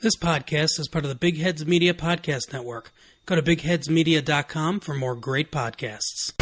This 0.00 0.14
podcast 0.14 0.78
is 0.78 0.86
part 0.86 1.04
of 1.04 1.08
the 1.08 1.16
Big 1.16 1.38
Heads 1.38 1.66
Media 1.66 1.92
Podcast 1.92 2.52
Network. 2.52 2.92
Go 3.26 3.34
to 3.34 3.42
bigheadsmedia.com 3.42 4.78
for 4.78 4.94
more 4.94 5.16
great 5.16 5.50
podcasts. 5.50 6.34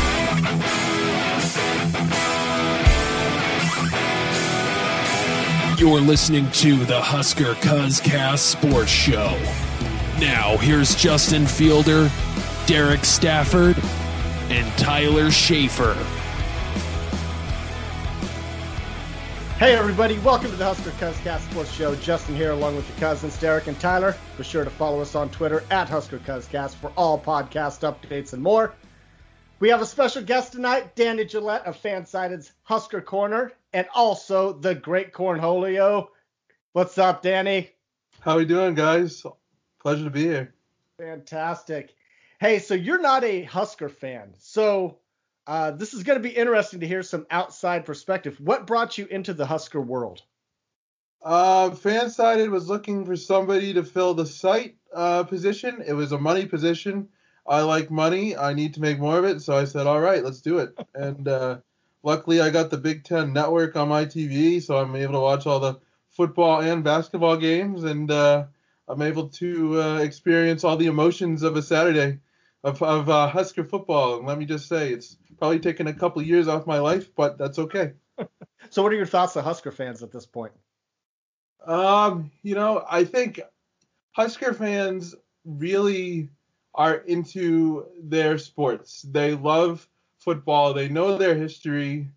You're 5.80 6.02
listening 6.02 6.50
to 6.50 6.84
the 6.84 7.00
Husker 7.00 7.54
Cuzcast 7.54 8.40
Sports 8.40 8.90
Show. 8.90 9.34
Now, 10.20 10.58
here's 10.58 10.94
Justin 10.94 11.46
Fielder, 11.46 12.10
Derek 12.66 13.06
Stafford, 13.06 13.78
and 14.50 14.70
Tyler 14.78 15.30
Schaefer. 15.30 15.96
Hey 19.58 19.74
everybody, 19.74 20.18
welcome 20.18 20.50
to 20.50 20.56
the 20.56 20.66
Husker 20.66 20.90
Cuzcast 20.90 21.50
Sports 21.50 21.72
Show. 21.72 21.94
Justin 21.94 22.36
here 22.36 22.50
along 22.50 22.76
with 22.76 22.86
your 22.90 22.98
cousins 22.98 23.40
Derek 23.40 23.68
and 23.68 23.80
Tyler. 23.80 24.14
Be 24.36 24.44
sure 24.44 24.64
to 24.64 24.70
follow 24.70 25.00
us 25.00 25.14
on 25.14 25.30
Twitter 25.30 25.64
at 25.70 25.88
Husker 25.88 26.18
Cuzcast 26.18 26.74
for 26.74 26.92
all 26.94 27.18
podcast 27.18 27.80
updates 27.80 28.34
and 28.34 28.42
more. 28.42 28.74
We 29.58 29.70
have 29.70 29.80
a 29.80 29.86
special 29.86 30.20
guest 30.20 30.52
tonight, 30.52 30.94
Danny 30.94 31.24
Jaillet 31.24 31.64
of 31.64 31.80
Fansided's 31.80 32.52
Husker 32.64 33.00
Corner, 33.00 33.50
and 33.72 33.86
also 33.94 34.52
the 34.52 34.74
great 34.74 35.14
Cornholio. 35.14 36.08
What's 36.72 36.98
up, 36.98 37.22
Danny? 37.22 37.70
How 38.20 38.36
we 38.36 38.44
doing, 38.44 38.74
guys? 38.74 39.24
Pleasure 39.80 40.04
to 40.04 40.10
be 40.10 40.24
here. 40.24 40.54
Fantastic. 40.98 41.94
Hey, 42.40 42.58
so 42.58 42.74
you're 42.74 43.00
not 43.00 43.24
a 43.24 43.44
Husker 43.44 43.88
fan, 43.88 44.34
so 44.36 44.98
uh, 45.46 45.70
this 45.70 45.94
is 45.94 46.02
going 46.02 46.20
to 46.20 46.28
be 46.28 46.34
interesting 46.34 46.80
to 46.80 46.86
hear 46.86 47.02
some 47.02 47.26
outside 47.30 47.84
perspective. 47.84 48.38
What 48.40 48.66
brought 48.66 48.98
you 48.98 49.06
into 49.06 49.32
the 49.32 49.46
Husker 49.46 49.80
world? 49.80 50.22
Uh, 51.22 51.70
Fansided 51.70 52.50
was 52.50 52.68
looking 52.68 53.04
for 53.04 53.16
somebody 53.16 53.72
to 53.74 53.82
fill 53.84 54.14
the 54.14 54.26
site 54.26 54.76
uh, 54.94 55.24
position. 55.24 55.82
It 55.86 55.92
was 55.92 56.12
a 56.12 56.18
money 56.18 56.46
position. 56.46 57.08
I 57.46 57.62
like 57.62 57.90
money. 57.90 58.36
I 58.36 58.54
need 58.54 58.74
to 58.74 58.80
make 58.80 58.98
more 58.98 59.18
of 59.18 59.24
it. 59.24 59.40
So 59.40 59.56
I 59.56 59.64
said, 59.64 59.86
all 59.86 60.00
right, 60.00 60.24
let's 60.24 60.40
do 60.40 60.58
it. 60.58 60.76
and 60.94 61.26
uh, 61.28 61.58
luckily, 62.02 62.40
I 62.40 62.50
got 62.50 62.70
the 62.70 62.78
Big 62.78 63.04
Ten 63.04 63.32
Network 63.32 63.76
on 63.76 63.88
my 63.88 64.04
TV, 64.04 64.60
so 64.60 64.76
I'm 64.78 64.96
able 64.96 65.14
to 65.14 65.20
watch 65.20 65.46
all 65.46 65.60
the 65.60 65.78
football 66.10 66.60
and 66.60 66.82
basketball 66.82 67.36
games, 67.36 67.84
and 67.84 68.10
uh, 68.10 68.44
I'm 68.88 69.02
able 69.02 69.28
to 69.28 69.80
uh, 69.82 69.98
experience 69.98 70.64
all 70.64 70.76
the 70.76 70.86
emotions 70.86 71.42
of 71.42 71.56
a 71.56 71.62
Saturday 71.62 72.18
of, 72.66 72.82
of 72.82 73.08
uh, 73.08 73.28
Husker 73.28 73.64
football. 73.64 74.16
And 74.16 74.26
let 74.26 74.38
me 74.38 74.44
just 74.44 74.68
say, 74.68 74.92
it's 74.92 75.16
probably 75.38 75.60
taken 75.60 75.86
a 75.86 75.94
couple 75.94 76.20
of 76.20 76.26
years 76.26 76.48
off 76.48 76.66
my 76.66 76.80
life, 76.80 77.14
but 77.14 77.38
that's 77.38 77.60
okay. 77.60 77.92
so, 78.70 78.82
what 78.82 78.92
are 78.92 78.96
your 78.96 79.06
thoughts 79.06 79.36
on 79.36 79.44
Husker 79.44 79.70
fans 79.70 80.02
at 80.02 80.10
this 80.10 80.26
point? 80.26 80.52
Um, 81.64 82.32
you 82.42 82.56
know, 82.56 82.84
I 82.90 83.04
think 83.04 83.40
Husker 84.12 84.52
fans 84.52 85.14
really 85.44 86.28
are 86.74 86.96
into 86.96 87.86
their 88.02 88.36
sports. 88.36 89.02
They 89.02 89.34
love 89.34 89.88
football. 90.18 90.74
They 90.74 90.88
know 90.88 91.16
their 91.16 91.36
history. 91.36 92.10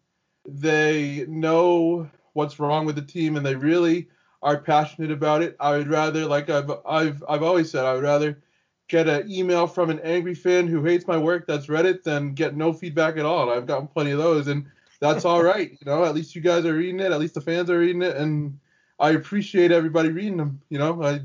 They 0.47 1.25
know 1.27 2.09
what's 2.33 2.59
wrong 2.59 2.85
with 2.87 2.95
the 2.95 3.03
team, 3.03 3.37
and 3.37 3.45
they 3.45 3.55
really 3.55 4.09
are 4.41 4.57
passionate 4.57 5.11
about 5.11 5.43
it. 5.43 5.55
I 5.59 5.77
would 5.77 5.89
rather, 5.89 6.25
like 6.25 6.49
I've 6.49 6.71
I've 6.87 7.23
I've 7.29 7.43
always 7.43 7.69
said, 7.69 7.85
I 7.85 7.93
would 7.93 8.03
rather 8.03 8.41
get 8.89 9.07
an 9.07 9.31
email 9.31 9.67
from 9.67 9.89
an 9.89 9.99
angry 9.99 10.33
fan 10.33 10.67
who 10.67 10.83
hates 10.83 11.07
my 11.07 11.17
work 11.17 11.47
that's 11.47 11.69
read 11.69 11.85
it 11.85 12.03
than 12.03 12.33
get 12.33 12.55
no 12.55 12.73
feedback 12.73 13.17
at 13.17 13.25
all. 13.25 13.43
And 13.43 13.51
I've 13.51 13.67
gotten 13.67 13.87
plenty 13.87 14.11
of 14.11 14.17
those, 14.17 14.47
and 14.47 14.65
that's 14.99 15.23
all 15.23 15.41
right. 15.53 15.71
You 15.71 15.85
know, 15.85 16.03
at 16.03 16.15
least 16.15 16.35
you 16.35 16.41
guys 16.41 16.65
are 16.65 16.73
reading 16.73 16.99
it. 16.99 17.11
At 17.11 17.19
least 17.19 17.35
the 17.35 17.41
fans 17.41 17.69
are 17.69 17.79
reading 17.79 18.01
it, 18.01 18.17
and 18.17 18.59
I 18.99 19.11
appreciate 19.11 19.71
everybody 19.71 20.09
reading 20.09 20.37
them. 20.37 20.61
You 20.69 20.79
know, 20.79 21.01
I 21.01 21.21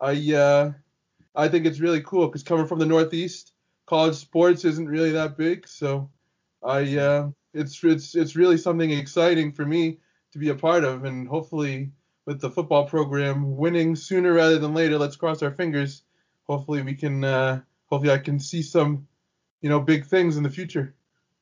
I 0.00 0.34
uh, 0.34 0.72
I 1.36 1.48
think 1.48 1.66
it's 1.66 1.80
really 1.80 2.00
cool 2.00 2.26
because 2.26 2.42
coming 2.42 2.66
from 2.66 2.78
the 2.78 2.86
Northeast, 2.86 3.52
college 3.86 4.16
sports 4.16 4.64
isn't 4.64 4.88
really 4.88 5.12
that 5.12 5.36
big. 5.36 5.68
So 5.68 6.10
I 6.64 6.96
uh, 6.96 7.30
it's 7.52 7.84
it's 7.84 8.14
it's 8.14 8.36
really 8.36 8.56
something 8.56 8.90
exciting 8.90 9.52
for 9.52 9.66
me 9.66 9.98
to 10.32 10.38
be 10.38 10.48
a 10.48 10.54
part 10.54 10.82
of, 10.82 11.04
and 11.04 11.28
hopefully 11.28 11.92
with 12.24 12.40
the 12.40 12.50
football 12.50 12.86
program 12.86 13.56
winning 13.56 13.96
sooner 13.96 14.32
rather 14.32 14.58
than 14.58 14.72
later, 14.72 14.96
let's 14.96 15.16
cross 15.16 15.42
our 15.42 15.50
fingers. 15.50 16.02
Hopefully 16.48 16.82
we 16.82 16.94
can 16.94 17.24
uh, 17.24 17.60
hopefully 17.86 18.12
I 18.12 18.18
can 18.18 18.38
see 18.38 18.62
some 18.62 19.06
you 19.60 19.68
know 19.68 19.80
big 19.80 20.06
things 20.06 20.36
in 20.36 20.42
the 20.42 20.50
future. 20.50 20.94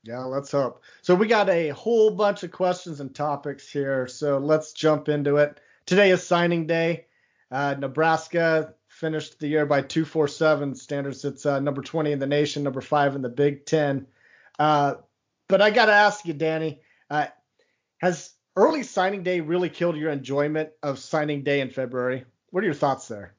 Yeah, 0.02 0.20
let's 0.20 0.50
hope. 0.50 0.82
So 1.02 1.14
we 1.14 1.26
got 1.26 1.50
a 1.50 1.70
whole 1.70 2.10
bunch 2.10 2.42
of 2.42 2.50
questions 2.52 3.00
and 3.00 3.14
topics 3.14 3.70
here. 3.70 4.06
So 4.06 4.38
let's 4.38 4.72
jump 4.72 5.08
into 5.08 5.36
it. 5.36 5.60
Today 5.84 6.10
is 6.10 6.26
signing 6.26 6.66
day. 6.66 7.06
Uh, 7.50 7.74
Nebraska 7.78 8.74
finished 8.88 9.38
the 9.38 9.48
year 9.48 9.66
by 9.66 9.82
247 9.82 10.74
standards. 10.74 11.24
It's 11.24 11.44
uh, 11.44 11.60
number 11.60 11.82
20 11.82 12.12
in 12.12 12.18
the 12.18 12.26
nation, 12.26 12.62
number 12.62 12.80
five 12.80 13.14
in 13.14 13.22
the 13.22 13.28
Big 13.28 13.66
Ten. 13.66 14.06
Uh, 14.58 14.94
but 15.48 15.60
I 15.60 15.70
got 15.70 15.86
to 15.86 15.92
ask 15.92 16.24
you, 16.24 16.32
Danny, 16.32 16.80
uh, 17.10 17.26
has 17.98 18.32
early 18.56 18.82
signing 18.82 19.22
day 19.22 19.40
really 19.40 19.68
killed 19.68 19.96
your 19.96 20.10
enjoyment 20.10 20.70
of 20.82 20.98
signing 20.98 21.42
day 21.42 21.60
in 21.60 21.70
February? 21.70 22.24
What 22.50 22.62
are 22.62 22.66
your 22.66 22.74
thoughts 22.74 23.08
there? 23.08 23.34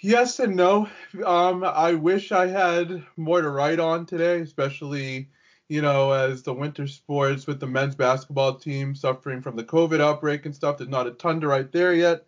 Yes 0.00 0.38
and 0.38 0.54
no. 0.54 0.88
Um, 1.24 1.64
I 1.64 1.94
wish 1.94 2.30
I 2.30 2.46
had 2.46 3.04
more 3.16 3.42
to 3.42 3.50
write 3.50 3.80
on 3.80 4.06
today, 4.06 4.40
especially, 4.40 5.28
you 5.68 5.82
know, 5.82 6.12
as 6.12 6.42
the 6.42 6.54
winter 6.54 6.86
sports 6.86 7.46
with 7.46 7.58
the 7.58 7.66
men's 7.66 7.96
basketball 7.96 8.54
team 8.54 8.94
suffering 8.94 9.42
from 9.42 9.56
the 9.56 9.64
COVID 9.64 10.00
outbreak 10.00 10.46
and 10.46 10.54
stuff. 10.54 10.78
There's 10.78 10.88
not 10.88 11.08
a 11.08 11.12
ton 11.12 11.40
to 11.40 11.48
write 11.48 11.72
there 11.72 11.94
yet. 11.94 12.24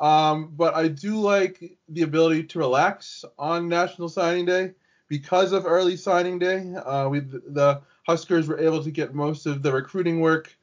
Um, 0.00 0.54
but 0.56 0.74
I 0.74 0.88
do 0.88 1.16
like 1.20 1.76
the 1.90 2.02
ability 2.02 2.44
to 2.44 2.58
relax 2.58 3.22
on 3.38 3.68
National 3.68 4.08
Signing 4.08 4.46
Day 4.46 4.72
because 5.08 5.52
of 5.52 5.66
early 5.66 5.96
signing 5.96 6.38
day. 6.38 6.72
Uh, 6.74 7.06
we 7.10 7.20
the 7.20 7.82
Huskers 8.06 8.48
were 8.48 8.58
able 8.58 8.82
to 8.82 8.90
get 8.90 9.14
most 9.14 9.44
of 9.44 9.62
the 9.62 9.72
recruiting 9.72 10.20
work 10.20 10.56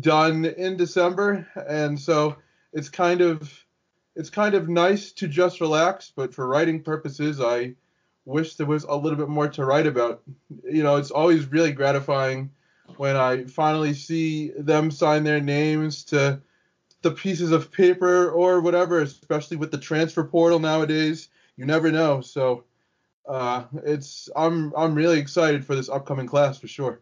done 0.00 0.44
in 0.44 0.76
December, 0.76 1.48
and 1.68 1.98
so 1.98 2.36
it's 2.72 2.88
kind 2.88 3.22
of 3.22 3.65
it's 4.16 4.30
kind 4.30 4.54
of 4.54 4.68
nice 4.68 5.12
to 5.12 5.28
just 5.28 5.60
relax. 5.60 6.12
But 6.14 6.34
for 6.34 6.48
writing 6.48 6.82
purposes, 6.82 7.40
I 7.40 7.74
wish 8.24 8.56
there 8.56 8.66
was 8.66 8.84
a 8.84 8.94
little 8.94 9.18
bit 9.18 9.28
more 9.28 9.48
to 9.48 9.64
write 9.64 9.86
about. 9.86 10.22
You 10.64 10.82
know, 10.82 10.96
it's 10.96 11.10
always 11.10 11.46
really 11.46 11.72
gratifying 11.72 12.50
when 12.96 13.16
I 13.16 13.44
finally 13.44 13.94
see 13.94 14.50
them 14.50 14.90
sign 14.90 15.24
their 15.24 15.40
names 15.40 16.04
to 16.04 16.40
the 17.02 17.10
pieces 17.10 17.52
of 17.52 17.70
paper 17.70 18.30
or 18.30 18.60
whatever, 18.60 19.00
especially 19.00 19.58
with 19.58 19.70
the 19.70 19.78
transfer 19.78 20.24
portal 20.24 20.58
nowadays. 20.58 21.28
You 21.56 21.66
never 21.66 21.92
know. 21.92 22.20
So 22.20 22.64
uh, 23.28 23.64
it's 23.84 24.28
I'm 24.34 24.72
I'm 24.76 24.94
really 24.94 25.18
excited 25.18 25.64
for 25.64 25.74
this 25.74 25.88
upcoming 25.88 26.26
class 26.26 26.58
for 26.58 26.68
sure. 26.68 27.00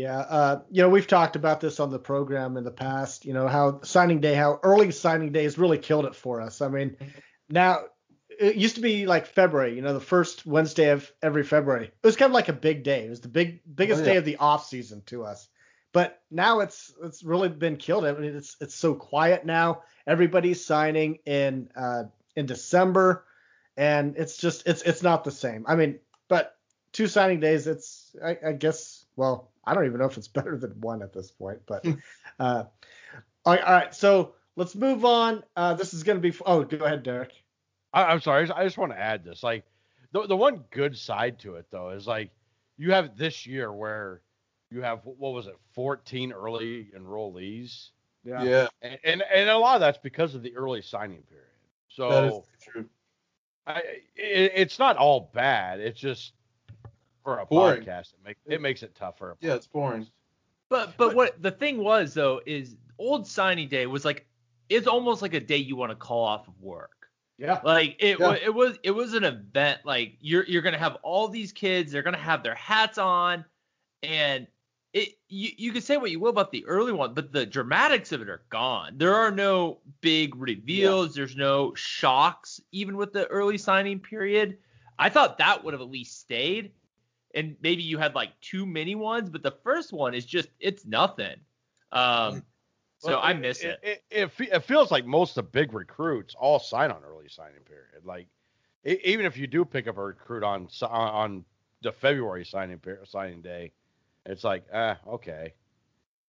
Yeah, 0.00 0.18
uh, 0.18 0.62
you 0.70 0.82
know 0.82 0.88
we've 0.88 1.06
talked 1.06 1.36
about 1.36 1.60
this 1.60 1.78
on 1.78 1.90
the 1.90 1.98
program 1.98 2.56
in 2.56 2.64
the 2.64 2.70
past. 2.70 3.26
You 3.26 3.34
know 3.34 3.48
how 3.48 3.82
signing 3.82 4.20
day, 4.20 4.34
how 4.34 4.58
early 4.62 4.92
signing 4.92 5.30
day 5.30 5.42
has 5.42 5.58
really 5.58 5.76
killed 5.76 6.06
it 6.06 6.14
for 6.14 6.40
us. 6.40 6.62
I 6.62 6.68
mean, 6.68 6.96
now 7.50 7.80
it 8.38 8.56
used 8.56 8.76
to 8.76 8.80
be 8.80 9.04
like 9.04 9.26
February. 9.26 9.76
You 9.76 9.82
know, 9.82 9.92
the 9.92 10.00
first 10.00 10.46
Wednesday 10.46 10.88
of 10.88 11.10
every 11.22 11.42
February. 11.42 11.86
It 11.86 12.06
was 12.06 12.16
kind 12.16 12.30
of 12.30 12.34
like 12.34 12.48
a 12.48 12.54
big 12.54 12.82
day. 12.82 13.04
It 13.04 13.10
was 13.10 13.20
the 13.20 13.28
big 13.28 13.60
biggest 13.72 14.00
oh, 14.00 14.04
yeah. 14.04 14.12
day 14.12 14.16
of 14.16 14.24
the 14.24 14.36
off 14.36 14.66
season 14.66 15.02
to 15.06 15.24
us. 15.24 15.48
But 15.92 16.18
now 16.30 16.60
it's 16.60 16.94
it's 17.02 17.22
really 17.22 17.50
been 17.50 17.76
killed. 17.76 18.06
I 18.06 18.12
mean, 18.12 18.36
it's 18.36 18.56
it's 18.58 18.74
so 18.74 18.94
quiet 18.94 19.44
now. 19.44 19.82
Everybody's 20.06 20.64
signing 20.64 21.18
in 21.26 21.68
uh, 21.76 22.04
in 22.34 22.46
December, 22.46 23.26
and 23.76 24.16
it's 24.16 24.38
just 24.38 24.66
it's 24.66 24.80
it's 24.80 25.02
not 25.02 25.24
the 25.24 25.30
same. 25.30 25.66
I 25.68 25.76
mean, 25.76 25.98
but 26.26 26.56
two 26.92 27.06
signing 27.06 27.40
days, 27.40 27.66
it's 27.66 28.16
I, 28.24 28.38
I 28.46 28.52
guess. 28.52 29.04
Well, 29.16 29.50
I 29.70 29.74
don't 29.74 29.86
even 29.86 30.00
know 30.00 30.06
if 30.06 30.16
it's 30.16 30.28
better 30.40 30.56
than 30.56 30.80
one 30.80 31.02
at 31.02 31.12
this 31.12 31.30
point. 31.30 31.60
But 31.66 31.86
uh, 32.38 32.64
all, 33.44 33.54
right, 33.54 33.62
all 33.62 33.72
right, 33.72 33.94
so 33.94 34.34
let's 34.56 34.74
move 34.74 35.04
on. 35.04 35.44
Uh, 35.56 35.74
this 35.74 35.94
is 35.94 36.02
going 36.02 36.20
to 36.20 36.30
be. 36.30 36.36
Oh, 36.44 36.64
go 36.64 36.84
ahead, 36.84 37.04
Derek. 37.04 37.32
I, 37.92 38.12
am 38.12 38.20
sorry. 38.20 38.50
I 38.50 38.64
just 38.64 38.78
want 38.78 38.92
to 38.92 38.98
add 38.98 39.24
this. 39.24 39.42
Like 39.42 39.64
the 40.12 40.26
the 40.26 40.36
one 40.36 40.64
good 40.70 40.96
side 40.96 41.38
to 41.40 41.54
it 41.56 41.66
though 41.70 41.90
is 41.90 42.06
like 42.06 42.30
you 42.76 42.92
have 42.92 43.16
this 43.16 43.46
year 43.46 43.72
where 43.72 44.22
you 44.70 44.82
have 44.82 45.00
what 45.04 45.32
was 45.32 45.46
it, 45.46 45.56
14 45.74 46.32
early 46.32 46.88
enrollees. 46.96 47.90
Yeah. 48.24 48.42
Yeah. 48.42 48.68
And, 48.82 48.98
and, 49.04 49.22
and 49.34 49.50
a 49.50 49.58
lot 49.58 49.74
of 49.76 49.80
that's 49.80 49.98
because 49.98 50.34
of 50.34 50.42
the 50.42 50.54
early 50.56 50.82
signing 50.82 51.22
period. 51.22 51.46
So 51.88 52.10
that 52.10 52.24
is 52.24 52.40
true. 52.62 52.86
I, 53.66 53.78
it, 54.14 54.52
it's 54.54 54.78
not 54.78 54.96
all 54.96 55.30
bad. 55.34 55.80
It's 55.80 55.98
just 55.98 56.32
for 57.24 57.38
a 57.38 57.46
boring. 57.46 57.82
podcast, 57.82 58.12
it 58.14 58.18
makes 58.24 58.40
it 58.46 58.60
makes 58.60 58.82
it 58.82 58.94
tougher. 58.94 59.36
Yeah, 59.40 59.54
it's 59.54 59.66
boring. 59.66 60.06
But, 60.68 60.96
but 60.96 61.08
but 61.08 61.16
what 61.16 61.42
the 61.42 61.50
thing 61.50 61.78
was 61.78 62.14
though 62.14 62.40
is 62.46 62.76
old 62.98 63.26
signing 63.26 63.68
day 63.68 63.86
was 63.86 64.04
like 64.04 64.26
it's 64.68 64.86
almost 64.86 65.20
like 65.22 65.34
a 65.34 65.40
day 65.40 65.56
you 65.56 65.76
want 65.76 65.90
to 65.90 65.96
call 65.96 66.24
off 66.24 66.46
of 66.48 66.60
work. 66.60 67.08
Yeah. 67.38 67.60
Like 67.64 67.96
it 67.98 68.18
Yeah. 68.20 68.34
it 68.34 68.54
was 68.54 68.78
it 68.82 68.90
was 68.92 69.14
an 69.14 69.24
event 69.24 69.80
like 69.84 70.16
you're 70.20 70.44
you're 70.44 70.62
going 70.62 70.74
to 70.74 70.78
have 70.78 70.96
all 71.02 71.28
these 71.28 71.52
kids 71.52 71.90
they're 71.90 72.02
going 72.02 72.14
to 72.14 72.20
have 72.20 72.42
their 72.42 72.54
hats 72.54 72.98
on 72.98 73.44
and 74.02 74.46
it 74.92 75.18
you, 75.28 75.50
you 75.56 75.72
can 75.72 75.82
say 75.82 75.96
what 75.96 76.10
you 76.10 76.20
will 76.20 76.30
about 76.30 76.50
the 76.52 76.64
early 76.66 76.92
one, 76.92 77.14
but 77.14 77.32
the 77.32 77.46
dramatics 77.46 78.12
of 78.12 78.20
it 78.22 78.28
are 78.28 78.42
gone. 78.50 78.94
There 78.96 79.14
are 79.14 79.30
no 79.30 79.78
big 80.00 80.36
reveals. 80.36 81.16
Yeah. 81.16 81.20
There's 81.20 81.36
no 81.36 81.74
shocks, 81.74 82.60
even 82.72 82.96
with 82.96 83.12
the 83.12 83.26
early 83.28 83.56
signing 83.56 84.00
period. 84.00 84.58
I 84.98 85.08
thought 85.08 85.38
that 85.38 85.64
would 85.64 85.74
have 85.74 85.80
at 85.80 85.90
least 85.90 86.20
stayed. 86.20 86.72
And 87.34 87.56
maybe 87.62 87.82
you 87.82 87.98
had 87.98 88.14
like 88.14 88.30
two 88.40 88.66
mini 88.66 88.94
ones, 88.94 89.30
but 89.30 89.42
the 89.42 89.54
first 89.62 89.92
one 89.92 90.14
is 90.14 90.26
just 90.26 90.48
it's 90.58 90.84
nothing. 90.84 91.36
Um, 91.92 92.42
so 92.98 93.10
well, 93.10 93.20
I 93.22 93.32
miss 93.32 93.62
it 93.62 93.78
it, 93.82 94.02
it. 94.10 94.30
it, 94.38 94.64
feels 94.64 94.90
like 94.90 95.06
most 95.06 95.30
of 95.30 95.44
the 95.44 95.50
big 95.50 95.72
recruits 95.72 96.34
all 96.38 96.58
sign 96.58 96.90
on 96.90 97.02
early 97.02 97.28
signing 97.28 97.62
period. 97.62 98.04
Like 98.04 98.26
even 98.84 99.26
if 99.26 99.36
you 99.36 99.46
do 99.46 99.64
pick 99.64 99.86
up 99.86 99.96
a 99.96 100.02
recruit 100.02 100.42
on 100.42 100.68
on 100.82 101.44
the 101.82 101.92
February 101.92 102.44
signing 102.44 102.80
signing 103.04 103.42
day, 103.42 103.72
it's 104.26 104.44
like, 104.44 104.64
ah, 104.72 104.98
okay. 105.06 105.54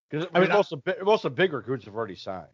Because 0.10 0.28
I 0.34 0.40
mean, 0.40 0.50
most 0.50 0.74
I, 0.74 0.92
of 0.92 1.06
most 1.06 1.26
of 1.26 1.36
big 1.36 1.54
recruits 1.54 1.86
have 1.86 1.96
already 1.96 2.16
signed. 2.16 2.48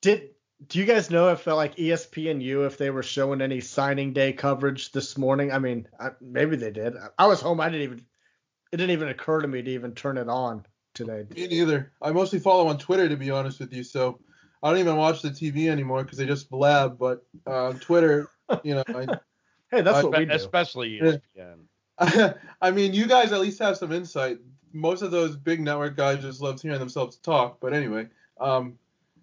Did 0.00 0.30
do 0.66 0.78
you 0.78 0.84
guys 0.84 1.10
know 1.10 1.28
if 1.28 1.46
uh, 1.46 1.54
like 1.54 1.76
ESPNU 1.76 2.66
if 2.66 2.78
they 2.78 2.90
were 2.90 3.02
showing 3.02 3.40
any 3.40 3.60
signing 3.60 4.12
day 4.12 4.32
coverage 4.32 4.92
this 4.92 5.16
morning? 5.16 5.52
I 5.52 5.58
mean, 5.58 5.86
I, 6.00 6.10
maybe 6.20 6.56
they 6.56 6.70
did. 6.70 6.94
I 7.18 7.26
was 7.26 7.40
home. 7.40 7.60
I 7.60 7.68
didn't 7.68 7.82
even. 7.82 8.04
It 8.70 8.76
didn't 8.76 8.90
even 8.90 9.08
occur 9.08 9.40
to 9.40 9.48
me 9.48 9.62
to 9.62 9.70
even 9.70 9.94
turn 9.94 10.18
it 10.18 10.28
on 10.28 10.66
today. 10.94 11.24
Me 11.34 11.46
neither. 11.46 11.92
I 12.02 12.10
mostly 12.12 12.38
follow 12.38 12.68
on 12.68 12.76
Twitter 12.78 13.08
to 13.08 13.16
be 13.16 13.30
honest 13.30 13.60
with 13.60 13.72
you, 13.72 13.82
so 13.82 14.20
I 14.62 14.70
don't 14.70 14.80
even 14.80 14.96
watch 14.96 15.22
the 15.22 15.30
TV 15.30 15.70
anymore 15.70 16.02
because 16.02 16.18
they 16.18 16.26
just 16.26 16.50
blab. 16.50 16.98
But 16.98 17.24
uh, 17.46 17.74
Twitter, 17.74 18.28
you 18.64 18.74
know. 18.74 18.84
I, 18.88 19.06
hey, 19.70 19.80
that's 19.82 19.98
I, 19.98 20.02
what 20.02 20.18
we 20.18 20.24
do. 20.26 20.32
Especially 20.32 21.00
ESPN. 21.00 22.34
I 22.60 22.70
mean, 22.70 22.94
you 22.94 23.06
guys 23.06 23.32
at 23.32 23.40
least 23.40 23.60
have 23.60 23.76
some 23.76 23.92
insight. 23.92 24.38
Most 24.72 25.02
of 25.02 25.10
those 25.10 25.36
big 25.36 25.60
network 25.60 25.96
guys 25.96 26.20
just 26.20 26.40
love 26.40 26.60
hearing 26.60 26.78
themselves 26.78 27.16
talk. 27.16 27.58
But 27.60 27.72
anyway, 27.72 28.08
um, 28.38 28.78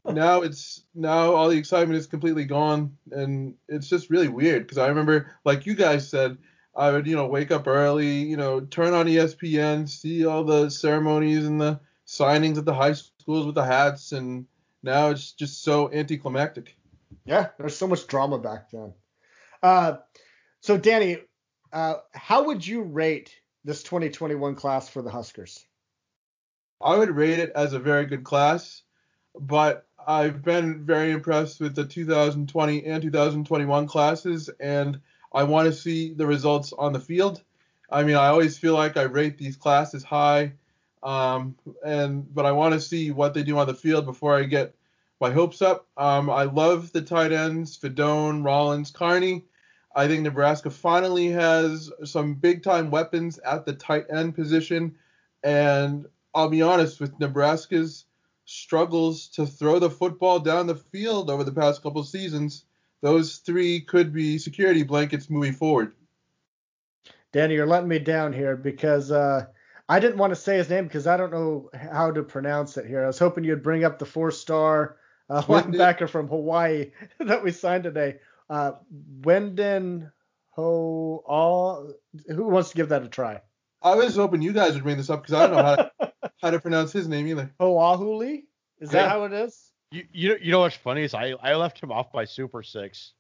now 0.08 0.42
it's 0.42 0.84
now 0.94 1.34
all 1.34 1.50
the 1.50 1.58
excitement 1.58 1.98
is 1.98 2.08
completely 2.08 2.46
gone, 2.46 2.98
and 3.12 3.56
it's 3.68 3.90
just 3.90 4.10
really 4.10 4.28
weird 4.28 4.64
because 4.64 4.78
I 4.78 4.88
remember, 4.88 5.32
like 5.44 5.66
you 5.66 5.76
guys 5.76 6.10
said, 6.10 6.38
I 6.76 6.92
would 6.92 7.08
you 7.08 7.16
know 7.16 7.28
wake 7.28 7.52
up 7.52 7.68
early, 7.68 8.24
you 8.24 8.38
know, 8.38 8.62
turn 8.62 8.94
on 8.94 9.08
ESPN, 9.08 9.90
see 9.90 10.26
all 10.26 10.44
the 10.44 10.70
ceremonies 10.70 11.46
and 11.46 11.60
the 11.60 11.80
signings 12.06 12.58
at 12.58 12.66
the 12.66 12.74
high 12.74 12.94
schools 12.94 13.46
with 13.46 13.56
the 13.56 13.66
hats, 13.66 14.12
and 14.12 14.46
now 14.84 15.10
it's 15.10 15.32
just 15.32 15.64
so 15.64 15.92
anticlimactic. 15.92 16.76
Yeah, 17.26 17.50
there's 17.58 17.78
so 17.78 17.88
much 17.88 18.08
drama 18.08 18.38
back 18.38 18.70
then. 18.72 18.94
Uh, 19.64 19.98
so 20.62 20.78
Danny, 20.78 21.18
uh, 21.74 21.96
how 22.14 22.44
would 22.46 22.66
you 22.66 22.84
rate 22.84 23.36
this 23.64 23.82
2021 23.84 24.56
class 24.56 24.88
for 24.88 25.02
the 25.02 25.10
Huskers? 25.10 25.66
I 26.82 26.98
would 26.98 27.10
rate 27.10 27.40
it 27.40 27.52
as 27.56 27.74
a 27.74 27.80
very 27.80 28.06
good 28.06 28.24
class, 28.24 28.84
but 29.40 29.88
I've 30.08 30.44
been 30.44 30.86
very 30.86 31.12
impressed 31.12 31.60
with 31.60 31.76
the 31.76 31.86
2020 31.86 32.86
and 32.86 33.02
2021 33.02 33.88
classes, 33.88 34.50
and 34.60 35.00
I 35.34 35.44
want 35.44 35.68
to 35.68 35.74
see 35.74 36.14
the 36.14 36.28
results 36.28 36.74
on 36.78 36.94
the 36.94 37.00
field. 37.00 37.42
I 37.90 38.04
mean, 38.04 38.16
I 38.16 38.28
always 38.28 38.58
feel 38.58 38.74
like 38.74 38.98
I 38.98 39.04
rate 39.04 39.38
these 39.38 39.58
classes 39.58 40.04
high, 40.04 40.54
um, 41.02 41.56
and 41.84 42.34
but 42.34 42.46
I 42.46 42.52
want 42.52 42.74
to 42.74 42.80
see 42.80 43.12
what 43.12 43.34
they 43.34 43.44
do 43.44 43.58
on 43.58 43.68
the 43.68 43.74
field 43.74 44.06
before 44.06 44.36
I 44.36 44.44
get 44.44 44.76
my 45.20 45.32
hopes 45.32 45.62
up. 45.62 45.88
Um, 45.98 46.30
I 46.30 46.44
love 46.44 46.92
the 46.92 47.02
tight 47.02 47.32
ends, 47.32 47.78
Fidone, 47.78 48.44
Rollins, 48.44 48.92
Carnie. 48.92 49.44
I 49.96 50.08
think 50.08 50.24
Nebraska 50.24 50.70
finally 50.70 51.28
has 51.28 51.90
some 52.04 52.36
big 52.36 52.64
time 52.64 52.92
weapons 52.92 53.40
at 53.40 53.66
the 53.66 53.74
tight 53.74 54.06
end 54.10 54.36
position. 54.36 54.96
And 55.44 56.06
I'll 56.34 56.50
be 56.50 56.62
honest 56.62 57.00
with 57.00 57.18
Nebraska's 57.20 58.06
struggles 58.46 59.28
to 59.30 59.46
throw 59.46 59.80
the 59.80 59.90
football 59.90 60.40
down 60.40 60.68
the 60.68 60.76
field 60.76 61.30
over 61.30 61.44
the 61.44 61.52
past 61.52 61.84
couple 61.84 62.04
seasons, 62.04 62.66
those 63.02 63.38
three 63.38 63.82
could 63.82 64.14
be 64.14 64.38
security 64.38 64.84
blankets 64.84 65.30
moving 65.30 65.54
forward. 65.54 65.94
Danny, 67.32 67.56
you're 67.56 67.68
letting 67.68 67.90
me 67.90 68.00
down 68.00 68.32
here 68.32 68.56
because 68.56 69.12
uh, 69.12 69.46
I 69.90 70.00
didn't 70.00 70.18
want 70.18 70.32
to 70.32 70.40
say 70.40 70.58
his 70.58 70.70
name 70.70 70.86
because 70.86 71.06
I 71.06 71.18
don't 71.18 71.34
know 71.34 71.70
how 71.74 72.12
to 72.12 72.24
pronounce 72.24 72.78
it 72.78 72.86
here. 72.86 73.04
I 73.04 73.08
was 73.08 73.20
hoping 73.20 73.44
you'd 73.44 73.62
bring 73.62 73.84
up 73.84 74.00
the 74.00 74.06
four 74.06 74.32
star 74.32 74.98
uh, 75.30 75.42
linebacker 75.42 76.10
from 76.10 76.28
Hawaii 76.28 76.92
that 77.20 77.44
we 77.44 77.52
signed 77.52 77.84
today. 77.84 78.20
Uh, 78.50 78.74
Wynden 79.22 80.12
Ho 80.56 81.22
all 81.28 81.92
who 82.28 82.48
wants 82.48 82.70
to 82.70 82.78
give 82.78 82.90
that 82.90 83.04
a 83.04 83.10
try? 83.10 83.42
I 83.82 83.96
was 83.96 84.16
hoping 84.16 84.42
you 84.42 84.54
guys 84.54 84.74
would 84.74 84.84
bring 84.84 84.98
this 84.98 85.10
up 85.10 85.22
because 85.22 85.34
I 85.34 85.48
don't 85.48 85.56
know 85.58 85.64
how 85.64 85.76
to, 85.76 85.92
how 86.42 86.52
to 86.52 86.60
pronounce 86.60 86.92
his 86.92 87.08
name 87.08 87.28
either. 87.28 87.52
Ho'ohuli? 87.60 88.44
Is 88.80 88.90
that 88.90 89.04
yeah. 89.04 89.10
how 89.10 89.24
it 89.26 89.34
is? 89.34 89.72
You, 89.92 90.04
you 90.12 90.38
you 90.42 90.52
know 90.52 90.60
what's 90.62 90.76
funny 90.76 91.04
is 91.04 91.14
I, 91.14 91.36
I 91.42 91.56
left 91.56 91.82
him 91.82 91.92
off 91.92 92.12
by 92.12 92.26
Super 92.26 92.64
Six 92.64 93.14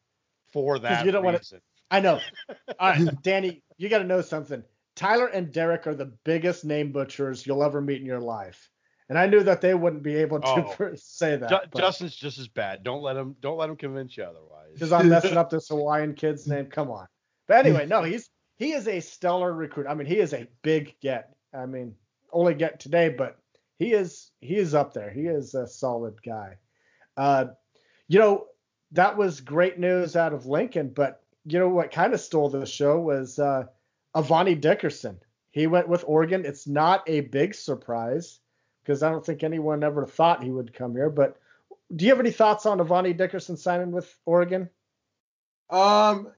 for 0.52 0.80
that 0.80 1.06
you 1.06 1.12
don't 1.12 1.24
reason. 1.24 1.34
Want 1.34 1.44
to, 1.44 1.62
I 1.92 2.00
know. 2.00 2.20
All 2.80 2.90
right, 2.90 3.22
Danny, 3.22 3.64
you 3.78 3.90
got 3.90 4.00
to 4.00 4.04
know 4.04 4.22
something. 4.22 4.64
Tyler 4.96 5.28
and 5.28 5.52
Derek 5.52 5.88
are 5.88 5.96
the 5.96 6.14
biggest 6.24 6.66
name 6.66 6.92
butchers 6.92 7.46
you'll 7.46 7.64
ever 7.64 7.82
meet 7.82 8.00
in 8.00 8.06
your 8.06 8.22
life. 8.22 8.70
And 9.08 9.20
I 9.20 9.28
knew 9.28 9.44
that 9.44 9.62
they 9.62 9.76
wouldn't 9.76 10.02
be 10.02 10.16
able 10.16 10.40
to 10.40 10.48
oh. 10.48 10.92
say 10.96 11.36
that. 11.36 11.50
Ju- 11.50 11.80
Justin's 11.80 12.16
just 12.16 12.40
as 12.40 12.48
bad. 12.48 12.84
Don't 12.84 13.04
let 13.04 13.16
him. 13.16 13.36
Don't 13.40 13.58
let 13.58 13.70
him 13.70 13.76
convince 13.76 14.18
you 14.18 14.24
otherwise. 14.24 14.72
Because 14.74 14.92
I'm 14.92 15.10
messing 15.10 15.38
up 15.38 15.50
this 15.50 15.70
Hawaiian 15.70 16.16
kid's 16.16 16.48
name. 16.48 16.66
Come 16.66 16.90
on. 16.90 17.06
But 17.48 17.66
anyway, 17.66 17.86
no, 17.86 18.02
he's 18.02 18.30
he 18.58 18.72
is 18.72 18.88
a 18.88 19.00
stellar 19.02 19.54
recruit. 19.54 19.86
I 19.88 19.94
mean, 19.94 20.08
he 20.08 20.18
is 20.18 20.34
a 20.34 20.48
big 20.64 20.96
get. 21.02 21.36
I 21.54 21.68
mean, 21.68 21.96
only 22.36 22.54
get 22.54 22.80
today, 22.80 23.10
but 23.10 23.40
he 23.80 23.94
is 23.94 24.32
he 24.42 24.58
is 24.58 24.76
up 24.76 24.94
there. 24.94 25.10
He 25.10 25.22
is 25.22 25.56
a 25.56 25.66
solid 25.66 26.22
guy. 26.22 26.58
Uh, 27.18 27.46
you 28.08 28.20
know, 28.20 28.46
that 28.92 29.18
was 29.18 29.42
great 29.42 29.80
news 29.80 30.16
out 30.16 30.34
of 30.34 30.46
Lincoln. 30.46 30.90
But 30.90 31.24
you 31.46 31.58
know 31.58 31.70
what 31.70 31.92
kind 31.92 32.14
of 32.14 32.20
stole 32.20 32.50
the 32.50 32.66
show 32.66 33.00
was 33.00 33.40
uh, 33.40 33.64
Avani 34.16 34.60
Dickerson. 34.60 35.20
He 35.52 35.68
went 35.68 35.88
with 35.88 36.04
Oregon. 36.06 36.46
It's 36.46 36.68
not 36.68 37.04
a 37.08 37.22
big 37.22 37.56
surprise 37.56 38.40
because 38.84 39.02
I 39.02 39.10
don't 39.10 39.26
think 39.26 39.44
anyone 39.44 39.84
ever 39.84 40.06
thought 40.06 40.44
he 40.44 40.52
would 40.52 40.74
come 40.74 40.94
here. 40.94 41.10
But 41.10 41.38
do 41.96 42.06
you 42.06 42.12
have 42.12 42.20
any 42.20 42.32
thoughts 42.32 42.66
on 42.66 42.80
Avani 42.80 43.16
Dickerson 43.16 43.58
signing 43.58 43.92
with 43.92 44.14
Oregon? 44.26 44.70
Um, 45.70 46.32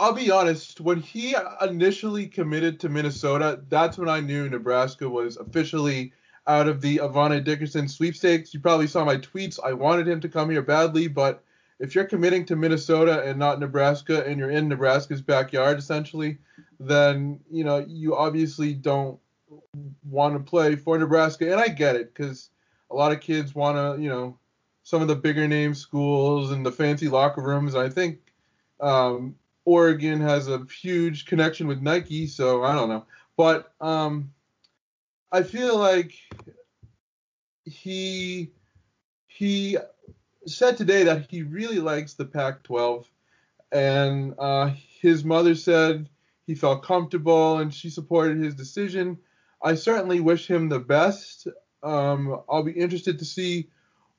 I'll 0.00 0.14
be 0.14 0.30
honest. 0.30 0.80
When 0.80 0.98
he 0.98 1.36
initially 1.60 2.26
committed 2.26 2.80
to 2.80 2.88
Minnesota, 2.88 3.60
that's 3.68 3.98
when 3.98 4.08
I 4.08 4.20
knew 4.20 4.48
Nebraska 4.48 5.06
was 5.06 5.36
officially 5.36 6.14
out 6.46 6.68
of 6.68 6.80
the 6.80 6.96
Avani 6.96 7.44
Dickerson 7.44 7.86
sweepstakes. 7.86 8.54
You 8.54 8.60
probably 8.60 8.86
saw 8.86 9.04
my 9.04 9.18
tweets. 9.18 9.58
I 9.62 9.74
wanted 9.74 10.08
him 10.08 10.18
to 10.22 10.28
come 10.30 10.48
here 10.48 10.62
badly, 10.62 11.06
but 11.06 11.44
if 11.78 11.94
you're 11.94 12.06
committing 12.06 12.46
to 12.46 12.56
Minnesota 12.56 13.22
and 13.24 13.38
not 13.38 13.60
Nebraska, 13.60 14.24
and 14.26 14.38
you're 14.38 14.50
in 14.50 14.68
Nebraska's 14.68 15.20
backyard 15.20 15.78
essentially, 15.78 16.38
then 16.78 17.38
you 17.50 17.62
know 17.62 17.84
you 17.86 18.16
obviously 18.16 18.72
don't 18.72 19.20
want 20.08 20.34
to 20.34 20.40
play 20.40 20.76
for 20.76 20.96
Nebraska, 20.96 21.52
and 21.52 21.60
I 21.60 21.68
get 21.68 21.96
it 21.96 22.14
because 22.14 22.48
a 22.90 22.94
lot 22.94 23.12
of 23.12 23.20
kids 23.20 23.54
want 23.54 23.76
to, 23.76 24.02
you 24.02 24.08
know, 24.08 24.38
some 24.82 25.02
of 25.02 25.08
the 25.08 25.16
bigger 25.16 25.46
name 25.46 25.74
schools 25.74 26.52
and 26.52 26.64
the 26.64 26.72
fancy 26.72 27.08
locker 27.08 27.42
rooms. 27.42 27.74
I 27.74 27.90
think 27.90 28.18
um, 28.80 29.34
Oregon 29.70 30.20
has 30.20 30.48
a 30.48 30.66
huge 30.82 31.26
connection 31.26 31.68
with 31.68 31.80
Nike, 31.80 32.26
so 32.26 32.64
I 32.64 32.74
don't 32.74 32.88
know, 32.88 33.04
but 33.36 33.72
um, 33.80 34.32
I 35.30 35.44
feel 35.44 35.78
like 35.78 36.12
he 37.64 38.50
he 39.28 39.78
said 40.44 40.76
today 40.76 41.04
that 41.04 41.30
he 41.30 41.44
really 41.44 41.78
likes 41.78 42.14
the 42.14 42.24
Pac-12, 42.24 43.04
and 43.70 44.34
uh, 44.40 44.72
his 45.00 45.24
mother 45.24 45.54
said 45.54 46.08
he 46.48 46.56
felt 46.56 46.82
comfortable 46.82 47.58
and 47.58 47.72
she 47.72 47.90
supported 47.90 48.38
his 48.38 48.56
decision. 48.56 49.18
I 49.62 49.76
certainly 49.76 50.18
wish 50.18 50.48
him 50.48 50.68
the 50.68 50.80
best. 50.80 51.46
Um, 51.84 52.40
I'll 52.48 52.64
be 52.64 52.72
interested 52.72 53.20
to 53.20 53.24
see 53.24 53.70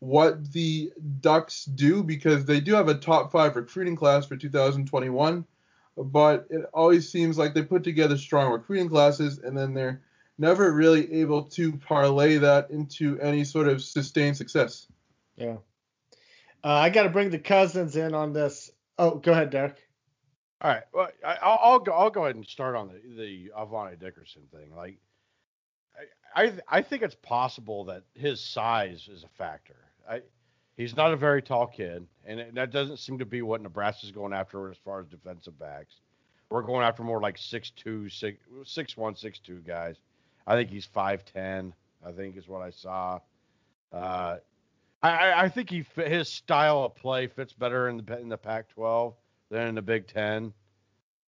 what 0.01 0.51
the 0.51 0.91
Ducks 1.21 1.63
do 1.63 2.03
because 2.03 2.43
they 2.43 2.59
do 2.59 2.73
have 2.73 2.87
a 2.87 2.95
top 2.95 3.31
five 3.31 3.55
recruiting 3.55 3.95
class 3.95 4.25
for 4.25 4.35
2021. 4.35 5.45
But 5.95 6.47
it 6.49 6.65
always 6.73 7.09
seems 7.09 7.37
like 7.37 7.53
they 7.53 7.61
put 7.61 7.83
together 7.83 8.17
strong 8.17 8.51
recruiting 8.51 8.89
classes 8.89 9.37
and 9.37 9.55
then 9.55 9.75
they're 9.75 10.01
never 10.39 10.71
really 10.71 11.21
able 11.21 11.43
to 11.43 11.73
parlay 11.77 12.37
that 12.37 12.71
into 12.71 13.19
any 13.19 13.43
sort 13.43 13.67
of 13.67 13.79
sustained 13.79 14.35
success. 14.35 14.87
Yeah. 15.35 15.57
Uh, 16.63 16.73
I 16.73 16.89
got 16.89 17.03
to 17.03 17.09
bring 17.09 17.29
the 17.29 17.37
cousins 17.37 17.95
in 17.95 18.15
on 18.15 18.33
this. 18.33 18.71
Oh, 18.97 19.15
go 19.15 19.33
ahead, 19.33 19.51
Derek. 19.51 19.77
All 20.61 20.71
right. 20.71 20.83
Well, 20.93 21.09
I, 21.23 21.71
will 21.71 21.79
go. 21.79 21.91
I'll 21.91 22.09
go 22.09 22.23
ahead 22.23 22.35
and 22.35 22.45
start 22.45 22.75
on 22.75 22.87
the 22.87 23.23
the 23.23 23.51
Avani 23.55 23.99
Dickerson 23.99 24.43
thing. 24.51 24.75
Like, 24.75 24.97
I 26.35 26.53
I 26.67 26.81
think 26.81 27.03
it's 27.03 27.15
possible 27.15 27.85
that 27.85 28.03
his 28.15 28.41
size 28.41 29.07
is 29.11 29.23
a 29.23 29.27
factor. 29.27 29.75
He's 30.77 30.95
not 30.95 31.13
a 31.13 31.15
very 31.15 31.41
tall 31.41 31.67
kid, 31.67 32.07
and 32.25 32.55
that 32.55 32.71
doesn't 32.71 32.97
seem 32.97 33.19
to 33.19 33.25
be 33.25 33.41
what 33.41 33.61
Nebraska's 33.61 34.11
going 34.11 34.33
after 34.33 34.69
as 34.71 34.77
far 34.77 34.99
as 34.99 35.07
defensive 35.07 35.57
backs. 35.59 35.95
We're 36.49 36.63
going 36.63 36.83
after 36.83 37.03
more 37.03 37.21
like 37.21 37.37
six 37.37 37.71
two, 37.71 38.09
six 38.09 38.37
six 38.63 38.97
one, 38.97 39.15
six 39.15 39.39
two 39.39 39.59
guys. 39.59 39.97
I 40.47 40.55
think 40.55 40.69
he's 40.69 40.85
five 40.85 41.23
ten. 41.25 41.73
I 42.05 42.11
think 42.11 42.37
is 42.37 42.47
what 42.47 42.61
I 42.61 42.71
saw. 42.71 43.19
Uh, 43.93 44.37
I, 45.03 45.43
I 45.43 45.49
think 45.49 45.69
he 45.69 45.85
his 45.95 46.29
style 46.29 46.83
of 46.83 46.95
play 46.95 47.27
fits 47.27 47.53
better 47.53 47.89
in 47.89 47.97
the 47.97 48.19
in 48.19 48.29
the 48.29 48.37
Pac-12 48.37 49.13
than 49.49 49.67
in 49.67 49.75
the 49.75 49.81
Big 49.81 50.07
Ten. 50.07 50.53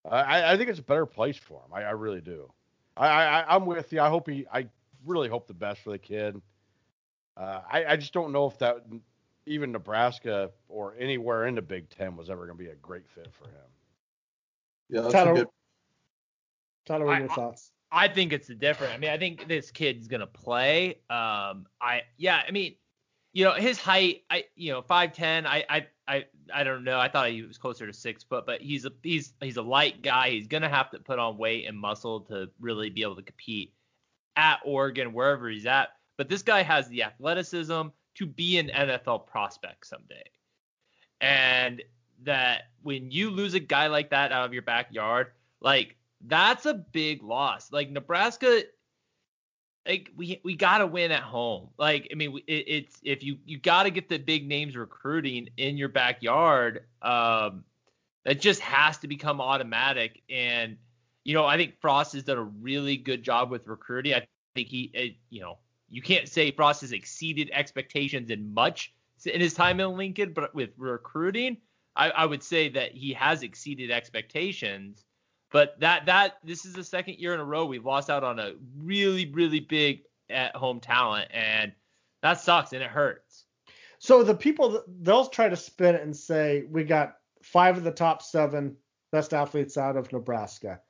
I, 0.10 0.54
I 0.54 0.58
think 0.58 0.70
it's 0.70 0.80
a 0.80 0.84
better 0.84 1.06
place 1.06 1.38
for 1.38 1.62
him. 1.62 1.74
I, 1.74 1.84
I 1.84 1.92
really 1.92 2.22
do. 2.22 2.52
I, 2.98 3.08
I 3.08 3.56
I'm 3.56 3.66
with 3.66 3.92
you. 3.94 4.02
I 4.02 4.10
hope 4.10 4.30
he. 4.30 4.46
I 4.52 4.68
really 5.06 5.30
hope 5.30 5.48
the 5.48 5.54
best 5.54 5.82
for 5.82 5.92
the 5.92 5.98
kid. 5.98 6.42
Uh, 7.36 7.62
I 7.72 7.86
I 7.86 7.96
just 7.96 8.14
don't 8.14 8.32
know 8.32 8.48
if 8.48 8.60
that 8.60 8.86
even 9.46 9.72
Nebraska 9.72 10.52
or 10.70 10.96
anywhere 11.00 11.48
in 11.48 11.56
the 11.56 11.62
Big 11.62 11.90
Ten 11.90 12.16
was 12.16 12.30
ever 12.30 12.46
going 12.46 12.58
to 12.58 12.64
be 12.64 12.70
a 12.70 12.76
great 12.76 13.08
fit 13.10 13.30
for 13.34 13.46
him. 13.46 13.70
Yeah, 14.90 15.02
that's 15.02 15.14
Tyler, 15.14 15.32
a 15.32 15.36
good. 15.36 15.48
Tyler, 16.86 17.06
what 17.06 17.12
are 17.12 17.16
I- 17.16 17.20
your 17.20 17.30
thoughts? 17.30 17.72
I 17.96 18.08
think 18.08 18.34
it's 18.34 18.48
different. 18.48 18.92
I 18.94 18.98
mean, 18.98 19.12
I 19.12 19.20
think 19.20 19.48
this 19.48 19.70
kid's 19.70 20.08
gonna 20.08 20.26
play. 20.26 20.96
Um, 21.12 21.68
I 21.80 22.02
yeah, 22.18 22.42
I 22.48 22.50
mean, 22.50 22.74
you 23.34 23.46
know, 23.46 23.52
his 23.54 23.80
height, 23.80 24.24
I 24.32 24.46
you 24.56 24.72
know, 24.72 24.82
five 24.82 25.14
ten. 25.14 25.46
I 25.46 25.64
I 25.70 25.88
I 26.08 26.26
I 26.52 26.64
don't 26.64 26.84
know. 26.84 27.00
I 27.00 27.08
thought 27.08 27.30
he 27.30 27.44
was 27.44 27.60
closer 27.60 27.86
to 27.86 27.94
six 27.94 28.24
foot, 28.24 28.48
but 28.48 28.62
he's 28.62 28.86
a 28.86 28.92
he's 29.04 29.34
he's 29.42 29.58
a 29.58 29.62
light 29.62 30.02
guy. 30.02 30.32
He's 30.32 30.48
gonna 30.48 30.70
have 30.70 30.90
to 30.90 31.00
put 31.00 31.20
on 31.20 31.38
weight 31.38 31.68
and 31.68 31.78
muscle 31.78 32.22
to 32.22 32.50
really 32.60 32.90
be 32.90 33.04
able 33.04 33.16
to 33.18 33.22
compete 33.22 33.76
at 34.36 34.60
Oregon, 34.66 35.14
wherever 35.14 35.48
he's 35.48 35.68
at. 35.68 35.90
But 36.18 36.30
this 36.30 36.42
guy 36.42 36.64
has 36.64 36.88
the 36.88 37.04
athleticism 37.04 37.82
to 38.16 38.26
be 38.26 38.58
an 38.58 38.70
NFL 38.70 39.28
prospect 39.28 39.88
someday. 39.88 40.24
And 41.22 41.82
that 42.24 42.64
when 42.82 43.12
you 43.12 43.32
lose 43.32 43.54
a 43.54 43.60
guy 43.60 43.88
like 43.88 44.12
that 44.12 44.32
out 44.32 44.46
of 44.46 44.54
your 44.54 44.62
backyard, 44.62 45.28
like 45.62 45.96
that's 46.22 46.66
a 46.66 46.74
big 46.74 47.24
loss. 47.24 47.72
Like 47.72 47.90
Nebraska, 47.90 48.64
like 49.88 50.12
we 50.16 50.40
we 50.44 50.56
gotta 50.56 50.86
win 50.86 51.12
at 51.12 51.24
home. 51.24 51.70
Like 51.78 52.10
I 52.12 52.16
mean, 52.16 52.38
it, 52.48 52.66
it's 52.68 53.00
if 53.04 53.24
you 53.24 53.38
you 53.46 53.58
gotta 53.58 53.90
get 53.90 54.10
the 54.10 54.20
big 54.20 54.48
names 54.48 54.76
recruiting 54.76 55.50
in 55.58 55.78
your 55.78 55.90
backyard. 55.90 56.86
Um, 57.02 57.64
that 58.26 58.40
just 58.40 58.62
has 58.62 58.98
to 59.00 59.08
become 59.08 59.42
automatic. 59.42 60.22
And 60.30 60.78
you 61.24 61.34
know, 61.34 61.46
I 61.46 61.58
think 61.58 61.80
Frost 61.80 62.14
has 62.14 62.24
done 62.24 62.38
a 62.38 62.44
really 62.44 62.98
good 62.98 63.24
job 63.24 63.50
with 63.50 63.68
recruiting. 63.68 64.14
I 64.14 64.28
think 64.56 64.68
he, 64.68 64.92
uh, 64.98 65.16
you 65.30 65.42
know, 65.42 65.58
you 65.94 66.02
can't 66.02 66.28
say 66.28 66.50
Frost 66.50 66.82
has 66.82 66.92
exceeded 66.92 67.52
expectations 67.54 68.32
in 68.32 68.52
much 68.52 68.92
in 69.28 69.40
his 69.40 69.54
time 69.54 69.80
in 69.80 69.96
Lincoln, 69.96 70.34
but 70.34 70.54
with 70.56 70.72
recruiting, 70.76 71.58
I, 71.96 72.10
I 72.10 72.26
would 72.26 72.42
say 72.42 72.68
that 72.70 72.94
he 72.94 73.14
has 73.14 73.44
exceeded 73.44 73.92
expectations. 73.92 75.06
But 75.52 75.80
that 75.82 76.08
that 76.08 76.40
this 76.44 76.66
is 76.66 76.74
the 76.74 76.84
second 76.84 77.20
year 77.20 77.36
in 77.36 77.40
a 77.40 77.46
row 77.46 77.66
we've 77.66 77.86
lost 77.86 78.10
out 78.10 78.24
on 78.24 78.40
a 78.40 78.54
really 78.76 79.32
really 79.32 79.60
big 79.60 80.02
at 80.32 80.56
home 80.56 80.80
talent, 80.80 81.30
and 81.32 81.74
that 82.24 82.42
sucks 82.42 82.74
and 82.74 82.82
it 82.82 82.90
hurts. 82.90 83.46
So 84.00 84.24
the 84.24 84.34
people 84.34 84.84
they'll 84.88 85.28
try 85.28 85.48
to 85.48 85.56
spin 85.56 85.94
it 85.94 86.02
and 86.02 86.18
say 86.18 86.64
we 86.68 86.86
got 86.86 87.18
five 87.44 87.78
of 87.78 87.84
the 87.84 87.92
top 87.92 88.24
seven 88.24 88.78
best 89.12 89.32
athletes 89.32 89.78
out 89.78 89.96
of 89.96 90.12
Nebraska, 90.12 90.82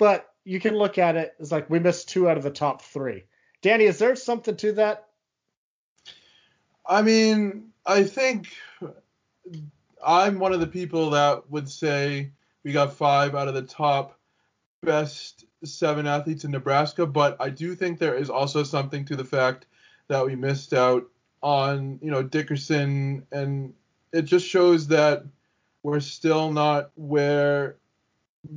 but 0.00 0.26
you 0.44 0.58
can 0.58 0.76
look 0.76 0.98
at 0.98 1.14
it 1.14 1.34
as 1.38 1.52
like 1.52 1.70
we 1.70 1.78
missed 1.78 2.08
two 2.08 2.28
out 2.28 2.36
of 2.36 2.42
the 2.42 2.50
top 2.50 2.82
three. 2.82 3.26
Danny, 3.64 3.84
is 3.84 3.96
there 3.98 4.14
something 4.14 4.56
to 4.56 4.72
that? 4.72 5.06
I 6.84 7.00
mean, 7.00 7.70
I 7.86 8.02
think 8.02 8.54
I'm 10.06 10.38
one 10.38 10.52
of 10.52 10.60
the 10.60 10.66
people 10.66 11.08
that 11.10 11.50
would 11.50 11.70
say 11.70 12.30
we 12.62 12.72
got 12.72 12.92
five 12.92 13.34
out 13.34 13.48
of 13.48 13.54
the 13.54 13.62
top 13.62 14.18
best 14.82 15.46
seven 15.64 16.06
athletes 16.06 16.44
in 16.44 16.50
Nebraska, 16.50 17.06
but 17.06 17.38
I 17.40 17.48
do 17.48 17.74
think 17.74 17.98
there 17.98 18.14
is 18.14 18.28
also 18.28 18.64
something 18.64 19.06
to 19.06 19.16
the 19.16 19.24
fact 19.24 19.64
that 20.08 20.26
we 20.26 20.36
missed 20.36 20.74
out 20.74 21.08
on, 21.42 21.98
you 22.02 22.10
know, 22.10 22.22
Dickerson, 22.22 23.26
and 23.32 23.72
it 24.12 24.26
just 24.26 24.46
shows 24.46 24.88
that 24.88 25.24
we're 25.82 26.00
still 26.00 26.52
not 26.52 26.90
where 26.96 27.76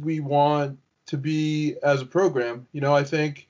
we 0.01 0.19
want 0.19 0.79
to 1.05 1.17
be 1.17 1.77
as 1.81 2.01
a 2.01 2.05
program. 2.05 2.67
You 2.73 2.81
know, 2.81 2.93
I 2.93 3.05
think 3.05 3.46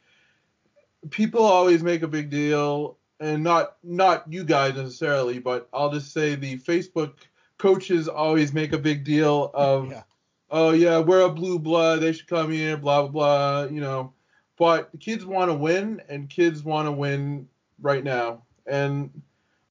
people 1.09 1.43
always 1.43 1.83
make 1.83 2.01
a 2.01 2.07
big 2.07 2.29
deal 2.29 2.97
and 3.19 3.43
not 3.43 3.77
not 3.83 4.31
you 4.31 4.43
guys 4.43 4.75
necessarily, 4.75 5.39
but 5.39 5.67
I'll 5.73 5.91
just 5.91 6.13
say 6.13 6.35
the 6.35 6.57
Facebook 6.59 7.13
coaches 7.57 8.07
always 8.07 8.53
make 8.53 8.73
a 8.73 8.77
big 8.77 9.03
deal 9.03 9.51
of, 9.53 9.91
Yeah. 9.91 10.03
oh 10.51 10.71
yeah, 10.71 10.99
we're 10.99 11.21
a 11.21 11.29
blue 11.29 11.59
blood, 11.59 12.01
they 12.01 12.13
should 12.13 12.27
come 12.27 12.51
here, 12.51 12.77
blah 12.77 13.01
blah 13.07 13.09
blah, 13.11 13.73
you 13.73 13.81
know. 13.81 14.13
But 14.57 14.89
kids 14.99 15.25
want 15.25 15.49
to 15.49 15.53
win, 15.55 16.01
and 16.09 16.29
kids 16.29 16.63
want 16.63 16.87
to 16.87 16.91
win 16.91 17.47
right 17.81 18.03
now. 18.03 18.43
And 18.65 19.21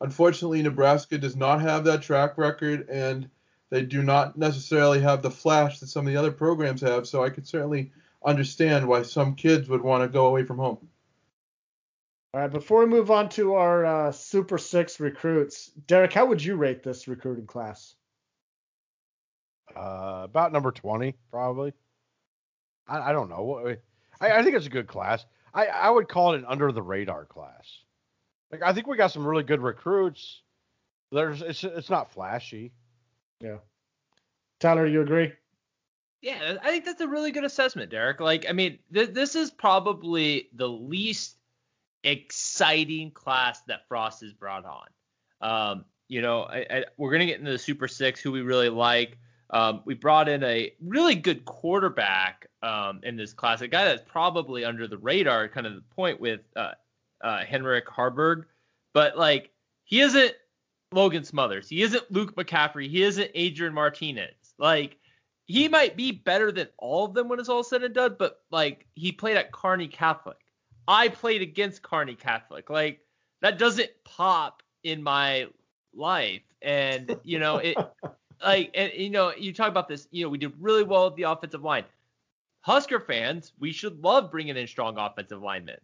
unfortunately, 0.01 0.63
Nebraska 0.63 1.19
does 1.19 1.35
not 1.37 1.61
have 1.61 1.85
that 1.85 2.03
track 2.03 2.39
record, 2.39 2.89
and 2.89 3.29
they 3.71 3.83
do 3.83 4.03
not 4.03 4.39
necessarily 4.39 5.01
have 5.01 5.23
the 5.23 5.31
flash 5.31 5.81
that 5.81 5.89
some 5.89 6.07
of 6.07 6.13
the 6.13 6.19
other 6.19 6.31
programs 6.31 6.81
have. 6.83 7.07
So 7.09 7.25
I 7.25 7.31
could 7.31 7.49
certainly 7.49 7.91
understand 8.25 8.87
why 8.87 9.03
some 9.03 9.35
kids 9.35 9.69
would 9.69 9.83
want 9.83 10.05
to 10.05 10.09
go 10.09 10.27
away 10.27 10.45
from 10.45 10.59
home. 10.59 10.89
All 12.35 12.41
right, 12.41 12.51
before 12.51 12.81
we 12.81 12.87
move 12.87 13.11
on 13.11 13.29
to 13.31 13.55
our 13.55 13.85
uh, 13.85 14.13
Super 14.13 14.59
Six 14.59 15.01
recruits, 15.01 15.69
Derek, 15.87 16.13
how 16.13 16.27
would 16.27 16.45
you 16.45 16.57
rate 16.57 16.83
this 16.83 17.09
recruiting 17.09 17.47
class? 17.47 17.95
Uh, 19.75 20.23
about 20.25 20.53
number 20.53 20.71
20, 20.71 21.15
probably. 21.31 21.73
I, 22.87 23.11
I 23.11 23.13
don't 23.13 23.31
know. 23.31 23.77
I, 24.21 24.31
I 24.31 24.43
think 24.43 24.57
it's 24.57 24.67
a 24.67 24.71
good 24.71 24.87
class. 24.87 25.25
I, 25.55 25.67
I 25.67 25.91
would 25.91 26.09
call 26.09 26.35
it 26.35 26.39
an 26.39 26.45
under 26.47 26.71
the 26.73 26.83
radar 26.83 27.25
class. 27.25 27.81
Like 28.53 28.63
I 28.63 28.73
think 28.73 28.87
we 28.87 28.97
got 28.97 29.13
some 29.13 29.27
really 29.27 29.43
good 29.43 29.63
recruits. 29.63 30.43
There's 31.11 31.43
it's 31.43 31.65
it's 31.65 31.91
not 31.91 32.13
flashy. 32.13 32.73
Yeah. 33.41 33.59
Tyler, 34.61 34.87
you 34.87 35.03
agree? 35.03 35.33
Yeah, 36.23 36.57
I 36.63 36.71
think 36.71 36.85
that's 36.85 37.01
a 37.01 37.09
really 37.09 37.31
good 37.31 37.45
assessment, 37.45 37.91
Derek. 37.91 38.21
Like, 38.21 38.47
I 38.49 38.53
mean, 38.53 38.79
th- 38.93 39.11
this 39.11 39.35
is 39.35 39.51
probably 39.51 40.49
the 40.55 40.69
least 40.69 41.37
exciting 42.05 43.11
class 43.11 43.61
that 43.63 43.87
Frost 43.89 44.23
has 44.23 44.33
brought 44.33 44.65
on. 44.65 44.87
Um, 45.41 45.85
you 46.09 46.23
know, 46.23 46.43
I, 46.43 46.67
I, 46.71 46.85
we're 46.97 47.11
gonna 47.11 47.27
get 47.27 47.39
into 47.39 47.51
the 47.51 47.59
Super 47.59 47.89
Six, 47.89 48.21
who 48.21 48.33
we 48.33 48.43
really 48.43 48.69
like. 48.69 49.19
Um, 49.51 49.83
we 49.85 49.95
brought 49.95 50.29
in 50.29 50.43
a 50.43 50.73
really 50.81 51.15
good 51.15 51.45
quarterback 51.45 52.47
um, 52.63 53.01
in 53.05 53.17
this 53.17 53.33
class, 53.33 53.61
a 53.61 53.69
guy 53.69 53.85
that's 53.85 54.03
probably 54.07 54.65
under 54.65 54.89
the 54.89 54.99
radar, 54.99 55.49
kind 55.49 55.67
of 55.67 55.75
the 55.75 55.85
point 55.95 56.21
with 56.21 56.41
uh, 56.57 56.73
uh, 57.23 57.45
Henrik 57.45 57.87
Haarberg, 57.87 58.45
but 58.93 59.17
like 59.17 59.51
he 59.85 60.01
isn't 60.01 60.33
Logan 60.93 61.25
Smothers, 61.25 61.69
he 61.69 61.83
isn't 61.83 62.11
Luke 62.11 62.35
McCaffrey, 62.35 62.89
he 62.89 63.03
isn't 63.03 63.31
Adrian 63.35 63.75
Martinez. 63.75 64.35
Like 64.59 64.97
he 65.45 65.69
might 65.69 65.97
be 65.97 66.11
better 66.11 66.51
than 66.51 66.69
all 66.77 67.05
of 67.05 67.15
them 67.15 67.29
when 67.29 67.39
it's 67.39 67.49
all 67.49 67.63
said 67.63 67.85
and 67.85 67.95
done, 67.95 68.17
but 68.19 68.41
like 68.51 68.87
he 68.95 69.13
played 69.13 69.37
at 69.37 69.53
Kearney 69.53 69.89
Catholic. 69.89 70.39
I 70.89 71.09
played 71.09 71.43
against 71.43 71.83
Kearney 71.83 72.15
Catholic. 72.15 72.71
Like 72.71 73.01
that 73.43 73.59
doesn't 73.59 73.91
pop 74.05 74.63
in 74.85 75.03
my 75.03 75.49
life, 75.95 76.43
and 76.63 77.17
you 77.25 77.39
know 77.39 77.57
it. 77.59 77.77
like 78.45 78.71
and 78.75 78.93
you 78.95 79.11
know 79.11 79.33
you 79.37 79.53
talk 79.53 79.69
about 79.69 79.89
this. 79.89 80.09
You 80.11 80.25
know 80.25 80.29
we 80.31 80.39
did 80.39 80.53
really 80.61 80.83
well 80.85 81.07
with 81.07 81.17
the 81.17 81.25
offensive 81.25 81.63
line. 81.63 81.85
Husker 82.61 82.99
fans, 83.01 83.53
we 83.61 83.71
should 83.73 84.03
love 84.03 84.31
bringing 84.31 84.57
in 84.57 84.67
strong 84.67 84.99
offensive 84.99 85.41
linemen. 85.41 85.79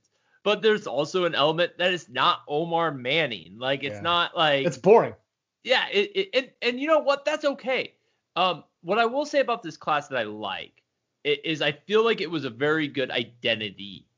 But 0.45 0.63
there's 0.63 0.89
also 0.89 1.25
an 1.25 1.35
element 1.37 1.79
that 1.79 1.93
is 1.93 2.09
not 2.09 2.41
Omar 2.49 2.91
Manning. 2.93 3.57
Like 3.59 3.85
it's 3.85 3.97
Yeah. 3.97 4.01
not 4.03 4.37
like 4.37 4.67
It's 4.67 4.79
boring. 4.79 5.15
yeah, 5.63 5.87
it, 5.93 6.11
it, 6.15 6.29
and 6.35 6.51
and 6.61 6.81
you 6.81 6.89
know 6.89 6.99
what? 6.99 7.25
That's 7.25 7.45
okay. 7.45 7.95
Um, 8.35 8.65
what 8.83 8.99
I 8.99 9.07
will 9.07 9.27
say 9.27 9.41
about 9.41 9.63
this 9.63 9.77
class 9.77 10.09
that 10.09 10.19
I 10.19 10.25
like 10.25 10.83
is 11.25 11.63
I 11.63 11.71
feel 11.71 12.05
like 12.05 12.21
it 12.21 12.31
was 12.31 12.45
a 12.45 12.51
very 12.51 12.89
good 12.89 13.13
identity 13.13 14.09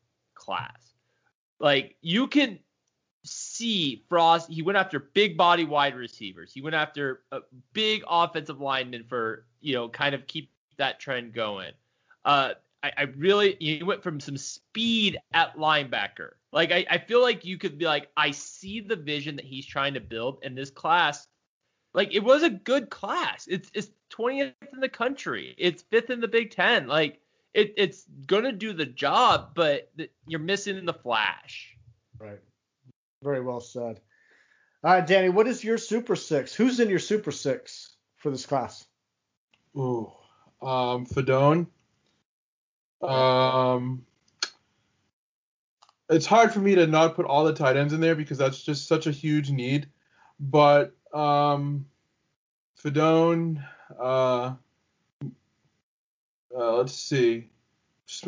class. 0.44 0.92
Like 1.58 1.96
you 2.00 2.26
can 2.26 2.58
see 3.24 4.04
Frost. 4.08 4.50
He 4.50 4.62
went 4.62 4.78
after 4.78 5.00
big 5.00 5.36
body 5.36 5.64
wide 5.64 5.96
receivers. 5.96 6.52
He 6.52 6.60
went 6.60 6.74
after 6.74 7.22
a 7.32 7.40
big 7.72 8.04
offensive 8.08 8.60
lineman 8.60 9.04
for 9.04 9.46
you 9.60 9.74
know 9.74 9.88
kind 9.88 10.14
of 10.14 10.26
keep 10.26 10.50
that 10.76 11.00
trend 11.00 11.32
going. 11.32 11.72
Uh, 12.24 12.54
I, 12.82 12.92
I 12.96 13.02
really 13.16 13.56
he 13.58 13.82
went 13.82 14.02
from 14.02 14.20
some 14.20 14.36
speed 14.36 15.18
at 15.32 15.56
linebacker. 15.56 16.32
Like 16.52 16.70
I, 16.70 16.86
I 16.88 16.98
feel 16.98 17.22
like 17.22 17.44
you 17.44 17.58
could 17.58 17.78
be 17.78 17.86
like 17.86 18.10
I 18.16 18.30
see 18.32 18.80
the 18.80 18.96
vision 18.96 19.36
that 19.36 19.44
he's 19.44 19.66
trying 19.66 19.94
to 19.94 20.00
build 20.00 20.40
in 20.42 20.54
this 20.54 20.70
class. 20.70 21.26
Like 21.94 22.12
it 22.12 22.22
was 22.22 22.42
a 22.42 22.50
good 22.50 22.90
class. 22.90 23.46
It's 23.48 23.70
it's 23.74 23.90
20th 24.12 24.52
in 24.72 24.80
the 24.80 24.88
country. 24.88 25.54
It's 25.56 25.82
fifth 25.82 26.10
in 26.10 26.20
the 26.20 26.28
Big 26.28 26.50
Ten. 26.50 26.86
Like 26.86 27.20
it, 27.54 27.74
it's 27.76 28.04
gonna 28.26 28.52
do 28.52 28.72
the 28.72 28.86
job, 28.86 29.52
but 29.54 29.90
th- 29.96 30.10
you're 30.26 30.40
missing 30.40 30.84
the 30.84 30.92
flash. 30.92 31.76
Right. 32.18 32.40
Very 33.22 33.40
well 33.40 33.60
said. 33.60 34.00
All 34.82 34.92
right, 34.92 35.06
Danny, 35.06 35.30
what 35.30 35.46
is 35.46 35.64
your 35.64 35.78
Super 35.78 36.16
Six? 36.16 36.54
Who's 36.54 36.78
in 36.80 36.90
your 36.90 36.98
Super 36.98 37.30
Six 37.30 37.94
for 38.16 38.30
this 38.30 38.44
class? 38.44 38.84
Ooh, 39.76 40.12
um, 40.60 41.06
Fidone. 41.06 41.68
Um, 43.00 44.04
it's 46.10 46.26
hard 46.26 46.52
for 46.52 46.58
me 46.58 46.74
to 46.74 46.86
not 46.86 47.14
put 47.14 47.24
all 47.26 47.44
the 47.44 47.54
tight 47.54 47.76
ends 47.76 47.92
in 47.92 48.00
there 48.00 48.14
because 48.14 48.38
that's 48.38 48.62
just 48.62 48.86
such 48.88 49.06
a 49.06 49.10
huge 49.10 49.50
need. 49.50 49.88
But 50.38 50.94
um, 51.12 51.86
Fidone, 52.82 53.64
uh, 53.98 54.54
uh, 56.56 56.76
let's 56.76 56.94
see, 56.94 57.48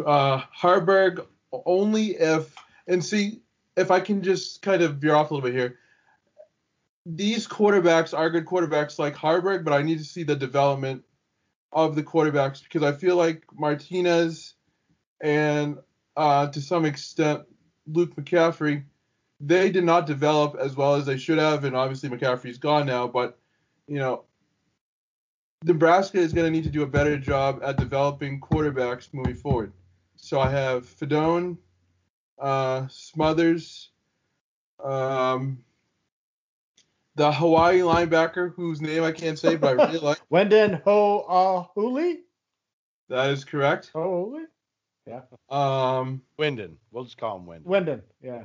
uh, 0.04 0.42
Haarberg 0.58 1.26
only 1.52 2.16
if 2.16 2.54
and 2.86 3.04
see 3.04 3.40
if 3.76 3.90
I 3.90 4.00
can 4.00 4.22
just 4.22 4.62
kind 4.62 4.82
of 4.82 4.96
veer 4.96 5.14
off 5.14 5.30
a 5.30 5.34
little 5.34 5.48
bit 5.48 5.56
here. 5.56 5.78
These 7.04 7.46
quarterbacks 7.46 8.16
are 8.16 8.30
good 8.30 8.46
quarterbacks 8.46 8.98
like 8.98 9.14
Haarberg, 9.14 9.64
but 9.64 9.72
I 9.72 9.82
need 9.82 9.98
to 9.98 10.04
see 10.04 10.24
the 10.24 10.34
development 10.34 11.04
of 11.72 11.94
the 11.94 12.02
quarterbacks 12.02 12.62
because 12.62 12.82
I 12.82 12.92
feel 12.92 13.16
like 13.16 13.44
Martinez 13.54 14.54
and 15.20 15.78
uh, 16.16 16.48
to 16.48 16.60
some 16.60 16.84
extent 16.84 17.42
Luke 17.86 18.16
McCaffrey, 18.16 18.84
they 19.40 19.70
did 19.70 19.84
not 19.84 20.06
develop 20.06 20.56
as 20.58 20.74
well 20.74 20.94
as 20.94 21.06
they 21.06 21.18
should 21.18 21.38
have, 21.38 21.64
and 21.64 21.76
obviously 21.76 22.08
McCaffrey's 22.08 22.58
gone 22.58 22.86
now. 22.86 23.06
But 23.06 23.38
you 23.86 23.98
know, 23.98 24.24
Nebraska 25.64 26.18
is 26.18 26.32
going 26.32 26.46
to 26.46 26.50
need 26.50 26.64
to 26.64 26.70
do 26.70 26.82
a 26.82 26.86
better 26.86 27.16
job 27.16 27.60
at 27.62 27.76
developing 27.76 28.40
quarterbacks 28.40 29.12
moving 29.12 29.34
forward. 29.34 29.72
So 30.16 30.40
I 30.40 30.50
have 30.50 30.86
Fidone, 30.86 31.56
uh, 32.38 32.86
Smothers, 32.88 33.90
um, 34.82 35.58
the 37.14 37.32
Hawaii 37.32 37.80
linebacker 37.80 38.54
whose 38.54 38.80
name 38.80 39.02
I 39.02 39.12
can't 39.12 39.38
say, 39.38 39.56
but 39.56 39.80
I 39.80 39.84
really 39.86 39.98
like. 39.98 40.20
Wynden 40.30 40.82
Ho 40.82 41.68
uh, 41.74 42.16
That 43.08 43.30
is 43.30 43.44
correct. 43.44 43.90
Ho 43.94 44.30
Hooley? 44.30 44.44
Yeah. 45.06 45.22
Um, 45.48 46.22
Wynden. 46.38 46.76
We'll 46.90 47.04
just 47.04 47.16
call 47.16 47.38
him 47.38 47.46
Wynden. 47.46 47.64
Wynden, 47.64 48.02
yeah. 48.22 48.44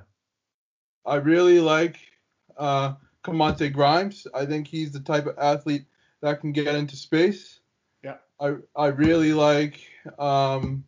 I 1.05 1.15
really 1.15 1.59
like 1.59 1.97
uh, 2.57 2.93
Kamonte 3.23 3.73
Grimes. 3.73 4.27
I 4.33 4.45
think 4.45 4.67
he's 4.67 4.91
the 4.91 4.99
type 4.99 5.25
of 5.25 5.37
athlete 5.37 5.85
that 6.21 6.41
can 6.41 6.51
get 6.51 6.75
into 6.75 6.95
space. 6.95 7.59
Yeah. 8.03 8.17
I 8.39 8.55
I 8.75 8.87
really 8.87 9.33
like 9.33 9.81
um, 10.17 10.85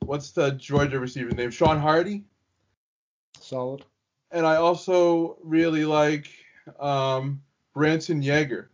what's 0.00 0.30
the 0.30 0.52
Georgia 0.52 0.98
receiver 1.00 1.30
name? 1.30 1.50
Sean 1.50 1.78
Hardy. 1.78 2.24
Solid. 3.40 3.84
And 4.30 4.46
I 4.46 4.56
also 4.56 5.36
really 5.42 5.84
like 5.84 6.28
um, 6.80 7.42
Branson 7.74 8.22
Yager. 8.22 8.70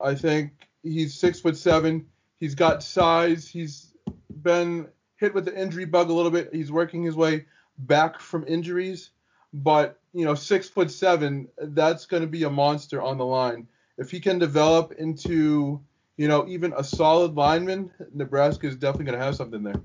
I 0.00 0.14
think 0.14 0.68
he's 0.82 1.14
six 1.14 1.40
foot 1.40 1.56
seven. 1.56 2.06
He's 2.38 2.54
got 2.54 2.82
size. 2.82 3.48
He's 3.48 3.94
been 4.42 4.88
hit 5.16 5.34
with 5.34 5.46
the 5.46 5.58
injury 5.58 5.86
bug 5.86 6.10
a 6.10 6.12
little 6.12 6.30
bit. 6.30 6.50
He's 6.52 6.70
working 6.70 7.02
his 7.02 7.16
way 7.16 7.46
back 7.78 8.20
from 8.20 8.44
injuries, 8.46 9.10
but 9.52 9.98
you 10.12 10.24
know, 10.24 10.34
six 10.34 10.68
foot 10.68 10.90
seven, 10.90 11.48
that's 11.58 12.06
going 12.06 12.22
to 12.22 12.26
be 12.26 12.44
a 12.44 12.50
monster 12.50 13.02
on 13.02 13.18
the 13.18 13.24
line. 13.24 13.66
If 13.98 14.10
he 14.10 14.20
can 14.20 14.38
develop 14.38 14.92
into, 14.92 15.80
you 16.16 16.28
know, 16.28 16.46
even 16.48 16.72
a 16.76 16.84
solid 16.84 17.34
lineman, 17.34 17.90
Nebraska 18.12 18.66
is 18.66 18.76
definitely 18.76 19.06
going 19.06 19.18
to 19.18 19.24
have 19.24 19.36
something 19.36 19.62
there. 19.62 19.80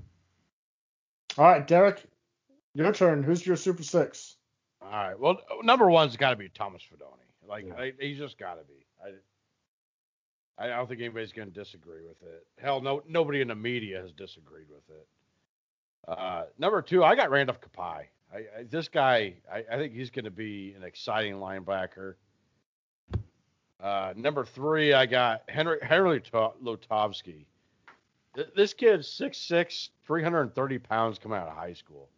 All 1.38 1.46
right, 1.46 1.66
Derek, 1.66 2.02
your 2.74 2.92
turn. 2.92 3.22
Who's 3.22 3.46
your 3.46 3.56
Super 3.56 3.82
Six? 3.82 4.36
All 4.82 4.90
right. 4.90 5.18
Well, 5.18 5.38
number 5.62 5.88
one's 5.88 6.16
got 6.16 6.30
to 6.30 6.36
be 6.36 6.48
Thomas 6.48 6.82
Fedoni. 6.82 7.48
Like, 7.48 7.66
Yeah. 7.66 7.74
I, 7.74 7.92
he's 7.98 8.18
just 8.18 8.38
got 8.38 8.54
to 8.54 8.64
be. 8.64 8.84
I, 9.02 10.64
I 10.64 10.68
don't 10.68 10.88
think 10.88 11.00
anybody's 11.00 11.32
going 11.32 11.48
to 11.48 11.54
disagree 11.54 12.02
with 12.06 12.22
it. 12.22 12.46
Hell, 12.60 12.80
no, 12.80 13.02
nobody 13.08 13.40
in 13.40 13.48
the 13.48 13.54
media 13.54 14.00
has 14.00 14.12
disagreed 14.12 14.66
with 14.68 14.84
it. 14.90 15.06
Uh, 16.06 16.44
number 16.58 16.82
two, 16.82 17.02
I 17.02 17.14
got 17.14 17.30
Randolph 17.30 17.60
Kpai. 17.60 18.04
I, 18.32 18.36
I, 18.36 18.62
this 18.68 18.88
guy, 18.88 19.34
I, 19.50 19.64
I 19.70 19.76
think 19.76 19.94
he's 19.94 20.10
going 20.10 20.24
to 20.24 20.30
be 20.30 20.74
an 20.76 20.82
exciting 20.82 21.34
linebacker. 21.34 22.14
Uh, 23.82 24.14
number 24.16 24.44
three, 24.44 24.92
I 24.92 25.06
got 25.06 25.42
Henry 25.48 25.78
Henry 25.82 26.20
To- 26.20 26.52
Lutovsky. 26.62 27.46
This 28.56 28.72
kid's 28.72 29.08
6'6", 29.08 29.90
330 30.06 30.78
pounds 30.78 31.18
coming 31.18 31.36
out 31.36 31.48
of 31.48 31.54
high 31.54 31.74
school. 31.74 32.08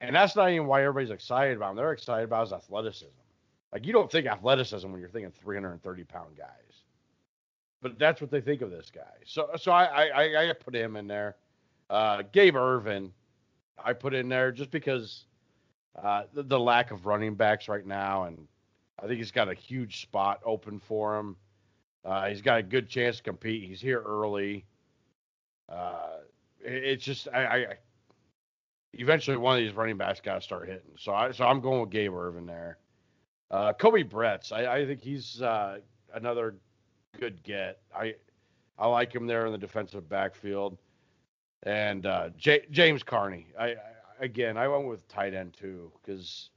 And 0.00 0.16
that's 0.16 0.34
not 0.34 0.50
even 0.50 0.66
why 0.66 0.82
everybody's 0.84 1.10
excited 1.10 1.56
about 1.56 1.72
him. 1.72 1.76
They're 1.76 1.92
excited 1.92 2.24
about 2.24 2.42
his 2.42 2.52
athleticism. 2.54 3.08
Like 3.72 3.84
you 3.86 3.92
don't 3.92 4.10
think 4.10 4.26
athleticism 4.26 4.90
when 4.90 5.00
you're 5.00 5.10
thinking 5.10 5.32
330 5.32 6.04
pound 6.04 6.36
guys, 6.36 6.82
but 7.82 7.98
that's 7.98 8.20
what 8.20 8.30
they 8.30 8.40
think 8.40 8.62
of 8.62 8.70
this 8.70 8.90
guy. 8.94 9.02
So 9.26 9.50
so 9.56 9.72
I 9.72 9.84
I, 9.84 10.06
I, 10.08 10.50
I 10.50 10.52
put 10.52 10.74
him 10.74 10.96
in 10.96 11.06
there. 11.06 11.36
Uh, 11.88 12.22
Gabe 12.32 12.56
Ervin, 12.56 13.12
I 13.84 13.92
put 13.92 14.14
in 14.14 14.28
there 14.28 14.52
just 14.52 14.70
because 14.70 15.26
uh, 16.00 16.22
the, 16.32 16.42
the 16.44 16.58
lack 16.58 16.90
of 16.90 17.06
running 17.06 17.34
backs 17.34 17.68
right 17.68 17.86
now, 17.86 18.24
and 18.24 18.46
I 19.02 19.06
think 19.06 19.18
he's 19.18 19.30
got 19.32 19.48
a 19.48 19.54
huge 19.54 20.02
spot 20.02 20.40
open 20.44 20.78
for 20.78 21.18
him. 21.18 21.36
Uh, 22.04 22.28
he's 22.28 22.42
got 22.42 22.58
a 22.58 22.62
good 22.62 22.88
chance 22.88 23.16
to 23.18 23.22
compete. 23.22 23.68
He's 23.68 23.80
here 23.80 24.02
early. 24.02 24.64
Uh, 25.68 26.18
it- 26.64 26.84
it's 26.84 27.04
just 27.04 27.28
I, 27.32 27.44
I 27.44 27.66
eventually 28.94 29.36
one 29.36 29.56
of 29.56 29.62
these 29.64 29.74
running 29.74 29.96
backs 29.96 30.20
got 30.20 30.34
to 30.36 30.40
start 30.40 30.68
hitting. 30.68 30.96
So 30.98 31.12
I 31.12 31.30
so 31.32 31.44
I'm 31.46 31.60
going 31.60 31.80
with 31.80 31.90
Gabe 31.90 32.12
Ervin 32.14 32.46
there. 32.46 32.78
Uh, 33.50 33.72
Koby 33.72 34.08
Bretz, 34.08 34.52
I, 34.52 34.76
I 34.76 34.86
think 34.86 35.00
he's 35.00 35.42
uh, 35.42 35.78
another 36.14 36.56
good 37.18 37.42
get. 37.42 37.80
I 37.94 38.14
I 38.78 38.86
like 38.86 39.12
him 39.14 39.26
there 39.26 39.46
in 39.46 39.52
the 39.52 39.58
defensive 39.58 40.08
backfield. 40.08 40.78
And 41.64 42.06
uh, 42.06 42.30
J- 42.38 42.64
James 42.70 43.02
Carnie, 43.02 43.46
I, 43.58 43.66
I 43.72 43.76
again 44.20 44.56
I 44.56 44.68
went 44.68 44.86
with 44.86 45.06
tight 45.08 45.34
end 45.34 45.52
too 45.52 45.92
because 46.00 46.50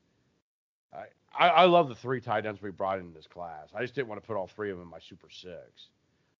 I, 0.93 1.05
I 1.33 1.49
I 1.49 1.65
love 1.65 1.89
the 1.89 1.95
three 1.95 2.21
tight 2.21 2.45
ends 2.45 2.61
we 2.61 2.71
brought 2.71 2.99
in 2.99 3.13
this 3.13 3.27
class. 3.27 3.69
I 3.75 3.81
just 3.81 3.95
didn't 3.95 4.07
want 4.07 4.21
to 4.21 4.27
put 4.27 4.37
all 4.37 4.47
three 4.47 4.71
of 4.71 4.77
them 4.77 4.85
in 4.87 4.91
my 4.91 4.99
super 4.99 5.29
six, 5.29 5.87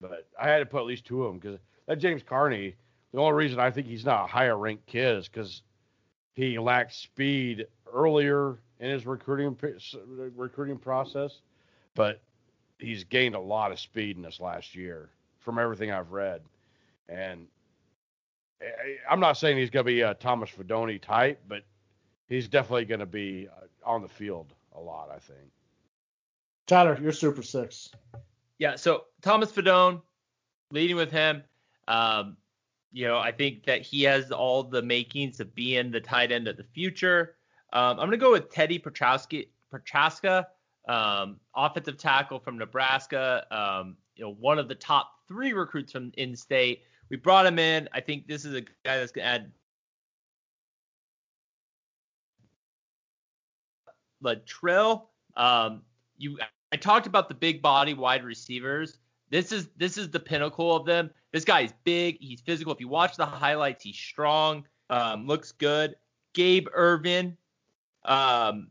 but 0.02 0.28
I 0.40 0.50
had 0.50 0.60
to 0.60 0.66
put 0.66 0.80
at 0.80 0.86
least 0.86 1.06
two 1.06 1.24
of 1.24 1.32
them 1.32 1.40
because 1.40 1.60
that 1.88 1.98
James 2.00 2.24
Carnie. 2.24 2.76
The 3.12 3.20
only 3.20 3.34
reason 3.34 3.60
I 3.60 3.70
think 3.70 3.86
he's 3.86 4.06
not 4.06 4.24
a 4.24 4.28
higher 4.28 4.58
ranked 4.58 4.88
kid 4.88 5.18
is 5.18 5.28
because 5.28 5.62
he 6.34 6.58
lacked 6.58 6.94
speed 6.96 7.68
earlier 7.94 8.58
in 8.80 8.90
his 8.90 9.06
recruiting 9.06 9.56
recruiting 10.36 10.80
process, 10.80 11.42
but 11.94 12.22
he's 12.80 13.04
gained 13.04 13.36
a 13.36 13.40
lot 13.40 13.72
of 13.72 13.80
speed 13.80 14.16
in 14.18 14.24
this 14.24 14.40
last 14.40 14.74
year 14.74 15.10
from 15.40 15.60
everything 15.60 15.92
I've 15.92 16.12
read. 16.12 16.42
And 17.08 17.48
I- 18.62 18.98
I'm 19.10 19.20
not 19.20 19.34
saying 19.38 19.58
he's 19.58 19.70
going 19.70 19.86
to 19.86 19.92
be 19.92 20.02
a 20.02 20.16
Thomas 20.16 20.50
Fedoni 20.50 21.00
type, 21.00 21.40
but 21.48 21.64
he's 22.28 22.48
definitely 22.48 22.86
going 22.86 23.00
to 23.00 23.06
be 23.06 23.48
uh, 23.48 23.68
on 23.90 24.02
the 24.02 24.10
field 24.10 24.54
a 24.76 24.80
lot, 24.80 25.10
I 25.10 25.20
think. 25.20 25.52
Tyler, 26.68 26.98
you're 27.02 27.12
Super 27.12 27.44
Six. 27.44 27.90
Yeah, 28.58 28.76
so 28.76 29.06
Thomas 29.22 29.52
Fidone, 29.52 30.02
leading 30.72 30.96
with 30.96 31.12
him. 31.12 31.44
Um, 31.88 32.38
you 32.92 33.08
know, 33.08 33.18
I 33.18 33.32
think 33.32 33.66
that 33.66 33.82
he 33.82 34.04
has 34.04 34.32
all 34.32 34.64
the 34.64 34.82
makings 34.82 35.40
of 35.40 35.54
being 35.56 35.92
the 35.92 36.00
tight 36.00 36.32
end 36.32 36.48
of 36.48 36.58
the 36.58 36.64
future. 36.64 37.36
Um, 37.74 38.00
I'm 38.00 38.08
gonna 38.08 38.18
go 38.18 38.32
with 38.32 38.52
Teddy 38.52 38.80
Prochazka, 38.80 39.48
Prochazka 39.74 40.46
um, 40.88 41.40
offensive 41.56 41.98
tackle 41.98 42.40
from 42.40 42.58
Nebraska. 42.58 43.46
Um, 43.52 43.98
you 44.16 44.24
know, 44.24 44.34
one 44.34 44.60
of 44.60 44.68
the 44.68 44.76
top 44.76 45.12
three 45.28 45.54
recruits 45.54 45.92
from 45.92 46.12
in-state. 46.18 46.84
We 47.10 47.18
brought 47.18 47.46
him 47.46 47.60
in. 47.60 47.90
I 47.94 48.00
think 48.00 48.28
this 48.28 48.46
is 48.46 48.54
a 48.54 48.62
guy 48.62 48.98
that's 48.98 49.12
gonna 49.12 49.28
add 49.28 49.52
Latrell. 54.24 55.04
Um, 55.36 55.82
you, 56.18 56.38
I 56.72 56.78
talked 56.78 57.08
about 57.08 57.30
the 57.30 57.36
big 57.36 57.62
body 57.62 57.94
wide 57.94 58.24
receivers. 58.24 58.98
This 59.30 59.52
is 59.52 59.70
this 59.78 59.98
is 59.98 60.10
the 60.10 60.20
pinnacle 60.20 60.76
of 60.76 60.86
them. 60.86 61.10
This 61.32 61.46
guy 61.46 61.62
is 61.62 61.74
big. 61.84 62.18
He's 62.20 62.42
physical. 62.42 62.74
If 62.74 62.80
you 62.80 62.88
watch 62.88 63.18
the 63.18 63.26
highlights, 63.26 63.84
he's 63.84 63.96
strong. 63.96 64.66
Um, 64.90 65.26
looks 65.26 65.52
good. 65.52 65.96
Gabe 66.34 66.68
Ervin. 66.74 67.38
Um, 68.06 68.70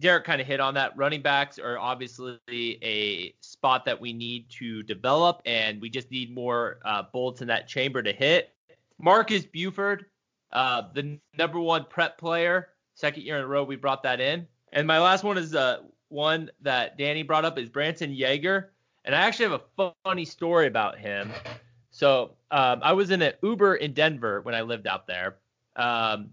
Derek 0.00 0.24
kind 0.24 0.40
of 0.40 0.46
hit 0.46 0.60
on 0.60 0.74
that. 0.74 0.96
Running 0.96 1.22
backs 1.22 1.58
are 1.58 1.76
obviously 1.76 2.38
a 2.48 3.34
spot 3.40 3.84
that 3.84 4.00
we 4.00 4.12
need 4.12 4.48
to 4.50 4.84
develop, 4.84 5.42
and 5.44 5.80
we 5.80 5.90
just 5.90 6.10
need 6.10 6.32
more 6.32 6.78
uh, 6.84 7.02
bolts 7.12 7.42
in 7.42 7.48
that 7.48 7.66
chamber 7.66 8.02
to 8.02 8.12
hit. 8.12 8.54
Marques 9.00 9.44
Buford, 9.44 10.06
uh, 10.52 10.82
the 10.94 11.18
number 11.36 11.58
one 11.58 11.84
prep 11.90 12.16
player, 12.16 12.68
second 12.98 13.22
year 13.22 13.38
in 13.38 13.44
a 13.44 13.46
row 13.46 13.62
we 13.62 13.76
brought 13.76 14.02
that 14.02 14.20
in. 14.20 14.46
And 14.72 14.86
my 14.86 14.98
last 14.98 15.22
one 15.24 15.38
is 15.38 15.54
uh, 15.54 15.78
one 16.08 16.50
that 16.62 16.98
Danny 16.98 17.22
brought 17.22 17.44
up 17.44 17.58
is 17.58 17.68
Branson 17.68 18.12
Yager, 18.12 18.72
and 19.04 19.14
I 19.14 19.20
actually 19.20 19.50
have 19.50 19.62
a 19.78 19.92
funny 20.04 20.24
story 20.24 20.66
about 20.66 20.98
him. 20.98 21.30
So 21.90 22.32
um, 22.50 22.80
I 22.82 22.92
was 22.92 23.10
in 23.10 23.22
an 23.22 23.32
Uber 23.42 23.76
in 23.76 23.92
Denver 23.92 24.40
when 24.42 24.54
I 24.54 24.62
lived 24.62 24.86
out 24.86 25.06
there, 25.06 25.36
um, 25.76 26.30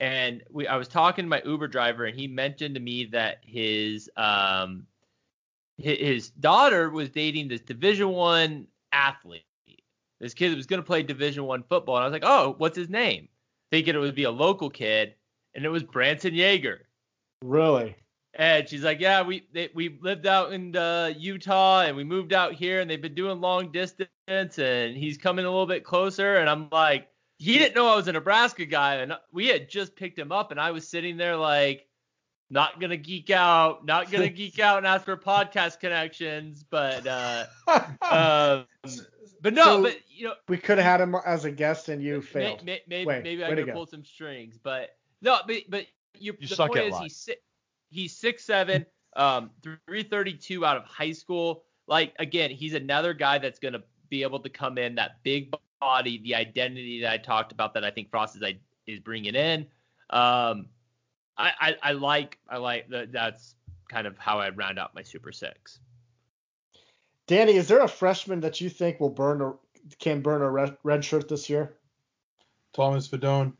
and 0.00 0.42
we 0.50 0.66
I 0.66 0.76
was 0.76 0.88
talking 0.88 1.24
to 1.24 1.28
my 1.28 1.42
Uber 1.44 1.68
driver, 1.68 2.04
and 2.04 2.18
he 2.18 2.28
mentioned 2.28 2.76
to 2.76 2.80
me 2.80 3.06
that 3.06 3.40
his 3.42 4.08
um, 4.16 4.86
hi- 5.84 5.96
his 5.96 6.30
daughter 6.30 6.88
was 6.88 7.10
dating 7.10 7.48
this 7.48 7.60
Division 7.60 8.10
One 8.10 8.68
athlete. 8.92 9.42
This 10.20 10.34
kid 10.34 10.56
was 10.56 10.66
going 10.66 10.80
to 10.80 10.86
play 10.86 11.02
Division 11.02 11.44
One 11.44 11.64
football, 11.64 11.96
and 11.96 12.04
I 12.04 12.06
was 12.06 12.12
like, 12.12 12.24
"Oh, 12.24 12.54
what's 12.58 12.76
his 12.76 12.88
name?" 12.88 13.28
Thinking 13.70 13.96
it 13.96 13.98
would 13.98 14.14
be 14.14 14.24
a 14.24 14.30
local 14.30 14.70
kid, 14.70 15.15
and 15.56 15.64
it 15.64 15.70
was 15.70 15.82
Branson 15.82 16.34
Yager. 16.34 16.86
Really? 17.42 17.96
And 18.34 18.68
she's 18.68 18.84
like, 18.84 19.00
yeah, 19.00 19.22
we 19.22 19.48
they, 19.52 19.70
we 19.74 19.98
lived 20.02 20.26
out 20.26 20.52
in 20.52 20.76
uh, 20.76 21.12
Utah 21.16 21.80
and 21.80 21.96
we 21.96 22.04
moved 22.04 22.34
out 22.34 22.52
here 22.52 22.80
and 22.80 22.90
they've 22.90 23.00
been 23.00 23.14
doing 23.14 23.40
long 23.40 23.72
distance 23.72 24.58
and 24.58 24.94
he's 24.94 25.16
coming 25.16 25.46
a 25.46 25.50
little 25.50 25.66
bit 25.66 25.84
closer. 25.84 26.36
And 26.36 26.48
I'm 26.48 26.68
like, 26.70 27.08
he 27.38 27.58
didn't 27.58 27.74
know 27.74 27.88
I 27.88 27.96
was 27.96 28.08
a 28.08 28.12
Nebraska 28.12 28.66
guy 28.66 28.96
and 28.96 29.14
we 29.32 29.46
had 29.46 29.70
just 29.70 29.96
picked 29.96 30.18
him 30.18 30.32
up 30.32 30.50
and 30.50 30.60
I 30.60 30.70
was 30.70 30.86
sitting 30.86 31.16
there 31.16 31.36
like, 31.36 31.86
not 32.50 32.78
gonna 32.78 32.98
geek 32.98 33.30
out, 33.30 33.86
not 33.86 34.10
gonna 34.10 34.28
geek 34.28 34.58
out 34.58 34.78
and 34.78 34.86
ask 34.86 35.06
for 35.06 35.16
podcast 35.16 35.80
connections, 35.80 36.62
but 36.62 37.06
uh, 37.06 37.46
uh 38.02 38.64
but 39.40 39.54
no, 39.54 39.64
So, 39.64 39.82
but 39.82 39.96
you 40.10 40.26
know, 40.26 40.34
We 40.46 40.58
could 40.58 40.76
have 40.76 40.86
had 40.86 41.00
him 41.00 41.16
as 41.24 41.46
a 41.46 41.50
guest 41.50 41.88
and 41.88 42.02
you 42.02 42.16
may- 42.16 42.20
failed. 42.20 42.64
may- 42.64 42.82
maybe 42.86 43.06
Wait, 43.06 43.22
maybe 43.24 43.44
I 43.44 43.54
could 43.54 43.72
pull 43.72 43.86
some 43.86 44.04
strings, 44.04 44.58
but 44.62 44.95
no, 45.22 45.38
but 45.46 45.56
but 45.68 45.86
you, 46.18 46.34
You 46.38 46.48
the 46.48 46.54
suck 46.56 46.68
point 46.68 46.80
at 46.80 46.86
is 46.86 46.92
life. 46.92 47.02
he's 47.02 47.16
si- 47.16 47.34
he's 47.90 48.16
six 48.16 48.44
seven, 48.44 48.86
um, 49.16 49.50
three 49.62 50.02
thirty 50.02 50.34
two 50.34 50.64
out 50.64 50.76
of 50.76 50.84
high 50.84 51.12
school. 51.12 51.64
Like 51.86 52.14
again, 52.18 52.50
he's 52.50 52.74
another 52.74 53.14
guy 53.14 53.38
that's 53.38 53.58
gonna 53.58 53.82
be 54.08 54.22
able 54.22 54.40
to 54.40 54.48
come 54.48 54.78
in 54.78 54.94
that 54.96 55.22
big 55.22 55.54
body, 55.80 56.18
the 56.18 56.34
identity 56.34 57.00
that 57.02 57.12
I 57.12 57.18
talked 57.18 57.52
about 57.52 57.74
that 57.74 57.84
I 57.84 57.90
think 57.90 58.10
Frost 58.10 58.36
is 58.36 58.42
I- 58.42 58.58
is 58.86 58.98
bringing 59.00 59.34
in. 59.34 59.66
Um, 60.10 60.68
I, 61.38 61.52
I 61.60 61.76
I 61.82 61.92
like 61.92 62.38
I 62.48 62.56
like 62.58 62.88
that. 62.90 63.12
That's 63.12 63.56
kind 63.88 64.06
of 64.06 64.16
how 64.18 64.38
I 64.38 64.50
round 64.50 64.78
out 64.78 64.94
my 64.94 65.02
Super 65.02 65.32
Six. 65.32 65.80
Danny, 67.26 67.56
is 67.56 67.66
there 67.68 67.80
a 67.80 67.88
freshman 67.88 68.40
that 68.40 68.60
you 68.60 68.70
think 68.70 69.00
will 69.00 69.10
burn 69.10 69.42
a 69.42 69.54
can 69.98 70.20
burn 70.22 70.42
a 70.42 70.50
red, 70.50 70.76
red 70.82 71.04
shirt 71.04 71.28
this 71.28 71.50
year? 71.50 71.74
Thomas 72.72 73.08
Fidone. 73.08 73.52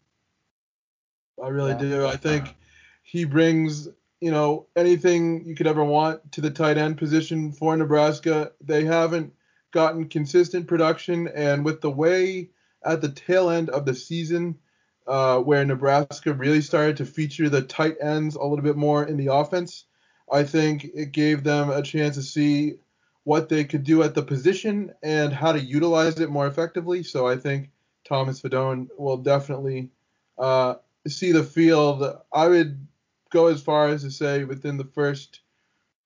I 1.43 1.49
really 1.49 1.73
Yeah. 1.73 1.79
do. 1.79 2.07
I 2.07 2.17
think 2.17 2.55
he 3.03 3.25
brings, 3.25 3.89
you 4.21 4.31
know, 4.31 4.67
anything 4.77 5.45
you 5.45 5.55
could 5.55 5.67
ever 5.67 5.85
want 5.85 6.33
to 6.33 6.41
the 6.41 6.51
tight 6.51 6.79
end 6.79 6.99
position 6.99 7.53
for 7.53 7.77
Nebraska. 7.77 8.53
They 8.61 8.85
haven't 8.85 9.33
gotten 9.73 10.09
consistent 10.09 10.67
production, 10.67 11.29
and 11.29 11.65
with 11.65 11.81
the 11.81 11.91
way 11.91 12.51
at 12.85 13.01
the 13.01 13.11
tail 13.11 13.51
end 13.51 13.69
of 13.71 13.85
the 13.85 13.95
season, 13.95 14.59
uh, 15.07 15.39
where 15.41 15.65
Nebraska 15.65 16.33
really 16.33 16.61
started 16.61 16.97
to 16.97 17.05
feature 17.07 17.49
the 17.49 17.63
tight 17.63 17.97
ends 18.01 18.35
a 18.35 18.43
little 18.43 18.65
bit 18.65 18.77
more 18.77 19.05
in 19.05 19.17
the 19.17 19.33
offense, 19.33 19.85
I 20.33 20.45
think 20.45 20.85
it 20.95 21.13
gave 21.13 21.45
them 21.45 21.71
a 21.71 21.83
chance 21.83 22.17
to 22.17 22.23
see 22.23 22.79
what 23.25 23.49
they 23.49 23.65
could 23.65 23.85
do 23.85 24.03
at 24.03 24.15
the 24.15 24.23
position 24.23 24.93
and 25.03 25.33
how 25.33 25.53
to 25.53 25.61
utilize 25.61 26.21
it 26.21 26.31
more 26.31 26.47
effectively. 26.47 27.03
So 27.03 27.27
I 27.27 27.37
think 27.37 27.71
Thomas 28.05 28.41
Fidone 28.41 28.89
will 28.97 29.17
definitely 29.17 29.91
uh, 30.39 30.77
see 31.09 31.33
the 31.33 31.45
field. 31.45 32.05
I 32.33 32.49
would 32.49 32.87
go 33.31 33.47
as 33.47 33.63
far 33.63 33.89
as 33.89 34.03
to 34.03 34.11
say 34.11 34.45
within 34.45 34.77
the 34.77 34.85
first 34.85 35.41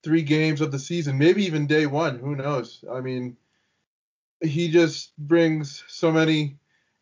three 0.03 0.23
games 0.23 0.61
of 0.61 0.73
the 0.73 0.79
season, 0.79 1.19
maybe 1.19 1.45
even 1.45 1.67
day 1.67 1.87
one. 1.87 2.19
Who 2.19 2.35
knows? 2.35 2.85
I 2.91 3.01
mean, 3.01 3.37
he 4.43 4.71
just 4.71 5.17
brings 5.19 5.85
so 5.89 6.11
many 6.11 6.59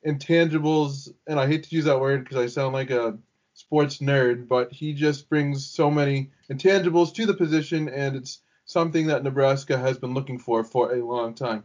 intangibles, 0.06 1.12
and 1.26 1.38
I 1.38 1.46
hate 1.46 1.64
to 1.64 1.74
use 1.74 1.84
that 1.84 2.00
word 2.00 2.24
because 2.24 2.38
I 2.38 2.46
sound 2.46 2.72
like 2.72 2.90
a 2.90 3.18
sports 3.54 3.98
nerd, 3.98 4.48
but 4.48 4.72
he 4.72 4.94
just 4.94 5.28
brings 5.28 5.66
so 5.66 5.90
many 5.90 6.30
intangibles 6.50 7.14
to 7.14 7.26
the 7.26 7.34
position, 7.34 7.88
and 7.88 8.16
it's 8.16 8.40
something 8.64 9.06
that 9.06 9.24
Nebraska 9.24 9.78
has 9.78 9.98
been 9.98 10.14
looking 10.14 10.38
for 10.38 10.64
for 10.64 10.94
a 10.94 11.04
long 11.04 11.34
time. 11.34 11.64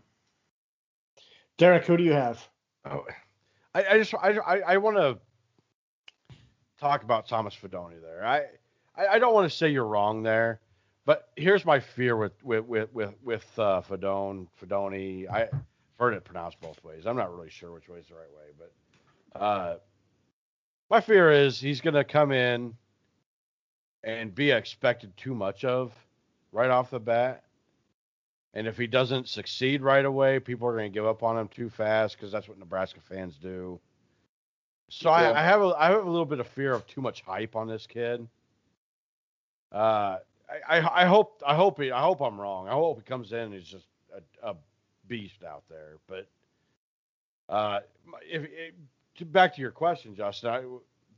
Derek, 1.58 1.86
who 1.86 1.98
do 1.98 2.04
you 2.04 2.14
have? 2.14 2.48
Oh, 2.86 3.06
I, 3.74 3.86
I 3.86 3.98
just 3.98 4.14
I 4.16 4.32
I, 4.32 4.60
I 4.60 4.78
want 4.78 4.98
to 4.98 5.20
talk 6.84 7.04
about 7.04 7.28
Thomas 7.28 7.56
Fedoni 7.56 8.02
there. 8.02 8.26
I 8.26 8.44
I, 8.96 9.18
don't 9.18 9.34
want 9.34 9.50
to 9.50 9.56
say 9.56 9.70
you're 9.70 9.86
wrong 9.86 10.22
there, 10.22 10.60
but 11.06 11.30
here's 11.36 11.66
my 11.66 11.80
fear 11.80 12.16
with 12.18 12.34
with 12.44 12.66
with 12.66 12.94
with, 12.94 13.14
with 13.24 13.46
uh, 13.58 13.82
Fidone 13.82 14.48
Fedoni. 14.62 15.30
I 15.30 15.48
heard 15.98 16.14
it 16.14 16.24
pronounced 16.26 16.60
both 16.60 16.84
ways. 16.84 17.06
I'm 17.06 17.16
not 17.16 17.34
really 17.34 17.50
sure 17.50 17.72
which 17.72 17.88
way 17.88 18.00
is 18.00 18.08
the 18.08 18.16
right 18.16 18.32
way, 18.36 18.68
but 19.34 19.42
uh, 19.42 19.78
my 20.90 21.00
fear 21.00 21.32
is 21.32 21.60
he's 21.60 21.82
gonna 21.82 22.04
come 22.04 22.32
in 22.32 22.76
and 24.04 24.36
be 24.36 24.52
expected 24.52 25.16
too 25.16 25.34
much 25.34 25.64
of 25.64 25.94
right 26.52 26.70
off 26.70 26.90
the 26.90 27.00
bat. 27.00 27.44
And 28.54 28.68
if 28.68 28.78
he 28.78 28.86
doesn't 28.86 29.30
succeed 29.30 29.82
right 29.82 30.06
away, 30.06 30.40
people 30.40 30.68
are 30.68 30.74
going 30.74 30.92
to 30.92 30.94
give 30.94 31.08
up 31.08 31.24
on 31.24 31.38
him 31.40 31.48
too 31.48 31.70
fast 31.70 32.16
because 32.16 32.32
that's 32.32 32.48
what 32.48 32.60
Nebraska 32.60 33.00
fans 33.00 33.36
do. 33.42 33.80
So 34.96 35.10
Yeah. 35.10 35.32
I, 35.32 35.40
I 35.40 35.44
have 35.44 35.62
a 35.62 35.74
I 35.78 35.90
have 35.90 36.06
a 36.06 36.10
little 36.10 36.26
bit 36.26 36.40
of 36.40 36.48
fear 36.48 36.74
of 36.74 36.86
too 36.86 37.02
much 37.02 37.22
hype 37.22 37.56
on 37.56 37.68
this 37.68 37.88
kid. 37.88 38.28
Uh, 39.72 40.20
I, 40.70 40.80
I 40.80 41.02
I 41.02 41.06
hope 41.06 41.42
I 41.46 41.56
hope 41.56 41.82
he 41.82 41.92
I 41.92 42.02
hope 42.02 42.22
I'm 42.22 42.40
wrong. 42.40 42.68
I 42.68 42.74
hope 42.74 42.98
he 43.00 43.04
comes 43.04 43.32
in 43.32 43.40
and 43.40 43.54
he's 43.54 43.64
just 43.64 43.88
a, 44.16 44.50
a 44.52 44.56
beast 45.08 45.44
out 45.44 45.64
there. 45.68 45.98
But 46.08 46.28
uh, 47.50 47.80
if, 48.30 48.44
if 48.44 48.74
to, 49.16 49.26
back 49.26 49.56
to 49.56 49.62
your 49.62 49.72
question, 49.72 50.16
Justin, 50.16 50.50
I, 50.50 50.64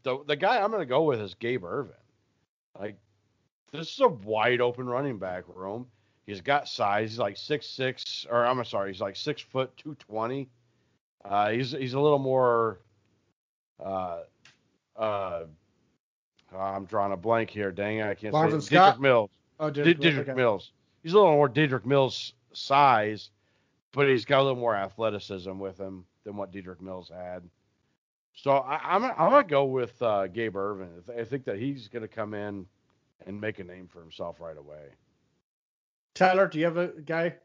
the 0.03 0.23
the 0.25 0.35
guy 0.37 0.61
I'm 0.61 0.69
going 0.71 0.81
to 0.81 0.85
go 0.85 1.03
with 1.03 1.19
is 1.19 1.33
Gabe 1.33 1.65
Ervin. 1.65 1.95
Like 2.79 2.95
this 3.73 3.91
is 3.91 3.99
a 3.99 4.07
wide 4.07 4.61
open 4.61 4.85
running 4.87 5.19
back 5.19 5.43
room. 5.53 5.87
He's 6.25 6.39
got 6.39 6.69
size. 6.69 7.11
He's 7.11 7.19
like 7.19 7.35
six 7.35 7.67
six, 7.67 8.25
or 8.31 8.45
I'm 8.45 8.63
sorry, 8.63 8.93
he's 8.93 9.01
like 9.01 9.17
six 9.17 9.41
foot 9.41 9.75
two 9.75 9.95
twenty. 9.95 10.47
Uh, 11.25 11.49
he's 11.49 11.71
he's 11.71 11.93
a 11.93 11.99
little 11.99 12.19
more. 12.19 12.79
Uh, 13.83 14.19
uh, 14.95 15.43
I'm 16.57 16.85
drawing 16.85 17.11
a 17.11 17.17
blank 17.17 17.49
here. 17.49 17.71
Dang 17.71 17.97
it, 17.97 18.07
I 18.07 18.13
can't 18.15 18.33
Marvin 18.33 18.61
say 18.61 18.65
it. 18.65 18.79
Scott? 18.79 18.95
Dedrick 18.97 19.01
Mills. 19.01 19.29
Oh, 19.59 19.69
Di- 19.69 19.83
Derek, 19.83 19.99
Dedrick 19.99 20.19
okay. 20.29 20.33
Mills. 20.33 20.71
He's 21.03 21.13
a 21.13 21.17
little 21.17 21.31
more 21.33 21.49
Dedrick 21.49 21.85
Mills 21.85 22.33
size, 22.53 23.29
but 23.91 24.07
he's 24.07 24.25
got 24.25 24.39
a 24.39 24.43
little 24.43 24.59
more 24.59 24.75
athleticism 24.75 25.57
with 25.59 25.77
him 25.77 26.05
than 26.23 26.35
what 26.37 26.51
Dedrick 26.51 26.81
Mills 26.81 27.11
had. 27.13 27.43
So 28.33 28.51
I, 28.51 28.79
I'm 28.83 29.01
gonna- 29.01 29.15
I'm 29.17 29.29
gonna 29.31 29.43
go 29.47 29.65
with 29.65 30.01
uh, 30.01 30.27
Gabe 30.27 30.55
Ervin. 30.55 30.89
I 31.07 31.11
th- 31.13 31.19
I 31.19 31.29
think 31.29 31.45
that 31.45 31.57
he's 31.57 31.87
gonna 31.87 32.07
come 32.07 32.33
in 32.33 32.65
and 33.25 33.39
make 33.39 33.59
a 33.59 33.63
name 33.63 33.87
for 33.87 34.01
himself 34.01 34.39
right 34.41 34.57
away. 34.57 34.87
Tyler, 36.15 36.47
do 36.47 36.59
you 36.59 36.65
have 36.65 36.77
a 36.77 36.87
guy? 36.87 37.35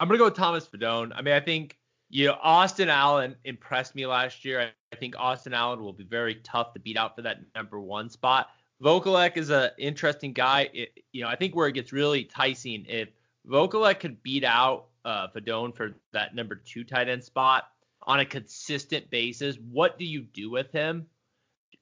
I'm 0.00 0.08
gonna 0.08 0.18
go 0.18 0.24
with 0.26 0.34
Thomas 0.34 0.66
Fidone. 0.68 1.12
I 1.14 1.22
mean, 1.22 1.34
I 1.34 1.40
think 1.40 1.76
you 2.10 2.26
know 2.26 2.38
Austin 2.42 2.88
Allen 2.88 3.36
impressed 3.44 3.94
me 3.94 4.06
last 4.06 4.44
year. 4.44 4.60
I, 4.60 4.70
I 4.92 4.96
think 4.96 5.14
Austin 5.18 5.54
Allen 5.54 5.82
will 5.82 5.92
be 5.92 6.04
very 6.04 6.36
tough 6.36 6.72
to 6.74 6.80
beat 6.80 6.96
out 6.96 7.16
for 7.16 7.22
that 7.22 7.38
number 7.54 7.80
one 7.80 8.08
spot. 8.08 8.48
Vokolek 8.82 9.36
is 9.36 9.50
an 9.50 9.70
interesting 9.78 10.32
guy. 10.32 10.68
It, 10.72 11.04
you 11.12 11.22
know, 11.22 11.28
I 11.28 11.36
think 11.36 11.54
where 11.54 11.68
it 11.68 11.72
gets 11.72 11.92
really 11.92 12.22
enticing 12.22 12.84
if 12.88 13.08
Vokolek 13.48 14.00
could 14.00 14.22
beat 14.22 14.44
out 14.44 14.86
uh, 15.04 15.28
Fidone 15.28 15.74
for 15.74 15.94
that 16.12 16.34
number 16.34 16.56
two 16.56 16.84
tight 16.84 17.08
end 17.08 17.24
spot 17.24 17.68
on 18.02 18.20
a 18.20 18.24
consistent 18.24 19.10
basis. 19.10 19.56
What 19.70 19.98
do 19.98 20.04
you 20.04 20.22
do 20.22 20.50
with 20.50 20.70
him? 20.72 21.06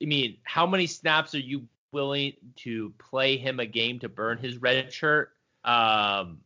I 0.03 0.07
mean, 0.07 0.39
how 0.45 0.67
many 0.67 0.87
snaps 0.87 1.35
are 1.35 1.41
you 1.41 1.69
willing 1.93 2.33
to 2.57 2.93
play 2.99 3.37
him 3.37 3.61
a 3.61 3.67
game 3.67 3.99
to 4.01 4.09
burn 4.09 4.39
his 4.39 4.59
red 4.59 4.93
shirt? 4.93 5.31
Um, 5.65 6.39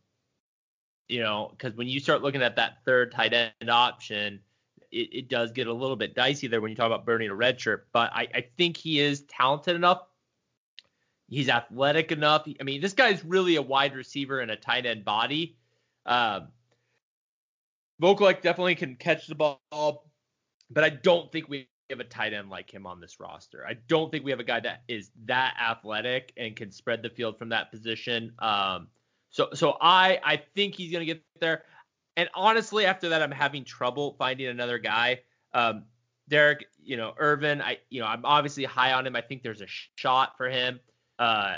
you 1.07 1.21
know, 1.21 1.49
because 1.51 1.75
when 1.75 1.87
you 1.87 1.99
start 1.99 2.21
looking 2.21 2.41
at 2.41 2.55
that 2.57 2.83
third 2.85 3.11
tight 3.11 3.33
end 3.33 3.69
option, 3.69 4.39
it, 4.91 5.09
it 5.11 5.29
does 5.29 5.51
get 5.51 5.67
a 5.67 5.73
little 5.73 5.95
bit 5.95 6.15
dicey 6.15 6.47
there 6.47 6.61
when 6.61 6.69
you 6.69 6.75
talk 6.75 6.87
about 6.87 7.05
burning 7.05 7.29
a 7.29 7.35
red 7.35 7.59
shirt. 7.59 7.87
But 7.91 8.11
I, 8.13 8.27
I 8.33 8.45
think 8.57 8.77
he 8.77 8.99
is 8.99 9.21
talented 9.21 9.75
enough. 9.75 10.01
He's 11.29 11.49
athletic 11.49 12.11
enough. 12.11 12.47
I 12.59 12.63
mean, 12.63 12.81
this 12.81 12.93
guy's 12.93 13.23
really 13.25 13.57
a 13.57 13.61
wide 13.61 13.95
receiver 13.95 14.39
and 14.39 14.51
a 14.51 14.55
tight 14.55 14.85
end 14.85 15.03
body. 15.03 15.57
Um, 16.05 16.49
Vokolek 18.01 18.41
definitely 18.41 18.75
can 18.75 18.95
catch 18.95 19.27
the 19.27 19.35
ball, 19.35 20.05
but 20.69 20.83
I 20.83 20.89
don't 20.89 21.31
think 21.31 21.49
we 21.49 21.67
have 21.89 21.99
a 21.99 22.05
tight 22.05 22.33
end 22.33 22.49
like 22.49 22.73
him 22.73 22.85
on 22.85 23.01
this 23.01 23.19
roster. 23.19 23.65
I 23.67 23.73
don't 23.87 24.11
think 24.11 24.23
we 24.23 24.31
have 24.31 24.39
a 24.39 24.45
guy 24.45 24.59
that 24.59 24.83
is 24.87 25.11
that 25.25 25.55
athletic 25.59 26.31
and 26.37 26.55
can 26.55 26.71
spread 26.71 27.01
the 27.01 27.09
field 27.09 27.37
from 27.37 27.49
that 27.49 27.71
position. 27.71 28.33
Um, 28.39 28.87
so 29.37 29.49
so 29.53 29.77
I 29.79 30.19
I 30.23 30.37
think 30.55 30.73
he's 30.73 30.91
gonna 30.91 31.05
get 31.05 31.23
there. 31.39 31.63
And 32.15 32.27
honestly, 32.33 32.87
after 32.87 33.09
that, 33.09 33.21
I'm 33.21 33.29
having 33.29 33.63
trouble 33.63 34.15
finding 34.17 34.47
another 34.47 34.79
guy. 34.79 35.19
Um, 35.53 35.83
Derek, 36.27 36.65
you 36.83 36.97
know, 36.97 37.13
Ervin, 37.19 37.61
I 37.61 37.77
you 37.91 38.01
know, 38.01 38.07
I'm 38.07 38.25
obviously 38.25 38.63
high 38.63 38.93
on 38.93 39.05
him. 39.05 39.15
I 39.15 39.21
think 39.21 39.43
there's 39.43 39.61
a 39.61 39.67
shot 39.95 40.35
for 40.37 40.49
him. 40.49 40.79
Uh, 41.19 41.57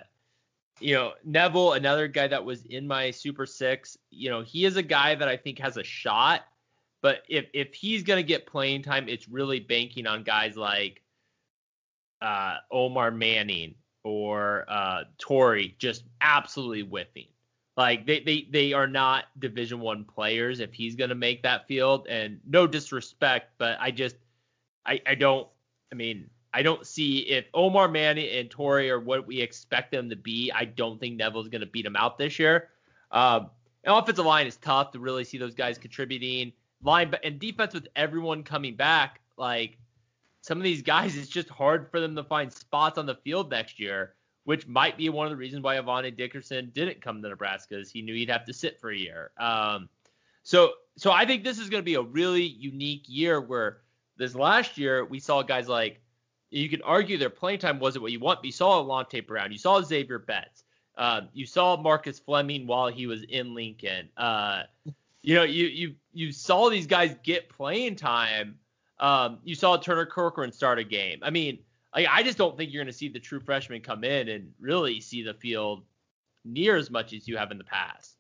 you 0.82 0.94
know, 0.94 1.14
Neville, 1.24 1.72
another 1.74 2.10
guy 2.10 2.28
that 2.28 2.44
was 2.44 2.66
in 2.66 2.86
my 2.86 3.12
Super 3.12 3.46
Six. 3.46 3.98
You 4.12 4.30
know, 4.30 4.42
he 4.42 4.66
is 4.66 4.76
a 4.76 4.84
guy 4.84 5.16
that 5.16 5.30
I 5.30 5.38
think 5.38 5.60
has 5.60 5.78
a 5.78 5.84
shot. 5.84 6.42
But 7.02 7.24
if 7.30 7.46
if 7.54 7.74
he's 7.74 8.04
gonna 8.04 8.24
get 8.24 8.46
playing 8.46 8.84
time, 8.84 9.08
it's 9.08 9.30
really 9.30 9.62
banking 9.62 10.06
on 10.06 10.24
guys 10.24 10.58
like 10.58 11.02
uh, 12.22 12.58
Omar 12.72 13.12
Manning 13.12 13.76
or 14.04 14.66
uh, 14.68 15.04
Tory 15.18 15.78
just 15.80 16.04
absolutely 16.20 16.82
whiffing. 16.82 17.28
Like 17.78 18.06
they 18.06 18.20
they 18.20 18.48
they 18.50 18.74
are 18.74 18.88
not 18.88 19.26
Division 19.40 19.80
One 19.80 20.04
players. 20.04 20.60
If 20.60 20.74
he's 20.74 20.96
gonna 20.96 21.16
make 21.16 21.44
that 21.44 21.68
field, 21.68 22.08
and 22.08 22.40
no 22.46 22.68
disrespect, 22.68 23.54
but 23.58 23.78
I 23.80 23.92
just 23.92 24.16
I 24.86 25.02
I 25.06 25.16
don't. 25.16 25.48
I 25.92 25.96
mean, 25.96 26.30
I 26.54 26.62
don't 26.62 26.86
see 26.86 27.20
if 27.20 27.46
Omar 27.54 27.88
Manny 27.88 28.38
and 28.38 28.50
Torrey 28.50 28.90
are 28.90 29.00
what 29.00 29.26
we 29.28 29.40
expect 29.40 29.92
them 29.92 30.10
to 30.10 30.16
be. 30.16 30.52
I 30.54 30.66
don't 30.66 31.00
think 31.00 31.16
Neville's 31.16 31.48
going 31.48 31.62
to 31.62 31.68
beat 31.68 31.84
them 31.84 31.96
out 31.96 32.18
this 32.18 32.40
year. 32.40 32.70
Um, 33.12 33.50
and 33.84 33.96
offensive 33.96 34.26
line 34.26 34.48
is 34.48 34.58
tough 34.58 34.92
to 34.92 35.00
really 35.00 35.24
see 35.24 35.38
those 35.38 35.56
guys 35.56 35.78
contributing. 35.78 36.52
Line 36.84 37.14
and 37.24 37.40
defense 37.40 37.74
with 37.74 37.88
everyone 37.96 38.44
coming 38.44 38.76
back, 38.76 39.22
like 39.38 39.78
some 40.42 40.58
of 40.58 40.64
these 40.64 40.82
guys, 40.82 41.18
it's 41.18 41.28
just 41.28 41.50
hard 41.50 41.90
for 41.92 42.00
them 42.00 42.16
to 42.16 42.24
find 42.24 42.52
spots 42.52 42.98
on 42.98 43.06
the 43.06 43.16
field 43.16 43.52
next 43.52 43.80
year, 43.80 44.16
which 44.50 44.66
might 44.66 44.98
be 44.98 45.10
one 45.10 45.28
of 45.28 45.30
the 45.30 45.38
reasons 45.38 45.62
why 45.62 45.76
Avante 45.76 46.18
Dickerson 46.18 46.72
didn't 46.74 47.04
come 47.04 47.22
to 47.22 47.30
Nebraska, 47.30 47.78
is 47.78 47.92
he 47.92 48.02
knew 48.02 48.16
he'd 48.16 48.32
have 48.32 48.46
to 48.46 48.52
sit 48.52 48.80
for 48.80 48.90
a 48.90 48.98
year. 48.98 49.30
Um, 49.38 49.90
so, 50.42 50.72
so 50.98 51.12
I 51.12 51.24
think 51.28 51.44
this 51.44 51.60
is 51.60 51.70
going 51.70 51.82
to 51.82 51.86
be 51.86 51.94
a 51.94 52.02
really 52.02 52.46
unique 52.46 53.04
year 53.06 53.40
where 53.40 53.82
this 54.18 54.34
last 54.34 54.76
year 54.76 55.06
we 55.06 55.20
saw 55.20 55.44
guys 55.44 55.68
like 55.70 56.02
you 56.50 56.68
could 56.68 56.82
argue 56.84 57.16
their 57.20 57.30
playing 57.30 57.60
time 57.60 57.80
wasn't 57.80 58.02
what 58.02 58.12
you 58.12 58.20
want, 58.20 58.40
but 58.40 58.46
you 58.48 58.52
saw 58.52 58.84
Alante 58.84 59.24
Brown, 59.24 59.52
you 59.52 59.60
saw 59.60 59.82
Zavier 59.82 60.26
Betts, 60.26 60.64
uh, 60.98 61.22
you 61.32 61.46
saw 61.46 61.78
Marcus 61.78 62.18
Fleming 62.18 62.66
while 62.66 62.88
he 62.88 63.06
was 63.06 63.22
in 63.22 63.54
Lincoln. 63.54 64.10
Uh, 64.18 64.64
you 65.22 65.36
know, 65.36 65.44
you 65.44 65.68
you 65.68 65.96
you 66.12 66.32
saw 66.32 66.72
these 66.72 66.88
guys 66.88 67.16
get 67.22 67.50
playing 67.50 67.98
time. 67.98 68.58
Um, 69.00 69.38
you 69.44 69.54
saw 69.54 69.78
Turner 69.78 70.08
Corcoran 70.08 70.52
start 70.52 70.80
a 70.80 70.84
game. 70.84 71.20
I 71.22 71.30
mean, 71.30 71.60
like 71.96 72.08
I 72.10 72.24
just 72.24 72.38
don't 72.38 72.58
think 72.58 72.72
you're 72.72 72.84
going 72.84 72.92
to 72.92 72.98
see 72.98 73.10
the 73.10 73.20
true 73.20 73.40
freshmen 73.40 73.82
come 73.82 74.04
in 74.04 74.30
and 74.30 74.52
really 74.60 75.02
see 75.02 75.24
the 75.24 75.34
field 75.34 75.84
near 76.46 76.76
as 76.76 76.90
much 76.90 77.14
as 77.14 77.28
you 77.28 77.38
have 77.38 77.52
in 77.52 77.58
the 77.58 77.64
past. 77.64 78.16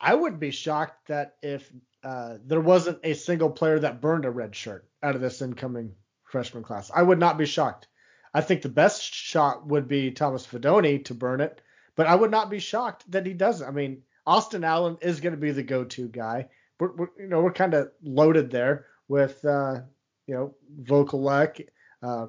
I 0.00 0.14
would 0.14 0.40
be 0.40 0.50
shocked 0.50 1.08
that 1.08 1.36
if 1.42 1.70
uh, 2.02 2.38
there 2.46 2.60
wasn't 2.60 3.00
a 3.04 3.14
single 3.14 3.50
player 3.50 3.78
that 3.78 4.00
burned 4.00 4.24
a 4.24 4.30
red 4.30 4.54
shirt 4.54 4.88
out 5.02 5.14
of 5.14 5.20
this 5.20 5.42
incoming 5.42 5.94
freshman 6.24 6.62
class. 6.62 6.90
I 6.94 7.02
would 7.02 7.18
not 7.18 7.36
be 7.36 7.46
shocked. 7.46 7.88
I 8.32 8.40
think 8.40 8.62
the 8.62 8.68
best 8.68 9.12
shot 9.12 9.66
would 9.66 9.88
be 9.88 10.10
Thomas 10.10 10.46
Fedoni 10.46 11.04
to 11.06 11.14
burn 11.14 11.40
it, 11.40 11.60
but 11.96 12.06
I 12.06 12.14
would 12.14 12.30
not 12.30 12.48
be 12.48 12.60
shocked 12.60 13.10
that 13.10 13.26
he 13.26 13.34
doesn't. 13.34 13.66
I 13.66 13.72
mean, 13.72 14.02
Austin 14.26 14.64
Allen 14.64 14.96
is 15.00 15.20
going 15.20 15.34
to 15.34 15.40
be 15.40 15.50
the 15.50 15.62
go-to 15.62 16.08
guy. 16.08 16.48
We're, 16.78 16.92
we're 16.92 17.08
you 17.18 17.26
know 17.26 17.40
we're 17.40 17.52
kind 17.52 17.74
of 17.74 17.90
loaded 18.02 18.50
there 18.50 18.86
with 19.08 19.44
uh, 19.44 19.80
you 20.26 20.34
know 20.34 20.54
Vokolek, 20.82 21.66
uh, 22.02 22.26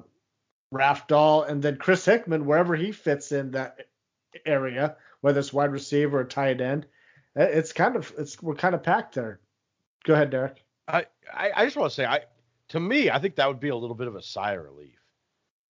Rafdal, 0.72 1.48
and 1.48 1.62
then 1.62 1.76
Chris 1.76 2.04
Hickman 2.04 2.46
wherever 2.46 2.74
he 2.74 2.92
fits 2.92 3.30
in 3.30 3.52
that 3.52 3.86
area, 4.46 4.96
whether 5.20 5.38
it's 5.38 5.52
wide 5.52 5.70
receiver 5.70 6.20
or 6.20 6.24
tight 6.24 6.60
end. 6.60 6.86
Eh, 7.36 7.44
it's 7.44 7.72
kind 7.72 7.96
of 7.96 8.12
it's 8.18 8.42
we're 8.42 8.54
kind 8.54 8.74
of 8.74 8.82
packed 8.82 9.14
there. 9.14 9.40
Go 10.04 10.14
ahead, 10.14 10.30
Derek. 10.30 10.64
I, 10.88 11.06
I, 11.32 11.50
I 11.54 11.64
just 11.64 11.76
want 11.76 11.90
to 11.90 11.94
say 11.94 12.06
I 12.06 12.22
to 12.70 12.80
me, 12.80 13.10
I 13.10 13.18
think 13.18 13.36
that 13.36 13.48
would 13.48 13.60
be 13.60 13.68
a 13.68 13.76
little 13.76 13.94
bit 13.94 14.08
of 14.08 14.16
a 14.16 14.22
sigh 14.22 14.52
of 14.52 14.64
relief. 14.64 14.98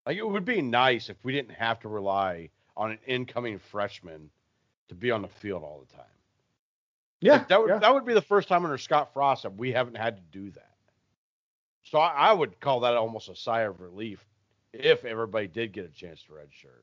Like 0.06 0.16
it 0.16 0.26
would 0.26 0.44
be 0.44 0.62
nice 0.62 1.10
if 1.10 1.16
we 1.24 1.32
didn't 1.32 1.54
have 1.54 1.80
to 1.80 1.88
rely 1.88 2.50
on 2.76 2.92
an 2.92 2.98
incoming 3.06 3.58
freshman 3.58 4.30
to 4.88 4.94
be 4.94 5.10
on 5.10 5.22
the 5.22 5.28
field 5.28 5.62
all 5.62 5.84
the 5.86 5.96
time. 5.96 6.06
Yeah, 7.20 7.34
like 7.34 7.48
that 7.48 7.60
would 7.60 7.68
yeah. 7.68 7.78
that 7.78 7.94
would 7.94 8.04
be 8.04 8.14
the 8.14 8.22
first 8.22 8.48
time 8.48 8.64
under 8.64 8.78
Scott 8.78 9.12
Frost 9.12 9.42
that 9.42 9.56
we 9.56 9.72
haven't 9.72 9.96
had 9.96 10.16
to 10.16 10.22
do 10.38 10.50
that. 10.52 10.68
So 11.84 11.98
I, 11.98 12.30
I 12.30 12.32
would 12.32 12.60
call 12.60 12.80
that 12.80 12.94
almost 12.94 13.28
a 13.28 13.36
sigh 13.36 13.62
of 13.62 13.80
relief 13.80 14.24
if 14.72 15.04
everybody 15.04 15.46
did 15.46 15.72
get 15.72 15.84
a 15.84 15.88
chance 15.88 16.22
to 16.22 16.32
redshirt. 16.32 16.82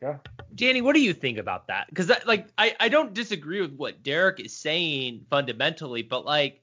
Yeah. 0.00 0.16
Danny, 0.54 0.82
what 0.82 0.94
do 0.94 1.00
you 1.00 1.14
think 1.14 1.38
about 1.38 1.68
that? 1.68 1.86
Because 1.88 2.10
like 2.26 2.48
I, 2.58 2.74
I 2.80 2.88
don't 2.88 3.14
disagree 3.14 3.60
with 3.60 3.74
what 3.76 4.02
Derek 4.02 4.40
is 4.40 4.52
saying 4.52 5.26
fundamentally, 5.30 6.02
but 6.02 6.24
like 6.24 6.60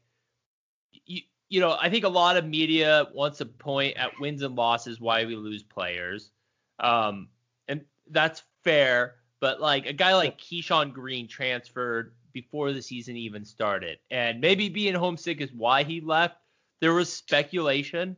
you 1.06 1.22
you 1.48 1.60
know, 1.60 1.76
I 1.80 1.90
think 1.90 2.06
a 2.06 2.10
lot 2.10 2.38
of 2.38 2.46
media 2.46 3.08
wants 3.14 3.40
to 3.40 3.46
point 3.46 3.98
at 3.98 4.12
wins 4.20 4.44
and 4.44 4.56
losses 4.56 5.00
why 5.00 5.26
we 5.26 5.36
lose 5.36 5.64
players. 5.64 6.32
Um, 6.80 7.30
and 7.68 7.86
that's 8.12 8.44
fair. 8.64 9.16
But 9.40 9.60
like 9.60 9.88
a 9.88 9.94
guy 9.94 10.16
like 10.16 10.38
Keyshawn 10.38 10.94
Green 10.94 11.28
transferred 11.28 12.14
before 12.34 12.72
the 12.72 12.82
season 12.82 13.16
even 13.18 13.46
started. 13.46 13.98
And 14.12 14.42
maybe 14.42 14.70
being 14.70 14.94
homesick 14.94 15.42
is 15.42 15.52
why 15.52 15.84
he 15.84 16.02
left. 16.02 16.36
There 16.82 16.94
was 16.94 17.12
speculation 17.12 18.18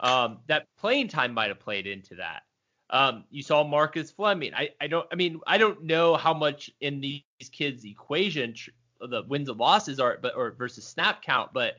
um, 0.00 0.38
that 0.46 0.66
playing 0.78 1.08
time 1.08 1.34
might 1.34 1.48
have 1.48 1.60
played 1.60 1.86
into 1.86 2.16
that. 2.16 2.42
Um, 2.90 3.24
you 3.30 3.42
saw 3.42 3.64
Marcus 3.64 4.10
Fleming. 4.10 4.54
I, 4.54 4.70
I 4.80 4.86
don't 4.86 5.06
I 5.12 5.14
mean 5.14 5.40
I 5.46 5.58
don't 5.58 5.84
know 5.84 6.16
how 6.16 6.32
much 6.32 6.70
in 6.80 7.00
these 7.00 7.22
kids 7.52 7.84
equation 7.84 8.54
tr- 8.54 8.70
the 9.00 9.22
wins 9.28 9.48
and 9.48 9.58
losses 9.58 10.00
are 10.00 10.18
but 10.20 10.34
or 10.34 10.52
versus 10.52 10.86
snap 10.86 11.22
count, 11.22 11.52
but 11.52 11.74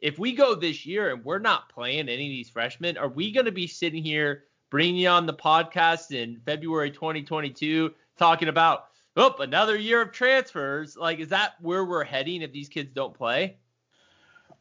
if 0.00 0.18
we 0.18 0.32
go 0.32 0.54
this 0.54 0.86
year 0.86 1.12
and 1.12 1.24
we're 1.24 1.38
not 1.38 1.68
playing 1.68 2.08
any 2.08 2.26
of 2.26 2.30
these 2.30 2.50
freshmen, 2.50 2.96
are 2.96 3.08
we 3.08 3.32
going 3.32 3.46
to 3.46 3.52
be 3.52 3.66
sitting 3.66 4.04
here 4.04 4.44
bringing 4.70 4.96
you 4.96 5.08
on 5.08 5.26
the 5.26 5.34
podcast 5.34 6.12
in 6.12 6.40
February 6.44 6.90
2022 6.90 7.92
talking 8.16 8.48
about, 8.48 8.86
oh, 9.16 9.34
another 9.40 9.76
year 9.76 10.02
of 10.02 10.12
transfers? 10.12 10.96
Like, 10.96 11.18
is 11.18 11.28
that 11.28 11.54
where 11.60 11.84
we're 11.84 12.04
heading 12.04 12.42
if 12.42 12.52
these 12.52 12.68
kids 12.68 12.92
don't 12.92 13.14
play? 13.14 13.56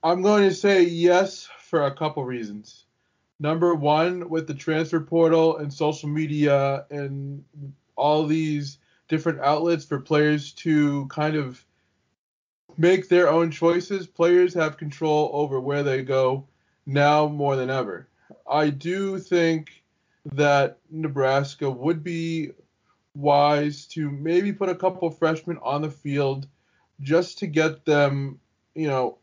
I'm 0.04 0.22
going 0.22 0.48
to 0.48 0.56
say 0.56 0.84
yes 0.84 1.48
for 1.60 1.86
a 1.86 1.94
couple 1.94 2.24
reasons. 2.24 2.86
Number 3.40 3.76
one, 3.76 4.30
with 4.30 4.48
the 4.48 4.54
transfer 4.54 5.00
portal 5.00 5.58
and 5.58 5.72
social 5.72 6.10
media 6.10 6.86
and 6.90 7.44
all 7.96 8.26
these 8.26 8.80
different 9.08 9.40
outlets 9.42 9.86
for 9.86 10.00
players 10.00 10.54
to 10.54 11.06
kind 11.08 11.36
of 11.36 11.64
make 12.78 13.10
their 13.10 13.30
own 13.30 13.52
choices. 13.52 14.08
Players 14.08 14.54
have 14.54 14.78
control 14.78 15.30
over 15.34 15.60
where 15.60 15.84
they 15.84 16.04
go 16.04 16.48
now 16.86 17.28
more 17.28 17.56
than 17.56 17.70
ever. 17.70 18.08
I 18.50 18.70
do 18.70 19.20
think 19.20 19.84
that 20.34 20.80
Nebraska 20.90 21.70
would 21.70 22.04
be 22.04 22.52
wise 23.14 23.86
to 23.88 24.12
maybe 24.12 24.54
put 24.54 24.70
a 24.70 24.76
couple 24.76 25.10
freshmen 25.10 25.58
on 25.62 25.82
the 25.82 25.90
field 25.90 26.48
just 27.02 27.40
to 27.40 27.48
get 27.48 27.86
them, 27.86 28.40
you 28.76 28.88
know, 28.88 29.18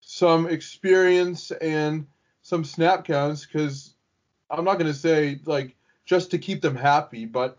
some 0.00 0.46
experience 0.46 1.50
and 1.50 2.06
some 2.42 2.64
snap 2.64 3.04
counts 3.04 3.46
because 3.46 3.94
I'm 4.50 4.64
not 4.64 4.78
going 4.78 4.92
to 4.92 4.98
say 4.98 5.40
like 5.44 5.74
just 6.04 6.32
to 6.32 6.38
keep 6.38 6.60
them 6.60 6.76
happy, 6.76 7.24
but 7.24 7.58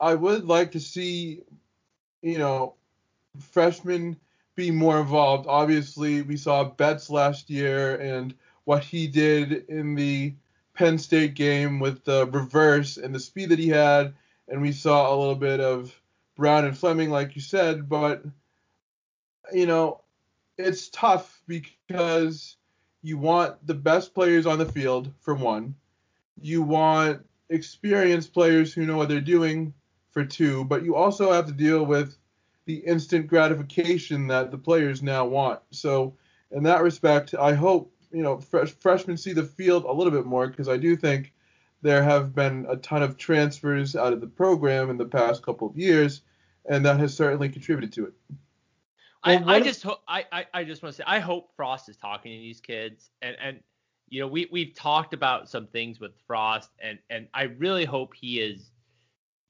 I 0.00 0.14
would 0.14 0.46
like 0.46 0.72
to 0.72 0.80
see, 0.80 1.42
you 2.22 2.38
know, 2.38 2.74
freshmen 3.38 4.16
be 4.54 4.70
more 4.70 5.00
involved. 5.00 5.46
Obviously, 5.48 6.22
we 6.22 6.36
saw 6.36 6.64
Betts 6.64 7.10
last 7.10 7.50
year 7.50 7.96
and 7.96 8.34
what 8.64 8.84
he 8.84 9.06
did 9.06 9.68
in 9.68 9.94
the 9.94 10.34
Penn 10.74 10.98
State 10.98 11.34
game 11.34 11.80
with 11.80 12.04
the 12.04 12.26
reverse 12.26 12.96
and 12.96 13.14
the 13.14 13.20
speed 13.20 13.50
that 13.50 13.58
he 13.58 13.68
had, 13.68 14.14
and 14.48 14.60
we 14.60 14.72
saw 14.72 15.12
a 15.12 15.16
little 15.16 15.34
bit 15.34 15.60
of 15.60 15.94
Brown 16.36 16.64
and 16.64 16.76
Fleming, 16.76 17.10
like 17.10 17.36
you 17.36 17.42
said, 17.42 17.88
but 17.88 18.24
you 19.52 19.66
know, 19.66 20.00
it's 20.56 20.88
tough 20.88 21.42
because 21.46 22.56
you 23.04 23.18
want 23.18 23.54
the 23.66 23.74
best 23.74 24.14
players 24.14 24.46
on 24.46 24.58
the 24.58 24.64
field 24.64 25.12
for 25.20 25.34
one. 25.34 25.74
You 26.40 26.62
want 26.62 27.20
experienced 27.50 28.32
players 28.32 28.72
who 28.72 28.86
know 28.86 28.96
what 28.96 29.10
they're 29.10 29.20
doing 29.20 29.74
for 30.10 30.24
two, 30.24 30.64
but 30.64 30.84
you 30.84 30.96
also 30.96 31.30
have 31.30 31.44
to 31.46 31.52
deal 31.52 31.84
with 31.84 32.16
the 32.64 32.76
instant 32.76 33.26
gratification 33.26 34.26
that 34.28 34.50
the 34.50 34.56
players 34.56 35.02
now 35.02 35.26
want. 35.26 35.60
So 35.70 36.16
in 36.50 36.62
that 36.62 36.82
respect, 36.82 37.34
I 37.34 37.52
hope 37.52 37.92
you 38.10 38.22
know 38.22 38.40
fresh, 38.40 38.70
freshmen 38.70 39.18
see 39.18 39.34
the 39.34 39.44
field 39.44 39.84
a 39.84 39.92
little 39.92 40.10
bit 40.12 40.24
more 40.24 40.48
because 40.48 40.70
I 40.70 40.78
do 40.78 40.96
think 40.96 41.34
there 41.82 42.02
have 42.02 42.34
been 42.34 42.64
a 42.70 42.76
ton 42.76 43.02
of 43.02 43.18
transfers 43.18 43.94
out 43.94 44.14
of 44.14 44.22
the 44.22 44.26
program 44.28 44.88
in 44.88 44.96
the 44.96 45.04
past 45.04 45.42
couple 45.42 45.68
of 45.68 45.76
years, 45.76 46.22
and 46.64 46.86
that 46.86 47.00
has 47.00 47.14
certainly 47.14 47.50
contributed 47.50 47.92
to 47.92 48.06
it. 48.06 48.14
Well, 49.24 49.48
I, 49.48 49.54
I 49.54 49.60
just 49.60 49.82
ho- 49.82 50.00
I, 50.06 50.24
I, 50.32 50.46
I 50.52 50.64
just 50.64 50.82
want 50.82 50.94
to 50.94 50.96
say 50.98 51.04
I 51.06 51.18
hope 51.18 51.50
Frost 51.56 51.88
is 51.88 51.96
talking 51.96 52.32
to 52.32 52.38
these 52.38 52.60
kids 52.60 53.10
and 53.22 53.36
and 53.42 53.60
you 54.08 54.20
know 54.20 54.26
we 54.26 54.48
we've 54.52 54.74
talked 54.74 55.14
about 55.14 55.48
some 55.48 55.66
things 55.66 56.00
with 56.00 56.12
Frost 56.26 56.70
and 56.80 56.98
and 57.10 57.28
I 57.32 57.44
really 57.44 57.84
hope 57.84 58.14
he 58.14 58.40
is 58.40 58.70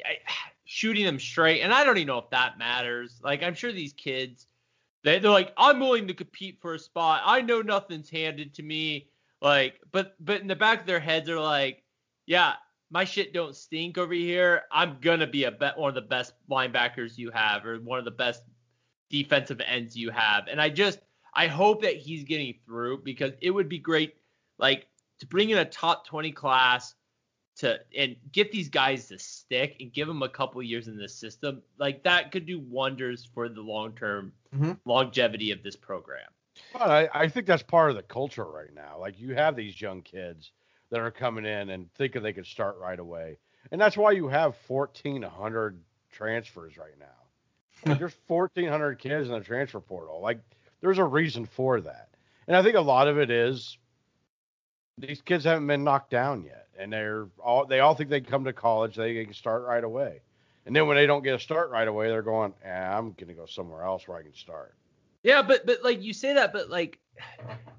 I, 0.05 0.17
shooting 0.65 1.05
them 1.05 1.19
straight. 1.19 1.61
And 1.61 1.73
I 1.73 1.85
don't 1.85 1.97
even 1.99 2.09
know 2.09 2.19
if 2.19 2.31
that 2.31 2.59
matters. 2.59 3.21
Like 3.23 3.43
I'm 3.43 3.55
sure 3.55 3.73
these 3.73 3.93
kids, 3.93 4.47
they, 5.03 5.19
they're 5.19 5.31
like, 5.31 5.53
I'm 5.57 5.81
willing 5.81 6.09
to 6.09 6.15
compete 6.15 6.59
for 6.61 6.75
a 6.75 6.79
spot. 6.79 7.23
I 7.25 7.43
know 7.43 7.61
nothing's 7.61 8.11
handed 8.11 8.55
to 8.55 8.63
me. 8.63 9.09
Like, 9.41 9.81
but 9.93 10.15
but 10.21 10.41
in 10.41 10.47
the 10.47 10.57
back 10.57 10.81
of 10.81 10.87
their 10.87 11.01
heads 11.01 11.29
are 11.29 11.41
like, 11.41 11.83
yeah, 12.27 12.55
my 12.91 13.05
shit 13.05 13.35
don't 13.35 13.55
stink 13.55 13.99
over 13.99 14.15
here. 14.15 14.63
I'm 14.73 14.97
gonna 15.01 15.27
be 15.27 15.45
a 15.45 15.51
bet 15.51 15.77
one 15.77 15.91
of 15.91 15.95
the 15.95 16.01
best 16.01 16.33
linebackers 16.51 17.19
you 17.19 17.31
have, 17.31 17.67
or 17.67 17.77
one 17.79 17.99
of 17.99 18.07
the 18.07 18.11
best 18.11 18.43
defensive 19.23 19.61
ends 19.65 19.97
you 19.97 20.11
have. 20.11 20.49
And 20.49 20.61
I 20.61 20.69
just 20.69 20.99
I 21.33 21.47
hope 21.47 21.83
that 21.83 21.97
he's 21.97 22.25
getting 22.25 22.55
through 22.67 23.03
because 23.05 23.33
it 23.41 23.51
would 23.51 23.69
be 23.69 23.79
great, 23.79 24.17
like 24.59 24.89
to 25.21 25.27
bring 25.27 25.51
in 25.51 25.59
a 25.59 25.65
top 25.65 26.05
20 26.05 26.33
class 26.33 26.95
to 27.59 27.79
and 27.97 28.17
get 28.33 28.51
these 28.51 28.69
guys 28.69 29.07
to 29.09 29.19
stick 29.19 29.77
and 29.79 29.93
give 29.93 30.09
them 30.09 30.23
a 30.25 30.29
couple 30.29 30.61
years 30.65 30.89
in 30.89 30.97
the 30.97 31.09
system, 31.09 31.63
like 31.79 32.03
that 32.03 32.33
could 32.33 32.45
do 32.45 32.59
wonders 32.59 33.29
for 33.33 33.49
the 33.49 33.61
long 33.61 33.93
term 33.93 34.33
mm-hmm. 34.53 34.73
longevity 34.85 35.53
of 35.53 35.63
this 35.63 35.77
program. 35.77 36.27
But 36.73 36.91
I, 36.91 37.09
I 37.15 37.29
think 37.29 37.47
that's 37.47 37.63
part 37.63 37.91
of 37.91 37.97
the 37.97 38.03
culture 38.03 38.45
right 38.45 38.75
now. 38.75 38.99
Like 38.99 39.21
you 39.21 39.35
have 39.35 39.55
these 39.55 39.81
young 39.81 40.03
kids 40.03 40.51
that 40.91 40.99
are 41.01 41.13
coming 41.13 41.45
in 41.45 41.71
and 41.71 41.93
thinking 41.95 42.23
they 42.23 42.33
could 42.33 42.47
start 42.47 42.79
right 42.81 42.99
away. 42.99 43.39
And 43.71 43.81
that's 43.81 43.97
why 43.97 44.11
you 44.11 44.29
have 44.29 44.57
1,400 44.67 45.81
transfers 46.11 46.77
right 46.77 46.99
now. 46.99 47.24
There's 47.85 48.17
1,400 48.27 48.99
kids 48.99 49.29
in 49.29 49.35
the 49.35 49.41
transfer 49.41 49.81
portal. 49.81 50.21
Like, 50.21 50.41
there's 50.81 50.99
a 50.99 51.05
reason 51.05 51.47
for 51.47 51.81
that. 51.81 52.09
And 52.47 52.57
I 52.57 52.63
think 52.63 52.77
a 52.77 52.81
lot 52.81 53.09
of 53.09 53.19
it 53.19 53.31
is 53.31 53.79
these 54.99 55.23
kids 55.23 55.45
haven't 55.45 55.67
been 55.67 55.85
knocked 55.85 56.11
down 56.11 56.45
yet, 56.45 56.69
and 56.79 56.93
they're 56.93 57.29
all 57.43 57.67
they 57.67 57.81
all 57.81 57.95
think 57.95 58.11
they 58.11 58.21
come 58.21 58.45
to 58.45 58.53
college, 58.53 58.97
they 58.97 59.25
can 59.25 59.35
start 59.35 59.65
right 59.65 59.83
away. 59.83 60.21
And 60.67 60.75
then 60.75 60.87
when 60.87 60.97
they 60.97 61.07
don't 61.07 61.23
get 61.23 61.35
a 61.35 61.39
start 61.39 61.71
right 61.71 61.89
away, 61.89 62.09
they're 62.09 62.23
going, 62.23 62.55
eh, 62.65 62.71
I'm 62.71 63.13
gonna 63.13 63.35
go 63.35 63.47
somewhere 63.47 63.83
else 63.83 64.07
where 64.07 64.19
I 64.19 64.23
can 64.23 64.35
start. 64.35 64.75
Yeah, 65.23 65.43
but 65.43 65.67
but 65.67 65.83
like 65.83 66.03
you 66.03 66.13
say 66.13 66.35
that, 66.35 66.53
but 66.53 66.71
like, 66.71 66.99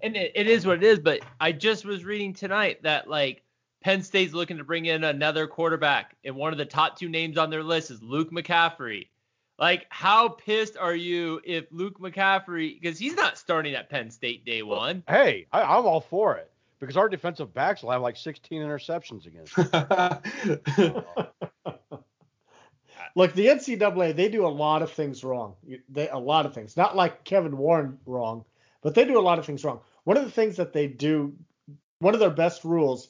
and 0.02 0.16
it, 0.16 0.32
it 0.36 0.48
is 0.48 0.66
what 0.66 0.78
it 0.78 0.84
is. 0.84 1.00
But 1.00 1.22
I 1.40 1.52
just 1.52 1.86
was 1.86 2.04
reading 2.04 2.34
tonight 2.34 2.84
that 2.84 3.10
like 3.10 3.44
Penn 3.82 4.02
State's 4.02 4.34
looking 4.34 4.58
to 4.58 4.64
bring 4.64 4.86
in 4.86 5.04
another 5.04 5.48
quarterback, 5.48 6.16
and 6.24 6.36
one 6.36 6.52
of 6.52 6.58
the 6.58 6.66
top 6.66 6.98
two 6.98 7.10
names 7.10 7.38
on 7.38 7.50
their 7.50 7.64
list 7.64 7.92
is 7.92 8.02
Luke 8.02 8.32
McCaffrey. 8.32 9.08
Like, 9.58 9.86
how 9.90 10.30
pissed 10.30 10.78
are 10.78 10.96
you 10.96 11.40
if 11.44 11.66
Luke 11.72 12.00
McCaffrey, 12.00 12.80
because 12.80 13.00
he's 13.00 13.16
not 13.16 13.38
starting 13.38 13.74
at 13.74 13.90
Penn 13.90 14.12
State 14.12 14.46
day 14.46 14.64
one? 14.64 15.04
Hey, 15.08 15.48
I, 15.52 15.62
I'm 15.62 15.86
all 15.86 16.02
for 16.02 16.36
it 16.36 16.52
because 16.80 16.98
our 16.98 17.08
defensive 17.08 17.54
backs 17.54 17.82
will 17.82 17.92
have 17.92 18.02
like 18.02 18.18
16 18.18 18.62
interceptions 18.62 19.26
against. 19.26 19.58
us. 19.58 20.22
Look, 23.16 23.34
the 23.34 23.48
NCAA 23.48 24.14
they 24.14 24.28
do 24.28 24.46
a 24.46 24.50
lot 24.50 24.82
of 24.82 24.92
things 24.92 25.24
wrong. 25.24 25.56
They 25.90 26.10
a 26.10 26.18
lot 26.18 26.46
of 26.46 26.54
things, 26.54 26.76
not 26.76 26.98
like 26.98 27.24
Kevin 27.24 27.58
Warren 27.58 27.98
wrong, 28.06 28.44
but 28.82 28.94
they 28.94 29.06
do 29.06 29.18
a 29.18 29.22
lot 29.22 29.40
of 29.40 29.46
things 29.46 29.64
wrong. 29.64 29.80
One 30.04 30.18
of 30.18 30.26
the 30.26 30.32
things 30.32 30.58
that 30.58 30.74
they 30.74 30.88
do, 30.88 31.34
one 32.00 32.14
of 32.14 32.20
their 32.20 32.30
best 32.30 32.66
rules, 32.66 33.08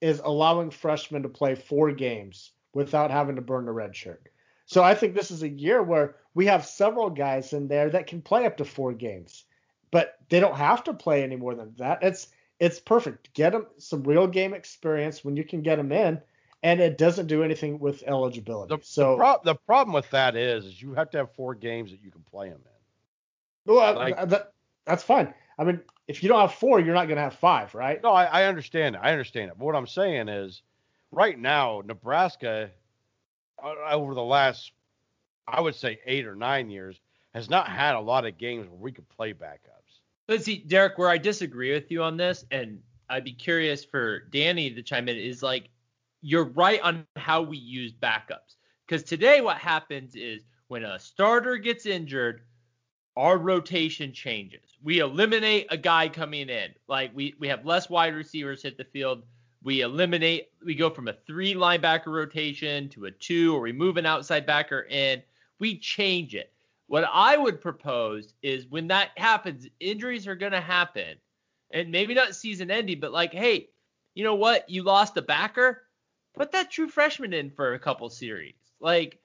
is 0.00 0.20
allowing 0.24 0.70
freshmen 0.70 1.24
to 1.24 1.28
play 1.28 1.56
four 1.56 1.90
games 1.90 2.52
without 2.72 3.10
having 3.10 3.34
to 3.34 3.42
burn 3.42 3.64
the 3.64 3.72
red 3.72 3.96
shirt. 3.96 4.28
So 4.68 4.82
I 4.82 4.94
think 4.94 5.14
this 5.14 5.30
is 5.30 5.42
a 5.42 5.48
year 5.48 5.82
where 5.82 6.16
we 6.34 6.44
have 6.44 6.66
several 6.66 7.08
guys 7.08 7.54
in 7.54 7.68
there 7.68 7.88
that 7.88 8.06
can 8.06 8.20
play 8.20 8.44
up 8.44 8.58
to 8.58 8.66
four 8.66 8.92
games, 8.92 9.44
but 9.90 10.18
they 10.28 10.40
don't 10.40 10.56
have 10.56 10.84
to 10.84 10.92
play 10.92 11.22
any 11.22 11.36
more 11.36 11.54
than 11.54 11.74
that. 11.78 12.02
It's 12.02 12.28
it's 12.60 12.78
perfect. 12.78 13.32
Get 13.32 13.52
them 13.52 13.66
some 13.78 14.02
real 14.02 14.26
game 14.26 14.52
experience 14.52 15.24
when 15.24 15.36
you 15.36 15.44
can 15.44 15.62
get 15.62 15.76
them 15.76 15.90
in, 15.90 16.20
and 16.62 16.80
it 16.80 16.98
doesn't 16.98 17.28
do 17.28 17.42
anything 17.42 17.78
with 17.78 18.02
eligibility. 18.06 18.76
The, 18.76 18.82
so 18.84 19.16
the, 19.16 19.40
the 19.42 19.54
problem 19.54 19.94
with 19.94 20.10
that 20.10 20.36
is, 20.36 20.66
is 20.66 20.82
you 20.82 20.92
have 20.92 21.08
to 21.12 21.18
have 21.18 21.32
four 21.32 21.54
games 21.54 21.90
that 21.90 22.02
you 22.02 22.10
can 22.10 22.22
play 22.30 22.50
them 22.50 22.60
in. 22.60 23.74
Well, 23.74 23.94
Like- 23.94 24.28
that, 24.28 24.52
that's 24.84 25.02
fine. 25.02 25.32
I 25.58 25.64
mean, 25.64 25.80
if 26.08 26.22
you 26.22 26.28
don't 26.28 26.40
have 26.40 26.52
four, 26.54 26.78
you're 26.78 26.94
not 26.94 27.06
going 27.06 27.16
to 27.16 27.22
have 27.22 27.34
five, 27.34 27.74
right? 27.74 28.02
No, 28.02 28.12
I, 28.12 28.24
I 28.24 28.44
understand 28.44 28.96
it. 28.96 29.00
I 29.02 29.12
understand 29.12 29.50
it. 29.50 29.58
But 29.58 29.64
what 29.64 29.74
I'm 29.76 29.86
saying 29.86 30.28
is, 30.28 30.62
right 31.10 31.38
now, 31.38 31.82
Nebraska, 31.84 32.64
uh, 32.64 32.68
Uh, 33.62 33.74
over 33.90 34.14
the 34.14 34.22
last, 34.22 34.72
I 35.46 35.60
would 35.60 35.74
say 35.74 36.00
eight 36.06 36.26
or 36.26 36.34
nine 36.36 36.70
years, 36.70 37.00
has 37.34 37.50
not 37.50 37.66
mm. 37.66 37.70
had 37.70 37.94
a 37.94 38.00
lot 38.00 38.26
of 38.26 38.38
games 38.38 38.68
where 38.68 38.78
we 38.78 38.92
could 38.92 39.08
play 39.08 39.32
backups. 39.32 40.00
But 40.26 40.42
see, 40.44 40.58
Derek, 40.58 40.98
where 40.98 41.08
I 41.08 41.18
disagree 41.18 41.72
with 41.72 41.90
you 41.90 42.02
on 42.02 42.16
this, 42.16 42.44
and 42.50 42.80
I'd 43.08 43.24
be 43.24 43.32
curious 43.32 43.84
for 43.84 44.20
Danny 44.30 44.70
to 44.70 44.82
chime 44.82 45.08
in, 45.08 45.16
is 45.16 45.42
like 45.42 45.70
you're 46.20 46.44
right 46.44 46.80
on 46.82 47.06
how 47.16 47.42
we 47.42 47.56
use 47.56 47.92
backups. 47.92 48.56
Because 48.86 49.02
today, 49.02 49.40
what 49.40 49.56
happens 49.58 50.14
is 50.14 50.44
when 50.68 50.84
a 50.84 50.98
starter 50.98 51.56
gets 51.56 51.86
injured, 51.86 52.42
our 53.16 53.36
rotation 53.36 54.12
changes. 54.12 54.76
We 54.82 55.00
eliminate 55.00 55.66
a 55.70 55.76
guy 55.76 56.08
coming 56.08 56.48
in. 56.48 56.70
Like 56.86 57.10
we 57.14 57.34
we 57.38 57.48
have 57.48 57.66
less 57.66 57.90
wide 57.90 58.14
receivers 58.14 58.62
hit 58.62 58.76
the 58.78 58.84
field. 58.84 59.24
We 59.62 59.80
eliminate. 59.80 60.48
We 60.64 60.74
go 60.74 60.90
from 60.90 61.08
a 61.08 61.12
three 61.12 61.54
linebacker 61.54 62.06
rotation 62.06 62.88
to 62.90 63.06
a 63.06 63.10
two, 63.10 63.54
or 63.54 63.60
we 63.60 63.72
move 63.72 63.96
an 63.96 64.06
outside 64.06 64.46
backer 64.46 64.82
in. 64.82 65.22
We 65.58 65.78
change 65.78 66.34
it. 66.34 66.52
What 66.86 67.04
I 67.12 67.36
would 67.36 67.60
propose 67.60 68.34
is 68.42 68.66
when 68.66 68.86
that 68.88 69.10
happens, 69.16 69.68
injuries 69.80 70.26
are 70.26 70.36
going 70.36 70.52
to 70.52 70.60
happen. 70.60 71.16
And 71.70 71.90
maybe 71.90 72.14
not 72.14 72.34
season 72.34 72.70
ending, 72.70 72.98
but 72.98 73.12
like, 73.12 73.32
hey, 73.32 73.68
you 74.14 74.24
know 74.24 74.36
what? 74.36 74.68
You 74.70 74.84
lost 74.84 75.16
a 75.18 75.22
backer. 75.22 75.82
Put 76.34 76.52
that 76.52 76.70
true 76.70 76.88
freshman 76.88 77.34
in 77.34 77.50
for 77.50 77.74
a 77.74 77.78
couple 77.78 78.08
series. 78.08 78.54
Like, 78.80 79.18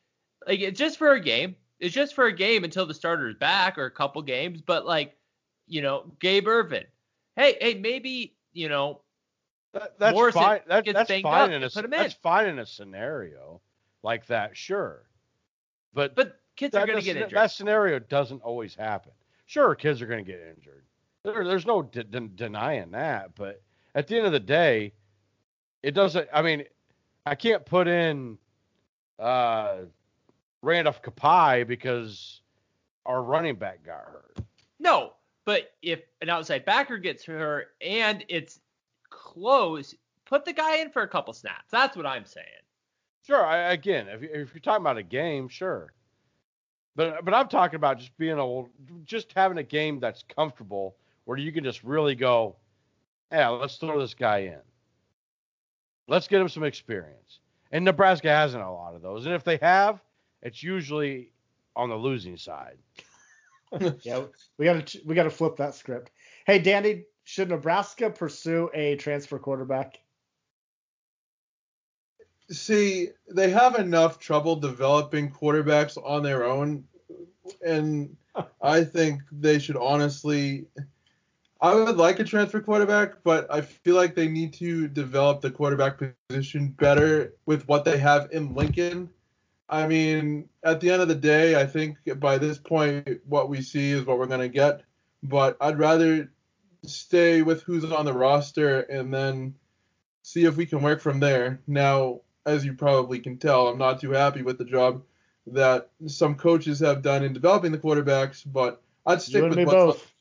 like 0.46 0.60
it's 0.60 0.80
just 0.80 0.98
for 0.98 1.14
a 1.14 1.22
game. 1.22 1.56
It's 1.80 1.94
just 1.94 2.16
for 2.16 2.26
a 2.26 2.36
game 2.36 2.64
until 2.64 2.86
the 2.86 2.94
starter's 2.94 3.36
back 3.36 3.78
or 3.78 3.86
a 3.86 3.92
couple 3.92 4.22
games. 4.24 4.62
But 4.62 4.86
like, 4.86 5.16
you 5.68 5.82
know, 5.82 6.12
Gabe 6.20 6.48
Ervin. 6.48 6.86
Hey, 7.36 7.58
hey, 7.62 7.76
maybe, 7.76 8.36
you 8.52 8.68
know, 8.68 9.03
That, 9.74 9.98
that's 9.98 10.14
Morrison 10.14 10.42
fine. 10.42 10.60
That, 10.68 10.86
that's 10.86 11.22
fine 11.22 11.52
in 11.52 11.64
a 11.64 11.70
put 11.70 11.86
him 11.86 11.92
that's 11.92 12.14
in. 12.14 12.20
fine 12.22 12.48
in 12.48 12.60
a 12.60 12.66
scenario 12.66 13.60
like 14.04 14.28
that, 14.28 14.56
sure. 14.56 15.04
But 15.94 16.16
but 16.16 16.40
kids 16.56 16.76
are 16.76 16.86
going 16.86 17.00
to 17.00 17.06
get 17.06 17.18
injured. 17.18 17.38
that 17.38 17.52
scenario 17.52 18.00
doesn't 18.00 18.42
always 18.42 18.76
happen. 18.76 19.12
Sure, 19.46 19.74
kids 19.76 20.02
are 20.02 20.06
going 20.06 20.24
to 20.24 20.32
get 20.32 20.42
injured. 20.56 20.86
There, 21.24 21.44
there's 21.44 21.66
no 21.66 21.82
de- 21.82 22.04
de- 22.04 22.28
denying 22.28 22.92
that. 22.92 23.36
But 23.36 23.62
at 23.96 24.08
the 24.08 24.18
end 24.18 24.26
of 24.26 24.32
the 24.32 24.40
day, 24.40 24.94
it 25.82 25.92
doesn't. 25.92 26.28
I 26.32 26.42
mean, 26.42 26.64
I 27.26 27.36
can't 27.36 27.66
put 27.66 27.88
in 27.88 28.38
uh, 29.20 29.78
Randolph 30.62 31.02
Kpai 31.02 31.68
because 31.68 32.42
our 33.06 33.24
running 33.24 33.56
back 33.56 33.84
got 33.84 34.06
hurt. 34.06 34.38
No, 34.80 35.14
but 35.46 35.74
if 35.82 36.02
an 36.22 36.30
outside 36.30 36.66
backer 36.66 36.98
gets 36.98 37.26
hurt 37.26 37.70
and 37.82 38.24
it's 38.28 38.60
close, 39.14 39.94
put 40.26 40.46
the 40.46 40.54
guy 40.54 40.78
in 40.78 40.90
for 40.90 41.02
a 41.04 41.08
couple 41.08 41.34
snaps. 41.34 41.70
That's 41.72 41.96
what 41.96 42.06
I'm 42.06 42.26
saying. 42.26 42.48
Sure, 43.26 43.46
I, 43.46 43.72
again, 43.72 44.08
if, 44.10 44.22
you- 44.22 44.30
if 44.34 44.54
you're 44.54 44.62
talking 44.62 44.82
about 44.84 44.98
a 44.98 45.04
game, 45.04 45.48
sure. 45.48 45.94
But 46.96 47.26
but 47.26 47.34
I'm 47.34 47.48
talking 47.48 47.78
about 47.78 47.98
just 48.00 48.16
being 48.18 48.34
able, 48.34 48.70
just 49.06 49.34
having 49.36 49.58
a 49.58 49.64
game 49.64 50.00
that's 50.00 50.24
comfortable 50.36 50.96
where 51.26 51.38
you 51.38 51.52
can 51.52 51.64
just 51.64 51.84
really 51.84 52.14
go, 52.16 52.56
yeah, 53.32 53.48
let's 53.50 53.78
throw 53.78 54.00
this 54.00 54.14
guy 54.14 54.40
in. 54.40 54.60
Let's 56.08 56.28
get 56.28 56.42
him 56.42 56.50
some 56.50 56.64
experience. 56.64 57.40
And 57.72 57.84
Nebraska 57.86 58.30
hasn't 58.30 58.64
a 58.64 58.70
lot 58.70 58.94
of 58.94 59.02
those. 59.02 59.26
And 59.26 59.34
if 59.34 59.44
they 59.44 59.58
have, 59.58 60.02
it's 60.44 60.62
usually 60.62 61.32
on 61.76 61.90
the 61.90 61.96
losing 61.96 62.38
side. 62.38 62.78
Yeah, 64.04 64.26
we 64.60 64.66
got 64.66 64.86
to 64.86 65.02
we 65.04 65.16
got 65.16 65.24
to 65.24 65.32
flip 65.32 65.56
that 65.58 65.74
script. 65.74 66.12
Hey, 66.46 66.60
Danny, 66.60 67.06
should 67.24 67.50
Nebraska 67.50 68.10
pursue 68.10 68.70
a 68.74 68.96
transfer 68.98 69.40
quarterback? 69.40 70.00
See, 72.50 73.10
they 73.30 73.50
have 73.50 73.76
enough 73.76 74.20
trouble 74.20 74.58
developing 74.58 75.32
quarterbacks 75.32 75.98
on 76.04 76.24
their 76.24 76.44
own, 76.44 76.84
and 77.66 78.16
I 78.62 78.84
think 78.84 79.22
they 79.32 79.60
should 79.60 79.78
honestly. 79.78 80.66
I 81.62 81.74
would 81.74 81.96
like 81.96 82.20
a 82.20 82.26
transfer 82.26 82.60
quarterback, 82.60 83.24
but 83.24 83.48
I 83.50 83.62
feel 83.62 83.96
like 83.96 84.16
they 84.16 84.28
need 84.28 84.52
to 84.56 84.90
develop 84.90 85.40
the 85.40 85.50
quarterback 85.50 85.98
position 86.30 86.76
better 86.78 87.36
with 87.46 87.66
what 87.70 87.86
they 87.86 87.98
have 88.00 88.28
in 88.34 88.54
Lincoln. 88.54 89.10
I 89.70 89.88
mean, 89.88 90.50
at 90.64 90.82
the 90.82 90.92
end 90.92 91.02
of 91.02 91.08
the 91.08 91.16
day, 91.16 91.60
I 91.60 91.66
think 91.66 91.96
by 92.18 92.38
this 92.38 92.58
point, 92.58 93.22
what 93.26 93.48
we 93.48 93.62
see 93.62 93.92
is 93.92 94.06
what 94.06 94.20
we're 94.20 94.26
going 94.26 94.42
to 94.42 94.50
get. 94.50 94.82
But 95.24 95.56
I'd 95.62 95.80
rather 95.80 96.33
stay 96.86 97.42
with 97.42 97.64
who's 97.64 97.84
on 97.86 98.06
the 98.06 98.14
roster 98.14 98.82
and 98.82 99.14
then 99.14 99.56
see 100.22 100.46
if 100.46 100.56
we 100.56 100.66
can 100.66 100.82
work 100.82 101.02
from 101.02 101.20
there. 101.20 101.62
Now, 101.68 102.22
as 102.46 102.66
you 102.66 102.74
probably 102.74 103.20
can 103.20 103.38
tell, 103.38 103.68
I'm 103.68 103.78
not 103.78 104.02
too 104.02 104.12
happy 104.12 104.42
with 104.42 104.58
the 104.58 104.66
job 104.66 105.04
that 105.48 105.90
some 106.08 106.36
coaches 106.36 106.80
have 106.80 107.02
done 107.02 107.24
in 107.24 107.34
developing 107.34 107.72
the 107.72 107.78
quarterbacks, 107.78 108.44
but 108.46 108.82
I'd 109.06 109.22
stick 109.22 109.36
You 109.36 109.46
and 109.46 109.50
with 109.50 109.58
me 109.58 109.66
what's 109.66 109.76
both. 109.76 110.14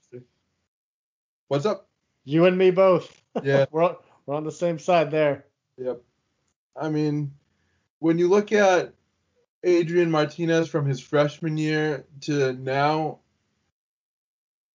What's 1.48 1.66
up? 1.66 1.88
You 2.24 2.46
and 2.46 2.56
me 2.56 2.70
both. 2.70 3.22
Yeah. 3.42 3.66
we're 3.70 3.84
on, 3.84 3.96
we're 4.26 4.34
on 4.34 4.44
the 4.44 4.52
same 4.52 4.78
side 4.78 5.10
there. 5.10 5.44
Yep. 5.78 6.00
I 6.80 6.88
mean, 6.88 7.32
when 7.98 8.18
you 8.18 8.28
look 8.28 8.52
at 8.52 8.94
Adrian 9.62 10.10
Martinez 10.10 10.68
from 10.68 10.86
his 10.86 11.00
freshman 11.00 11.56
year 11.56 12.04
to 12.22 12.54
now, 12.54 13.18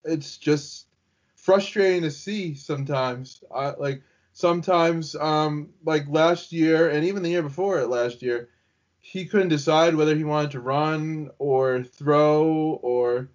it's 0.04 0.36
just 0.36 0.85
frustrating 1.46 2.02
to 2.02 2.10
see 2.10 2.56
sometimes. 2.56 3.44
I 3.54 3.70
like 3.70 4.02
sometimes 4.32 5.14
um 5.14 5.70
like 5.84 6.08
last 6.08 6.52
year 6.52 6.90
and 6.90 7.04
even 7.04 7.22
the 7.22 7.30
year 7.30 7.42
before 7.42 7.78
it 7.78 7.88
last 7.88 8.20
year, 8.20 8.48
he 8.98 9.24
couldn't 9.26 9.48
decide 9.48 9.94
whether 9.94 10.16
he 10.16 10.24
wanted 10.24 10.50
to 10.50 10.60
run 10.60 11.30
or 11.38 11.84
throw 11.84 12.80
or 12.82 13.30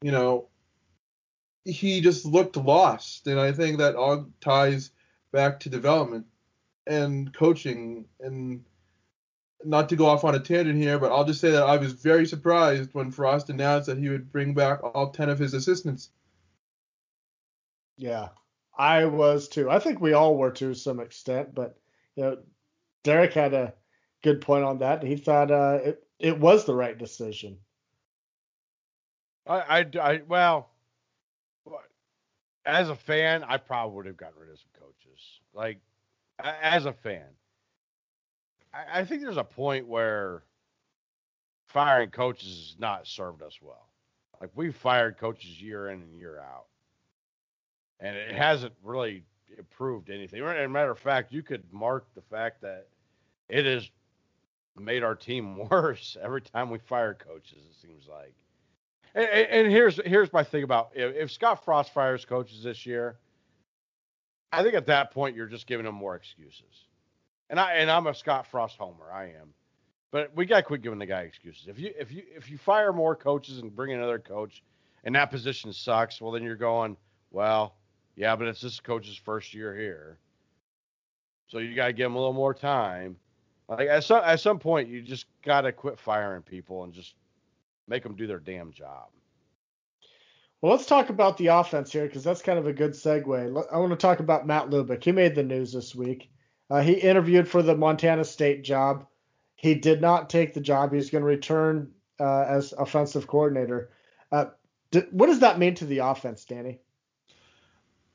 you 0.00 0.12
know 0.12 0.46
he 1.64 2.00
just 2.00 2.24
looked 2.24 2.56
lost 2.56 3.26
and 3.26 3.40
I 3.40 3.50
think 3.50 3.78
that 3.78 3.96
all 3.96 4.28
ties 4.40 4.92
back 5.32 5.58
to 5.60 5.68
development 5.68 6.26
and 6.86 7.34
coaching 7.34 8.06
and 8.20 8.64
not 9.64 9.88
to 9.88 9.96
go 9.96 10.06
off 10.06 10.22
on 10.22 10.36
a 10.36 10.38
tangent 10.38 10.80
here, 10.80 11.00
but 11.00 11.10
I'll 11.10 11.24
just 11.24 11.40
say 11.40 11.50
that 11.50 11.64
I 11.64 11.76
was 11.78 11.92
very 11.92 12.26
surprised 12.26 12.90
when 12.94 13.10
Frost 13.10 13.50
announced 13.50 13.88
that 13.88 13.98
he 13.98 14.08
would 14.08 14.30
bring 14.30 14.54
back 14.54 14.84
all 14.84 15.10
10 15.10 15.28
of 15.28 15.40
his 15.40 15.54
assistants. 15.54 16.10
Yeah, 17.98 18.28
I 18.76 19.04
was 19.06 19.48
too. 19.48 19.68
I 19.70 19.78
think 19.78 20.00
we 20.00 20.12
all 20.14 20.36
were 20.36 20.52
to 20.52 20.74
some 20.74 21.00
extent, 21.00 21.54
but 21.54 21.78
you 22.14 22.24
know, 22.24 22.42
Derek 23.04 23.32
had 23.34 23.54
a 23.54 23.74
good 24.22 24.40
point 24.40 24.64
on 24.64 24.78
that. 24.78 25.02
He 25.02 25.16
thought 25.16 25.50
uh, 25.50 25.80
it 25.84 26.08
it 26.18 26.38
was 26.38 26.64
the 26.64 26.74
right 26.74 26.96
decision. 26.96 27.58
I, 29.46 29.80
I, 29.80 29.98
I 30.00 30.22
well, 30.26 30.70
as 32.64 32.88
a 32.88 32.96
fan, 32.96 33.44
I 33.44 33.56
probably 33.58 33.94
would 33.96 34.06
have 34.06 34.16
gotten 34.16 34.38
rid 34.40 34.50
of 34.50 34.58
some 34.58 34.70
coaches. 34.80 35.40
Like, 35.54 35.80
as 36.42 36.84
a 36.86 36.92
fan, 36.92 37.26
I, 38.72 39.00
I 39.00 39.04
think 39.04 39.22
there's 39.22 39.36
a 39.36 39.44
point 39.44 39.86
where 39.86 40.42
firing 41.68 42.10
coaches 42.10 42.48
has 42.48 42.76
not 42.78 43.06
served 43.06 43.42
us 43.42 43.58
well. 43.60 43.88
Like 44.40 44.50
we've 44.54 44.74
fired 44.74 45.18
coaches 45.18 45.60
year 45.60 45.88
in 45.88 46.02
and 46.02 46.14
year 46.14 46.38
out, 46.38 46.66
and 48.00 48.16
it 48.16 48.34
hasn't 48.34 48.72
really 48.82 49.24
improved 49.56 50.10
anything. 50.10 50.42
As 50.42 50.64
a 50.64 50.68
matter 50.68 50.90
of 50.90 50.98
fact, 50.98 51.32
you 51.32 51.42
could 51.42 51.62
mark 51.72 52.06
the 52.14 52.22
fact 52.22 52.60
that 52.62 52.88
it 53.48 53.64
has 53.64 53.88
made 54.78 55.02
our 55.02 55.14
team 55.14 55.68
worse 55.70 56.16
every 56.22 56.42
time 56.42 56.70
we 56.70 56.78
fire 56.78 57.14
coaches. 57.14 57.58
It 57.70 57.80
seems 57.80 58.06
like. 58.08 58.34
And, 59.14 59.28
and 59.28 59.72
here's 59.72 59.98
here's 60.04 60.32
my 60.32 60.44
thing 60.44 60.62
about 60.62 60.90
if, 60.94 61.30
Scott 61.30 61.64
Frost 61.64 61.92
fires 61.94 62.24
coaches 62.24 62.62
this 62.62 62.84
year, 62.84 63.16
I 64.52 64.62
think 64.62 64.74
at 64.74 64.86
that 64.86 65.10
point 65.10 65.34
you're 65.34 65.46
just 65.46 65.66
giving 65.66 65.86
them 65.86 65.94
more 65.94 66.16
excuses. 66.16 66.86
And 67.48 67.58
I 67.58 67.74
and 67.74 67.90
I'm 67.90 68.06
a 68.06 68.14
Scott 68.14 68.46
Frost 68.46 68.76
homer. 68.76 69.10
I 69.12 69.26
am. 69.26 69.54
But 70.12 70.34
we 70.36 70.46
got 70.46 70.58
to 70.58 70.62
quit 70.62 70.82
giving 70.82 70.98
the 70.98 71.06
guy 71.06 71.22
excuses. 71.22 71.66
If 71.66 71.78
you 71.78 71.92
if 71.98 72.12
you 72.12 72.24
if 72.34 72.50
you 72.50 72.58
fire 72.58 72.92
more 72.92 73.16
coaches 73.16 73.58
and 73.58 73.74
bring 73.74 73.92
another 73.92 74.18
coach, 74.18 74.62
and 75.04 75.14
that 75.14 75.30
position 75.30 75.72
sucks, 75.72 76.20
well 76.20 76.32
then 76.32 76.42
you're 76.42 76.54
going, 76.54 76.96
well, 77.30 77.76
yeah, 78.16 78.34
but 78.34 78.48
it's 78.48 78.60
this 78.60 78.80
coach's 78.80 79.16
first 79.16 79.54
year 79.54 79.74
here, 79.76 80.18
so 81.48 81.58
you 81.58 81.74
got 81.74 81.88
to 81.88 81.92
give 81.92 82.06
him 82.06 82.14
a 82.14 82.18
little 82.18 82.32
more 82.32 82.54
time. 82.54 83.16
Like 83.68 83.88
at 83.88 84.04
some 84.04 84.22
at 84.24 84.40
some 84.40 84.58
point, 84.58 84.88
you 84.88 85.02
just 85.02 85.26
got 85.42 85.62
to 85.62 85.72
quit 85.72 85.98
firing 85.98 86.42
people 86.42 86.84
and 86.84 86.92
just 86.92 87.14
make 87.86 88.02
them 88.02 88.16
do 88.16 88.26
their 88.26 88.38
damn 88.38 88.72
job. 88.72 89.08
Well, 90.60 90.72
let's 90.72 90.86
talk 90.86 91.10
about 91.10 91.36
the 91.36 91.48
offense 91.48 91.92
here 91.92 92.06
because 92.06 92.24
that's 92.24 92.42
kind 92.42 92.58
of 92.58 92.66
a 92.66 92.72
good 92.72 92.92
segue. 92.92 93.66
I 93.70 93.76
want 93.76 93.90
to 93.90 93.96
talk 93.96 94.20
about 94.20 94.46
Matt 94.46 94.70
Lubick. 94.70 95.04
He 95.04 95.12
made 95.12 95.34
the 95.34 95.42
news 95.42 95.72
this 95.72 95.94
week. 95.94 96.30
Uh, 96.70 96.80
he 96.80 96.94
interviewed 96.94 97.46
for 97.46 97.62
the 97.62 97.76
Montana 97.76 98.24
State 98.24 98.64
job. 98.64 99.06
He 99.54 99.74
did 99.74 100.00
not 100.00 100.30
take 100.30 100.54
the 100.54 100.60
job. 100.60 100.92
He's 100.92 101.10
going 101.10 101.22
to 101.22 101.28
return 101.28 101.92
uh, 102.18 102.44
as 102.48 102.72
offensive 102.72 103.26
coordinator. 103.26 103.90
Uh, 104.32 104.46
what 105.10 105.26
does 105.26 105.40
that 105.40 105.58
mean 105.58 105.74
to 105.76 105.84
the 105.84 105.98
offense, 105.98 106.44
Danny? 106.44 106.80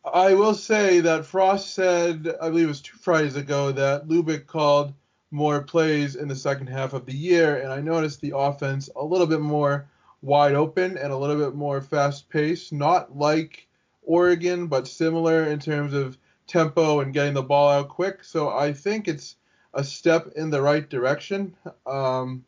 I 0.04 0.34
will 0.34 0.56
say 0.56 1.00
that 1.02 1.26
Frost 1.26 1.76
said, 1.76 2.36
I 2.42 2.50
believe 2.50 2.66
it 2.66 2.70
was 2.70 2.82
two 2.82 2.98
Fridays 2.98 3.36
ago, 3.36 3.72
that 3.72 4.08
Lubick 4.08 4.48
called 4.48 4.94
more 5.30 5.62
plays 5.62 6.16
in 6.16 6.28
the 6.28 6.36
second 6.36 6.68
half 6.68 6.94
of 6.94 7.06
the 7.06 7.16
year, 7.16 7.58
and 7.58 7.72
I 7.72 7.82
noticed 7.82 8.20
the 8.20 8.36
offense 8.36 8.90
a 8.96 9.06
little 9.06 9.28
bit 9.28 9.42
more 9.42 9.88
wide 10.22 10.56
open 10.56 10.98
and 10.98 11.14
a 11.14 11.18
little 11.18 11.38
bit 11.38 11.56
more 11.56 11.82
fast 11.82 12.30
paced. 12.30 12.74
Not 12.74 13.16
like 13.16 13.68
Oregon, 14.02 14.68
but 14.68 14.88
similar 14.88 15.46
in 15.46 15.60
terms 15.60 15.94
of 15.94 16.18
tempo 16.48 17.00
and 17.00 17.14
getting 17.14 17.34
the 17.34 17.44
ball 17.44 17.70
out 17.70 17.90
quick. 17.90 18.24
So 18.24 18.50
I 18.50 18.74
think 18.74 19.08
it's 19.08 19.36
a 19.74 19.84
step 19.84 20.34
in 20.36 20.50
the 20.50 20.62
right 20.62 20.90
direction. 20.90 21.56
Um, 21.86 22.44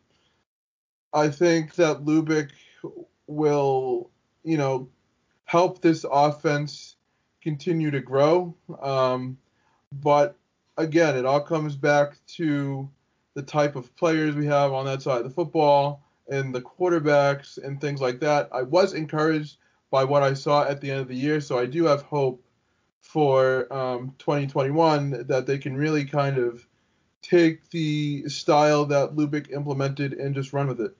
I 1.12 1.28
think 1.28 1.76
that 1.76 2.04
Lubick 2.04 2.50
will, 3.26 4.10
you 4.42 4.58
know, 4.58 4.88
help 5.44 5.80
this 5.80 6.04
offense 6.10 6.93
continue 7.44 7.90
to 7.92 8.00
grow. 8.00 8.56
Um, 8.82 9.38
but 9.92 10.36
again, 10.76 11.16
it 11.16 11.26
all 11.26 11.40
comes 11.40 11.76
back 11.76 12.16
to 12.38 12.88
the 13.34 13.42
type 13.42 13.76
of 13.76 13.94
players 13.96 14.34
we 14.34 14.46
have 14.46 14.72
on 14.72 14.86
that 14.86 15.02
side 15.02 15.18
of 15.18 15.24
the 15.24 15.30
football 15.30 16.02
and 16.28 16.54
the 16.54 16.62
quarterbacks 16.62 17.58
and 17.62 17.80
things 17.80 18.00
like 18.00 18.18
that. 18.20 18.48
I 18.50 18.62
was 18.62 18.94
encouraged 18.94 19.58
by 19.90 20.04
what 20.04 20.22
I 20.22 20.32
saw 20.32 20.64
at 20.64 20.80
the 20.80 20.90
end 20.90 21.00
of 21.00 21.08
the 21.08 21.14
year, 21.14 21.40
so 21.40 21.58
I 21.58 21.66
do 21.66 21.84
have 21.84 22.02
hope 22.02 22.42
for 23.00 23.70
um, 23.72 24.14
2021 24.18 25.26
that 25.28 25.46
they 25.46 25.58
can 25.58 25.76
really 25.76 26.06
kind 26.06 26.38
of 26.38 26.66
take 27.20 27.68
the 27.70 28.26
style 28.28 28.86
that 28.86 29.14
Lubick 29.14 29.52
implemented 29.52 30.14
and 30.14 30.34
just 30.34 30.52
run 30.52 30.66
with 30.66 30.80
it. 30.80 30.96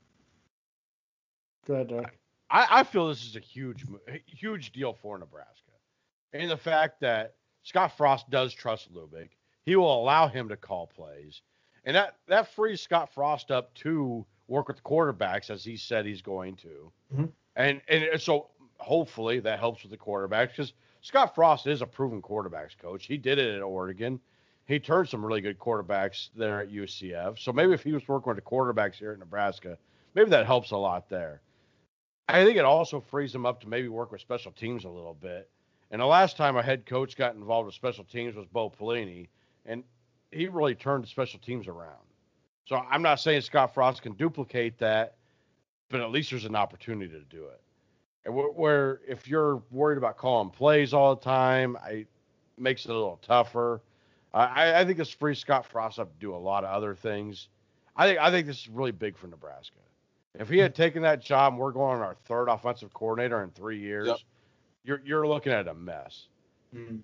Go 1.67 1.75
ahead, 1.75 1.89
Doug. 1.89 2.11
I, 2.51 2.67
I 2.71 2.83
feel 2.85 3.09
this 3.09 3.25
is 3.25 3.37
a 3.37 3.41
huge, 3.41 3.85
huge 4.27 4.73
deal 4.73 4.93
for 4.93 5.19
Nebraska, 5.19 5.64
and 6.35 6.51
the 6.51 6.57
fact 6.57 7.01
that 7.01 7.35
Scott 7.63 7.97
Frost 7.97 8.29
does 8.29 8.53
trust 8.53 8.93
Lubick, 8.93 9.31
he 9.65 9.77
will 9.77 10.03
allow 10.03 10.29
him 10.29 10.49
to 10.49 10.57
call 10.57 10.87
plays, 10.87 11.41
and 11.85 11.97
that 11.97 12.17
that 12.29 12.53
frees 12.55 12.83
Scott 12.83 13.15
Frost 13.15 13.51
up 13.51 13.73
to 13.77 14.27
work 14.49 14.69
with 14.69 14.77
the 14.77 14.83
quarterbacks 14.83 15.49
as 15.49 15.65
he 15.65 15.77
said 15.77 16.05
he's 16.05 16.21
going 16.21 16.57
to, 16.57 16.93
mm-hmm. 17.13 17.25
and 17.57 17.81
and 17.89 18.21
so 18.21 18.49
hopefully 18.79 19.41
that 19.41 19.59
helps 19.59 19.83
with 19.83 19.91
the 19.91 19.97
quarterbacks 19.97 20.51
because 20.51 20.75
Scott 21.01 21.35
Frost 21.35 21.67
is 21.67 21.81
a 21.81 21.87
proven 21.87 22.21
quarterbacks 22.21 22.77
coach. 22.77 23.07
He 23.07 23.17
did 23.17 23.39
it 23.39 23.55
at 23.55 23.63
Oregon. 23.63 24.21
He 24.67 24.79
turned 24.81 25.09
some 25.09 25.25
really 25.25 25.43
good 25.43 25.59
quarterbacks 25.59 26.31
there 26.35 26.63
at 26.63 26.71
UCF. 26.71 27.39
So 27.39 27.53
maybe 27.53 27.75
if 27.75 27.83
he 27.83 27.93
was 27.93 28.09
working 28.09 28.35
with 28.35 28.43
the 28.43 28.51
quarterbacks 28.51 28.95
here 28.95 29.13
at 29.13 29.19
Nebraska, 29.19 29.77
maybe 30.15 30.31
that 30.31 30.47
helps 30.47 30.71
a 30.71 30.77
lot 30.77 31.11
there. 31.11 31.43
I 32.27 32.43
think 32.45 32.57
it 32.57 32.65
also 32.65 33.01
frees 33.01 33.35
him 33.35 33.45
up 33.45 33.61
to 33.61 33.69
maybe 33.69 33.89
work 33.89 34.11
with 34.11 34.23
special 34.23 34.53
teams 34.53 34.85
a 34.85 34.89
little 34.89 35.13
bit. 35.13 35.51
And 35.91 36.01
the 36.01 36.07
last 36.07 36.37
time 36.37 36.57
a 36.57 36.63
head 36.63 36.87
coach 36.87 37.17
got 37.17 37.35
involved 37.35 37.67
with 37.67 37.75
special 37.75 38.05
teams 38.05 38.35
was 38.35 38.47
Bo 38.47 38.71
Pelini, 38.71 39.29
and 39.67 39.85
he 40.31 40.49
really 40.49 40.75
turned 40.75 41.07
special 41.07 41.39
teams 41.39 41.69
around. 41.69 42.03
So 42.67 42.77
I'm 42.77 43.03
not 43.03 43.21
saying 43.21 43.43
Scott 43.43 43.75
Frost 43.75 44.03
can 44.03 44.13
duplicate 44.15 44.79
that, 44.79 45.17
but 45.91 46.01
at 46.01 46.11
least 46.11 46.31
there's 46.31 46.47
an 46.47 46.57
opportunity 46.57 47.13
to 47.13 47.21
do 47.21 47.45
it. 47.45 47.61
And 48.25 48.35
where 48.35 49.01
if 49.07 49.29
you're 49.29 49.63
worried 49.71 49.99
about 49.99 50.17
calling 50.17 50.51
plays 50.51 50.95
all 50.95 51.15
the 51.15 51.21
time, 51.21 51.77
I 51.77 52.07
makes 52.57 52.85
it 52.87 52.91
a 52.91 52.95
little 52.95 53.21
tougher. 53.23 53.83
I, 54.33 54.81
I 54.81 54.85
think 54.85 54.99
this 54.99 55.11
frees 55.11 55.39
Scott 55.39 55.67
Frost 55.67 55.99
up 55.99 56.13
to 56.13 56.19
do 56.19 56.35
a 56.35 56.37
lot 56.37 56.65
of 56.65 56.71
other 56.71 56.95
things. 56.95 57.49
I 57.97 58.07
think 58.07 58.19
I 58.19 58.31
think 58.31 58.47
this 58.47 58.61
is 58.61 58.69
really 58.69 58.93
big 58.93 59.17
for 59.17 59.27
Nebraska. 59.27 59.77
If 60.37 60.49
he 60.49 60.59
had 60.59 60.75
taken 60.75 61.03
that 61.03 61.21
job, 61.23 61.53
and 61.53 61.61
we're 61.61 61.71
going 61.71 61.97
on 61.97 62.03
our 62.03 62.17
third 62.25 62.49
offensive 62.49 62.93
coordinator 62.93 63.43
in 63.45 63.51
three 63.51 63.79
years. 63.79 64.09
Yep. 64.09 64.17
You're 64.85 65.01
you're 65.05 65.27
looking 65.27 65.53
at 65.53 65.69
a 65.69 65.75
mess. 65.75 66.27
Mm-hmm. 66.75 66.99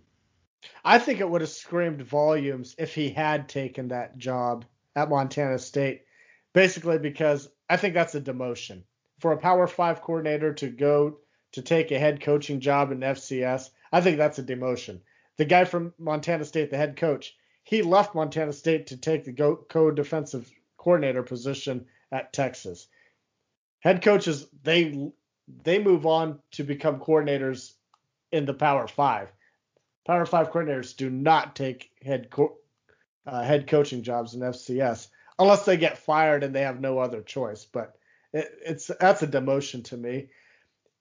I 0.84 0.98
think 0.98 1.20
it 1.20 1.28
would 1.28 1.40
have 1.40 1.50
screamed 1.50 2.02
volumes 2.02 2.74
if 2.78 2.94
he 2.94 3.10
had 3.10 3.48
taken 3.48 3.88
that 3.88 4.18
job 4.18 4.66
at 4.94 5.08
Montana 5.08 5.58
State, 5.58 6.02
basically 6.52 6.98
because 6.98 7.48
I 7.68 7.76
think 7.76 7.94
that's 7.94 8.14
a 8.14 8.20
demotion 8.20 8.82
for 9.20 9.32
a 9.32 9.38
Power 9.38 9.66
Five 9.66 10.00
coordinator 10.00 10.54
to 10.54 10.68
go 10.68 11.18
to 11.52 11.62
take 11.62 11.90
a 11.90 11.98
head 11.98 12.20
coaching 12.20 12.60
job 12.60 12.90
in 12.90 13.00
FCS, 13.00 13.70
I 13.92 14.00
think 14.00 14.16
that's 14.16 14.38
a 14.38 14.42
demotion. 14.42 15.00
The 15.36 15.44
guy 15.44 15.64
from 15.64 15.94
Montana 15.98 16.44
State, 16.44 16.70
the 16.70 16.76
head 16.76 16.96
coach, 16.96 17.36
he 17.64 17.82
left 17.82 18.14
Montana 18.14 18.52
State 18.52 18.88
to 18.88 18.96
take 18.96 19.24
the 19.24 19.56
co-defensive 19.68 20.50
coordinator 20.76 21.22
position 21.22 21.86
at 22.10 22.32
Texas. 22.32 22.88
Head 23.80 24.02
coaches 24.02 24.46
they 24.62 25.12
they 25.62 25.78
move 25.78 26.07
on 26.07 26.38
to 26.53 26.64
become 26.64 27.01
coordinators 27.01 27.72
in 28.32 28.46
the 28.46 28.55
Power 28.55 28.86
Five. 28.86 29.32
Power 30.07 30.26
Five 30.26 30.51
coordinators 30.51 30.96
do 30.96 31.11
not 31.11 31.57
take 31.57 31.90
head 32.03 32.30
co- 32.30 32.59
uh, 33.26 33.42
head 33.42 33.66
coaching 33.66 34.03
jobs 34.03 34.34
in 34.34 34.40
FCS 34.40 35.09
unless 35.38 35.64
they 35.64 35.76
get 35.76 35.98
fired 35.98 36.42
and 36.42 36.55
they 36.55 36.62
have 36.62 36.80
no 36.80 36.98
other 36.98 37.22
choice. 37.22 37.64
But 37.64 37.96
it, 38.32 38.51
it's 38.64 38.90
that's 39.01 39.22
a 39.22 39.26
demotion 39.26 39.84
to 39.84 39.96
me. 39.96 40.28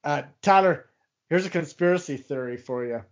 Uh, 0.03 0.23
Tyler, 0.41 0.89
here's 1.29 1.45
a 1.45 1.49
conspiracy 1.49 2.17
theory 2.17 2.57
for 2.57 2.85
you. 2.85 3.03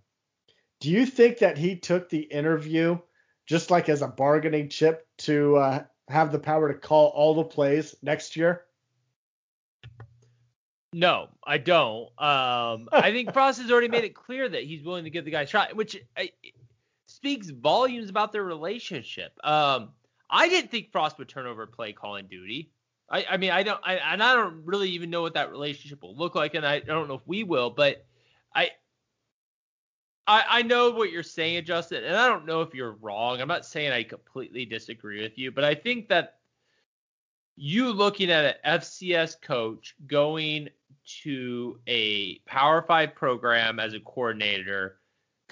Do 0.80 0.92
you 0.92 1.06
think 1.06 1.40
that 1.40 1.58
he 1.58 1.76
took 1.76 2.10
the 2.10 2.22
interview 2.22 3.00
just 3.46 3.72
like 3.72 3.90
as 3.90 4.02
a 4.02 4.08
bargaining 4.08 4.70
chip 4.70 5.08
to 5.20 5.58
uh, 5.58 5.84
have 6.08 6.32
the 6.32 6.40
power 6.40 6.72
to 6.72 6.78
call 6.78 7.08
all 7.08 7.34
the 7.34 7.44
plays 7.44 7.96
next 8.02 8.36
year? 8.36 8.64
No, 10.94 11.30
I 11.44 11.58
don't. 11.58 12.06
Um, 12.18 12.90
I 12.92 13.12
think 13.12 13.34
Frost 13.34 13.62
has 13.62 13.72
already 13.72 13.90
made 13.90 14.04
it 14.04 14.16
clear 14.16 14.48
that 14.48 14.64
he's 14.64 14.84
willing 14.84 15.04
to 15.04 15.10
give 15.10 15.26
the 15.26 15.32
guy 15.32 15.42
a 15.44 15.48
shot, 15.48 15.76
which 15.76 15.98
I, 16.16 16.32
speaks 17.06 17.50
volumes 17.50 18.10
about 18.10 18.32
their 18.32 18.44
relationship. 18.44 19.38
Um, 19.44 19.90
I 20.30 20.50
didn't 20.50 20.72
think 20.72 20.92
Frost 20.92 21.18
would 21.18 21.30
turn 21.30 21.46
over 21.46 21.66
play 21.68 21.94
calling 21.94 22.28
duty. 22.28 22.72
I, 23.10 23.26
I 23.32 23.38
mean, 23.38 23.52
I 23.52 23.64
don't, 23.64 23.80
I, 23.84 23.96
and 23.96 24.22
I 24.22 24.36
don't 24.36 24.66
really 24.66 24.90
even 24.90 25.10
know 25.10 25.22
what 25.22 25.36
that 25.36 25.52
relationship 25.52 26.02
will 26.02 26.16
look 26.16 26.36
like, 26.36 26.56
and 26.56 26.66
I, 26.66 26.76
I 26.76 26.80
don't 26.80 27.08
know 27.08 27.16
if 27.16 27.26
we 27.26 27.44
will, 27.44 27.70
but 27.70 28.06
I, 28.54 28.72
I, 30.28 30.44
I 30.50 30.62
know 30.64 30.92
what 30.92 31.12
you're 31.12 31.24
saying, 31.24 31.64
Justin, 31.64 32.04
and 32.04 32.16
I 32.16 32.28
don't 32.28 32.46
know 32.46 32.62
if 32.62 32.74
you're 32.74 32.92
wrong. 32.92 33.40
I'm 33.40 33.48
not 33.48 33.66
saying 33.66 33.94
I 33.94 34.04
completely 34.04 34.66
disagree 34.66 35.22
with 35.22 35.38
you, 35.38 35.52
but 35.52 35.64
I 35.64 35.74
think 35.74 36.10
that 36.10 36.37
you 37.58 37.92
looking 37.92 38.32
at 38.32 38.46
an 38.64 38.80
FCS 38.80 39.42
coach 39.42 39.96
going 40.06 40.70
to 41.24 41.80
a 41.88 42.38
Power 42.46 42.82
Five 42.84 43.16
program 43.16 43.80
as 43.80 43.94
a 43.94 44.00
coordinator 44.00 45.00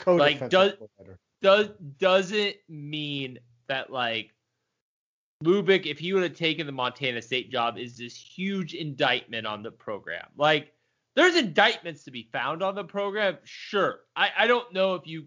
Like, 0.05 0.49
does- 0.49 0.73
coordinator. 0.73 1.19
does 1.41 1.69
doesn't 1.97 2.55
mean 2.69 3.39
that 3.67 3.91
like 3.91 4.31
Lubick, 5.43 5.85
if 5.85 5.99
he 5.99 6.13
would 6.13 6.23
have 6.23 6.35
taken 6.35 6.65
the 6.65 6.71
Montana 6.71 7.21
State 7.21 7.51
job, 7.51 7.77
is 7.77 7.97
this 7.97 8.15
huge 8.15 8.73
indictment 8.73 9.45
on 9.45 9.63
the 9.63 9.71
program. 9.71 10.25
Like, 10.37 10.71
there's 11.15 11.35
indictments 11.35 12.03
to 12.05 12.11
be 12.11 12.29
found 12.31 12.63
on 12.63 12.73
the 12.75 12.83
program, 12.83 13.37
sure. 13.43 13.99
I, 14.15 14.29
I 14.37 14.47
don't 14.47 14.71
know 14.73 14.95
if 14.95 15.05
you 15.07 15.25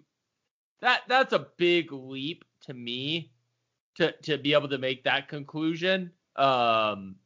that 0.81 1.03
that's 1.09 1.33
a 1.33 1.49
big 1.57 1.93
leap 1.93 2.45
to 2.63 2.75
me 2.75 3.33
to 3.97 4.13
to 4.23 4.39
be 4.39 4.53
able 4.55 4.69
to 4.69 4.79
make 4.79 5.05
that 5.05 5.29
conclusion. 5.29 6.11
Um 6.39 7.17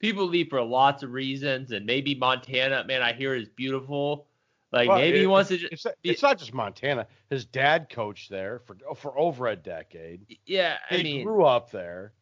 people 0.00 0.26
leave 0.26 0.48
for 0.48 0.62
lots 0.62 1.02
of 1.02 1.12
reasons, 1.12 1.72
and 1.72 1.84
maybe 1.84 2.14
Montana, 2.14 2.84
man, 2.86 3.02
I 3.02 3.12
hear 3.12 3.34
is 3.34 3.48
beautiful. 3.48 4.26
Like 4.72 4.88
Well, 4.88 4.98
maybe 4.98 5.18
he 5.20 5.26
wants 5.26 5.48
to 5.48 5.58
just 5.58 5.72
It's, 5.72 5.86
it's 6.02 6.22
not 6.22 6.38
just 6.38 6.54
Montana. 6.54 7.06
His 7.28 7.44
dad 7.44 7.88
coached 7.90 8.30
there 8.30 8.60
for 8.66 8.76
for 8.96 9.18
over 9.18 9.48
a 9.48 9.56
decade. 9.56 10.38
yeah, 10.46 10.76
I 10.90 10.96
he 10.96 11.02
mean 11.02 11.24
grew 11.26 11.44
up 11.44 11.70
there. 11.70 12.12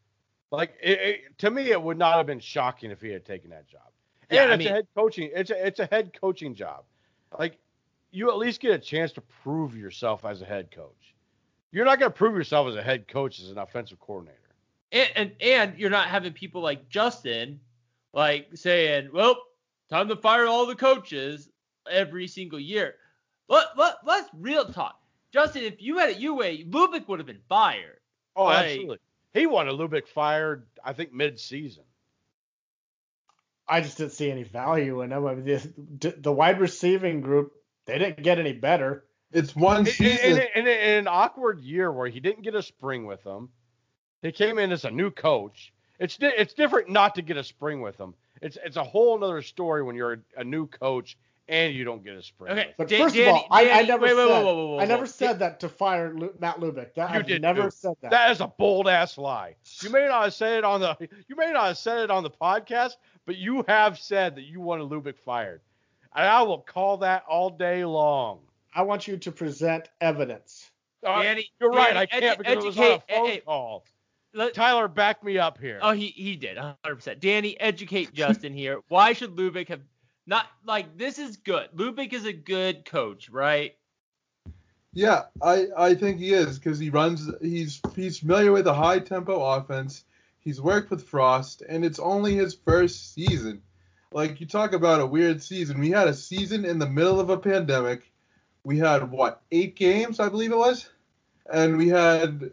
Like 0.50 0.74
it, 0.82 0.98
it, 1.00 1.38
to 1.38 1.50
me, 1.50 1.70
it 1.70 1.80
would 1.82 1.98
not 1.98 2.16
have 2.16 2.26
been 2.26 2.40
shocking 2.40 2.90
if 2.90 3.02
he 3.02 3.10
had 3.10 3.24
taken 3.26 3.50
that 3.50 3.68
job. 3.68 3.82
Yeah, 4.30 4.44
and 4.44 4.52
I 4.52 4.54
it's 4.54 4.58
mean- 4.60 4.68
a 4.68 4.74
head 4.76 4.86
coaching. 4.96 5.30
It's 5.34 5.50
a 5.50 5.66
it's 5.66 5.80
a 5.80 5.86
head 5.86 6.18
coaching 6.18 6.54
job. 6.54 6.84
Like 7.38 7.58
you 8.10 8.30
at 8.30 8.38
least 8.38 8.60
get 8.60 8.72
a 8.72 8.78
chance 8.78 9.12
to 9.12 9.20
prove 9.20 9.76
yourself 9.76 10.24
as 10.24 10.40
a 10.40 10.46
head 10.46 10.70
coach. 10.70 11.14
You're 11.70 11.84
not 11.84 11.98
going 12.00 12.10
to 12.10 12.16
prove 12.16 12.34
yourself 12.34 12.66
as 12.68 12.76
a 12.76 12.82
head 12.82 13.06
coach 13.08 13.40
as 13.40 13.50
an 13.50 13.58
offensive 13.58 14.00
coordinator. 14.00 14.38
And, 14.93 15.11
and 15.16 15.32
and 15.41 15.78
you're 15.78 15.91
not 15.91 16.09
having 16.09 16.32
people 16.32 16.62
like 16.62 16.89
Justin 16.89 17.61
like 18.12 18.49
saying, 18.55 19.11
"Well, 19.12 19.36
time 19.91 20.09
to 20.09 20.16
fire 20.16 20.47
all 20.47 20.66
the 20.66 20.74
coaches 20.74 21.49
every 21.91 22.26
single 22.26 22.61
year." 22.61 22.95
Let, 23.49 23.66
let 23.76 23.95
let's 24.05 24.28
real 24.34 24.66
talk. 24.66 25.01
Justin, 25.32 25.62
if 25.64 25.80
you 25.82 25.99
had 25.99 26.11
it 26.11 26.18
your 26.18 26.34
way, 26.34 26.64
Lubick 26.64 27.07
would 27.09 27.18
have 27.18 27.26
been 27.26 27.41
fired. 27.49 28.01
Oh, 28.36 28.45
Like- 28.45 28.66
absolutely. 28.66 28.99
He 29.34 29.47
wanted 29.47 29.74
Lubick 29.74 30.09
fired. 30.09 30.66
I 30.82 30.95
think 30.95 31.12
mid-season. 31.12 31.84
I 33.68 33.82
just 33.82 33.99
didn't 33.99 34.12
see 34.12 34.30
any 34.30 34.43
value 34.45 35.03
in 35.03 35.12
him. 35.12 35.26
I 35.26 35.34
mean, 35.34 35.45
the, 36.01 36.14
the 36.18 36.32
wide 36.32 36.59
receiving 36.61 37.20
group, 37.20 37.53
they 37.84 37.99
didn't 37.99 38.22
get 38.22 38.39
any 38.39 38.55
better. 38.55 39.05
It's 39.30 39.55
one 39.55 39.80
In, 39.80 39.86
in, 39.86 39.93
season. 39.93 40.43
in, 40.55 40.66
in 40.66 40.99
an 41.01 41.09
awkward 41.09 41.61
year 41.61 41.93
where 41.93 42.09
he 42.09 42.20
didn't 42.20 42.43
get 42.43 42.55
a 42.55 42.62
spring 42.62 43.05
with 43.07 43.22
him, 43.24 43.51
he 44.22 44.32
came 44.32 44.58
in 44.58 44.72
as 44.72 44.84
a 44.84 44.90
new 44.90 45.10
coach. 45.10 45.72
It's 45.98 46.16
di- 46.16 46.32
it's 46.36 46.54
different 46.54 46.88
not 46.88 47.14
to 47.16 47.22
get 47.22 47.36
a 47.36 47.44
spring 47.44 47.80
with 47.80 47.98
him. 47.98 48.14
It's 48.42 48.56
it's 48.64 48.76
a 48.76 48.84
whole 48.84 49.22
other 49.22 49.42
story 49.42 49.82
when 49.82 49.96
you're 49.96 50.12
a, 50.14 50.18
a 50.40 50.44
new 50.44 50.66
coach 50.66 51.16
and 51.48 51.74
you 51.74 51.82
don't 51.82 52.04
get 52.04 52.14
a 52.14 52.22
spring. 52.22 52.52
Okay, 52.52 52.66
with 52.68 52.76
But 52.76 52.88
Dan- 52.88 53.00
first 53.02 53.14
Danny- 53.16 53.28
of 53.30 53.34
all, 53.36 53.46
I, 53.50 53.70
I 53.70 53.82
never 53.82 54.04
wait, 54.04 54.16
wait, 54.16 54.28
said 54.28 54.44
whoa, 54.44 54.54
whoa, 54.54 54.66
whoa, 54.74 54.78
I 54.80 54.84
never 54.84 55.06
said 55.06 55.38
that 55.40 55.58
to 55.60 55.68
fire 55.68 56.14
Lu- 56.14 56.34
Matt 56.38 56.60
Lubick. 56.60 56.94
That 56.94 57.10
You 57.10 57.16
I've 57.20 57.26
did 57.26 57.42
never 57.42 57.64
too. 57.64 57.70
said 57.70 57.94
that. 58.02 58.10
That 58.10 58.30
is 58.30 58.40
a 58.40 58.46
bold 58.46 58.86
ass 58.88 59.18
lie. 59.18 59.56
You 59.82 59.90
may 59.90 60.06
not 60.06 60.24
have 60.24 60.34
said 60.34 60.58
it 60.58 60.64
on 60.64 60.80
the 60.80 60.96
you 61.28 61.34
may 61.36 61.50
not 61.52 61.66
have 61.66 61.78
said 61.78 61.98
it 62.00 62.10
on 62.10 62.22
the 62.22 62.30
podcast, 62.30 62.92
but 63.26 63.36
you 63.36 63.64
have 63.66 63.98
said 63.98 64.36
that 64.36 64.42
you 64.44 64.60
wanted 64.60 64.88
Lubick 64.88 65.18
fired, 65.18 65.62
and 66.14 66.26
I 66.26 66.42
will 66.42 66.58
call 66.60 66.98
that 66.98 67.24
all 67.28 67.50
day 67.50 67.84
long. 67.84 68.40
I 68.74 68.82
want 68.82 69.08
you 69.08 69.16
to 69.16 69.32
present 69.32 69.88
evidence. 70.00 70.70
Uh, 71.04 71.22
Danny- 71.22 71.50
you're 71.60 71.70
right. 71.70 71.96
I 71.96 72.06
can't 72.06 72.24
edu- 72.24 72.38
because 72.38 72.52
it 72.52 72.66
was 72.66 72.78
on 72.78 72.84
a 72.84 72.86
educate- 72.88 73.14
phone 73.16 73.26
hey, 73.26 73.38
call. 73.38 73.84
Let- 74.35 74.55
Tyler, 74.55 74.89
back 74.89 75.24
me 75.24 75.39
up 75.39 75.59
here. 75.59 75.79
Oh, 75.83 75.93
he 75.93 76.09
he 76.09 76.37
did 76.37 76.59
100%. 76.59 77.20
Danny, 77.20 77.59
educate 77.59 78.12
Justin 78.12 78.53
here. 78.53 78.81
Why 78.89 79.12
should 79.12 79.37
Lubick 79.37 79.68
have 79.68 79.81
not 80.26 80.47
like 80.64 80.99
this 80.99 81.18
is 81.18 81.39
good. 81.39 81.70
Lubick 81.74 82.12
is 82.12 82.26
a 82.26 82.33
good 82.33 82.85
coach, 82.85 83.31
right? 83.31 83.74
Yeah, 84.93 85.22
I, 85.43 85.66
I 85.76 85.95
think 85.95 86.18
he 86.18 86.33
is 86.33 86.59
because 86.59 86.79
he 86.79 86.91
runs. 86.91 87.31
He's 87.41 87.81
he's 87.95 88.18
familiar 88.18 88.53
with 88.53 88.66
a 88.66 88.74
high 88.74 88.99
tempo 88.99 89.43
offense. 89.43 90.05
He's 90.39 90.61
worked 90.61 90.91
with 90.91 91.09
Frost, 91.09 91.62
and 91.66 91.85
it's 91.85 91.99
only 91.99 92.35
his 92.35 92.55
first 92.55 93.14
season. 93.14 93.62
Like 94.12 94.41
you 94.41 94.47
talk 94.47 94.72
about 94.72 95.01
a 95.01 95.07
weird 95.07 95.43
season. 95.43 95.81
We 95.81 95.91
had 95.91 96.09
a 96.09 96.14
season 96.14 96.64
in 96.64 96.79
the 96.79 96.89
middle 96.89 97.20
of 97.20 97.31
a 97.31 97.39
pandemic. 97.39 98.11
We 98.64 98.79
had 98.79 99.11
what 99.11 99.43
eight 99.51 99.76
games, 99.76 100.20
I 100.20 100.29
believe 100.29 100.53
it 100.53 100.59
was, 100.59 100.89
and 101.53 101.79
we 101.79 101.89
had 101.89 102.51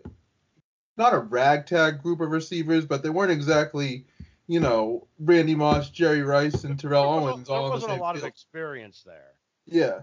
not 0.97 1.13
a 1.13 1.19
ragtag 1.19 2.01
group 2.01 2.21
of 2.21 2.29
receivers, 2.29 2.85
but 2.85 3.03
they 3.03 3.09
weren't 3.09 3.31
exactly, 3.31 4.05
you 4.47 4.59
know, 4.59 5.07
Randy 5.19 5.55
Moss, 5.55 5.89
Jerry 5.89 6.21
Rice, 6.21 6.63
and 6.63 6.79
Terrell 6.79 7.13
there 7.13 7.21
wasn't, 7.21 7.33
Owens 7.33 7.49
all 7.49 7.55
on 7.57 7.63
the 7.63 7.69
wasn't 7.71 7.91
same 7.91 7.99
a 7.99 8.03
lot 8.03 8.15
field. 8.15 8.23
of 8.23 8.29
experience 8.29 9.03
there. 9.05 9.33
Yeah. 9.65 10.01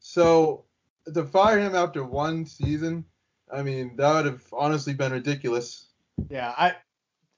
So 0.00 0.64
to 1.12 1.24
fire 1.24 1.58
him 1.58 1.74
after 1.74 2.04
one 2.04 2.46
season, 2.46 3.04
I 3.52 3.62
mean, 3.62 3.96
that 3.96 4.14
would 4.14 4.26
have 4.26 4.44
honestly 4.52 4.94
been 4.94 5.12
ridiculous. 5.12 5.86
Yeah, 6.28 6.52
I 6.56 6.74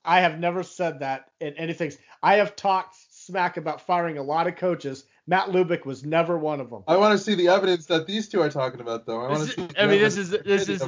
I 0.05 0.20
have 0.20 0.38
never 0.38 0.62
said 0.62 1.01
that 1.01 1.30
in 1.40 1.55
anything. 1.55 1.92
I 2.22 2.36
have 2.36 2.57
talked 2.57 2.96
smack 3.11 3.57
about 3.57 3.80
firing 3.82 4.18
a 4.18 4.22
lot 4.22 4.46
of 4.46 4.57
coaches. 4.57 5.05
Matt 5.26 5.48
Lubick 5.48 5.84
was 5.84 6.05
never 6.05 6.36
one 6.38 6.61
of 6.61 6.70
them. 6.70 6.82
I 6.88 6.96
want 6.96 7.16
to 7.16 7.18
see 7.22 7.34
the 7.34 7.48
evidence 7.48 7.86
that 7.86 8.07
these 8.07 8.28
two 8.28 8.40
are 8.40 8.51
talking 8.51 8.80
about, 8.80 9.07
though. 9.07 9.20
I 9.20 9.28
want 9.28 9.48
to 9.48 9.55
see. 9.55 9.68
I 9.78 9.86
mean, 9.86 10.01
this 10.01 10.16
is 10.16 10.30
this 10.30 10.68
is 10.68 10.82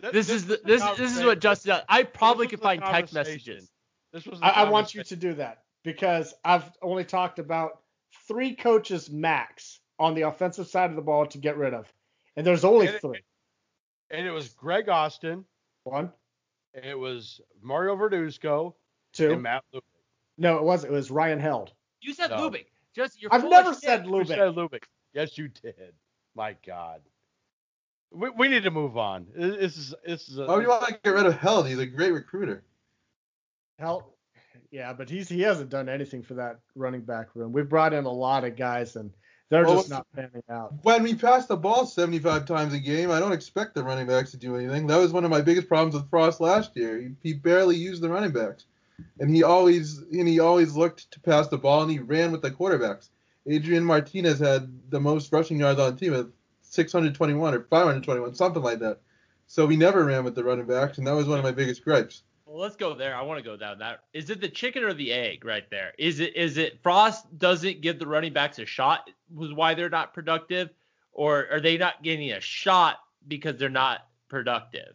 this 0.00 0.28
is 0.28 0.46
the, 0.46 0.60
this 0.64 0.82
this 0.96 1.16
is 1.16 1.24
what 1.24 1.40
Justin 1.40 1.70
does. 1.70 1.82
I 1.88 2.02
probably 2.02 2.46
could 2.48 2.60
find 2.60 2.82
text 2.82 3.14
messages. 3.14 3.70
This 4.12 4.26
was. 4.26 4.38
I, 4.42 4.50
I 4.50 4.70
want 4.70 4.94
you 4.94 5.02
to 5.02 5.16
do 5.16 5.34
that 5.34 5.62
because 5.84 6.34
I've 6.44 6.70
only 6.82 7.04
talked 7.04 7.38
about 7.38 7.80
three 8.28 8.54
coaches 8.54 9.10
max 9.10 9.80
on 9.98 10.14
the 10.14 10.22
offensive 10.22 10.66
side 10.68 10.90
of 10.90 10.96
the 10.96 11.02
ball 11.02 11.26
to 11.26 11.38
get 11.38 11.56
rid 11.56 11.74
of, 11.74 11.90
and 12.36 12.46
there's 12.46 12.64
only 12.64 12.86
And 12.86 12.96
it- 12.96 13.00
three. 13.00 13.22
And 14.10 14.24
it 14.24 14.30
was 14.30 14.50
Greg 14.50 14.88
Austin. 14.88 15.44
One, 15.82 16.12
It 16.74 16.96
was 16.96 17.40
Mario 17.60 17.96
Verduzco 17.96 18.74
two. 19.12 19.32
and 19.32 19.42
Matt 19.42 19.64
Lubick. 19.74 19.80
No, 20.38 20.58
it 20.58 20.62
wasn't. 20.62 20.92
It 20.92 20.96
was 20.96 21.10
Ryan 21.10 21.40
Held. 21.40 21.72
You 22.00 22.12
said 22.12 22.30
No. 22.30 22.36
Lubick. 22.48 22.66
Just 22.94 23.20
you're 23.20 23.32
I've 23.34 23.42
never 23.44 23.70
of 23.70 23.74
shit. 23.76 23.82
said 23.84 24.06
You 24.06 24.24
said 24.24 24.54
Lubick. 24.54 24.84
Yes, 25.12 25.36
you 25.36 25.48
did. 25.48 25.92
My 26.36 26.54
God. 26.66 27.00
We, 28.12 28.30
we 28.30 28.48
need 28.48 28.62
to 28.62 28.70
move 28.70 28.96
on. 28.96 29.26
This 29.34 29.76
is 29.76 29.94
this 30.04 30.28
is. 30.28 30.38
A, 30.38 30.46
Why 30.46 30.56
would 30.56 30.62
you 30.62 30.68
want 30.68 30.86
to 30.86 30.98
get 31.02 31.10
rid 31.10 31.26
of 31.26 31.36
Held? 31.36 31.66
He's 31.68 31.78
a 31.78 31.86
great 31.86 32.12
recruiter. 32.12 32.64
Held. 33.78 34.04
Yeah, 34.70 34.92
but 34.92 35.08
he's 35.08 35.28
he 35.28 35.40
hasn't 35.42 35.70
done 35.70 35.88
anything 35.88 36.22
for 36.22 36.34
that 36.34 36.60
running 36.74 37.02
back 37.02 37.34
room. 37.34 37.52
We've 37.52 37.68
brought 37.68 37.92
in 37.92 38.04
a 38.04 38.12
lot 38.12 38.44
of 38.44 38.56
guys 38.56 38.96
and 38.96 39.10
they're 39.48 39.64
Well, 39.64 39.76
just 39.76 39.90
not 39.90 40.06
panning 40.14 40.42
out. 40.50 40.74
When 40.82 41.02
we 41.02 41.14
pass 41.14 41.46
the 41.46 41.56
ball 41.56 41.86
75 41.86 42.46
times 42.46 42.74
a 42.74 42.80
game, 42.80 43.10
I 43.10 43.20
don't 43.20 43.32
expect 43.32 43.74
the 43.74 43.84
running 43.84 44.06
backs 44.06 44.32
to 44.32 44.36
do 44.36 44.56
anything. 44.56 44.86
That 44.88 44.96
was 44.96 45.12
one 45.12 45.24
of 45.24 45.30
my 45.30 45.40
biggest 45.40 45.68
problems 45.68 45.94
with 45.94 46.10
Frost 46.10 46.40
last 46.40 46.72
year. 46.74 47.00
He, 47.00 47.14
he 47.22 47.34
barely 47.34 47.76
used 47.76 48.02
the 48.02 48.08
running 48.08 48.32
backs, 48.32 48.66
and 49.20 49.34
he 49.34 49.44
always 49.44 49.98
and 49.98 50.26
he 50.26 50.40
always 50.40 50.74
looked 50.76 51.10
to 51.12 51.20
pass 51.20 51.46
the 51.46 51.58
ball, 51.58 51.82
and 51.82 51.90
he 51.90 52.00
ran 52.00 52.32
with 52.32 52.42
the 52.42 52.50
quarterbacks. 52.50 53.10
Adrian 53.46 53.84
Martinez 53.84 54.40
had 54.40 54.68
the 54.90 55.00
most 55.00 55.32
rushing 55.32 55.60
yards 55.60 55.78
on 55.78 55.94
the 55.94 56.00
team 56.00 56.14
at 56.14 56.26
621 56.76 57.54
or 57.54 57.62
521, 57.62 58.34
something 58.34 58.62
like 58.62 58.78
that. 58.78 59.00
So 59.48 59.66
we 59.66 59.76
never 59.76 60.04
ran 60.04 60.24
with 60.24 60.34
the 60.34 60.44
running 60.44 60.66
backs, 60.66 60.98
and 60.98 61.06
that 61.06 61.14
was 61.14 61.26
one 61.26 61.38
of 61.38 61.44
my 61.44 61.52
biggest 61.52 61.84
gripes. 61.84 62.22
Well, 62.46 62.58
let's 62.58 62.76
go 62.76 62.94
there. 62.94 63.16
I 63.16 63.22
want 63.22 63.38
to 63.38 63.44
go 63.44 63.56
down 63.56 63.80
that. 63.80 64.04
Is 64.12 64.30
it 64.30 64.40
the 64.40 64.48
chicken 64.48 64.84
or 64.84 64.94
the 64.94 65.12
egg 65.12 65.44
right 65.44 65.68
there? 65.70 65.92
Is 65.98 66.20
it 66.20 66.36
is 66.36 66.56
it 66.56 66.80
Frost 66.82 67.26
doesn't 67.38 67.80
give 67.80 67.98
the 67.98 68.06
running 68.06 68.32
backs 68.32 68.60
a 68.60 68.66
shot 68.66 69.10
was 69.34 69.52
why 69.52 69.74
they're 69.74 69.90
not 69.90 70.14
productive, 70.14 70.70
or 71.12 71.46
are 71.50 71.60
they 71.60 71.76
not 71.76 72.04
getting 72.04 72.30
a 72.30 72.40
shot 72.40 72.98
because 73.26 73.56
they're 73.56 73.68
not 73.68 74.06
productive? 74.28 74.94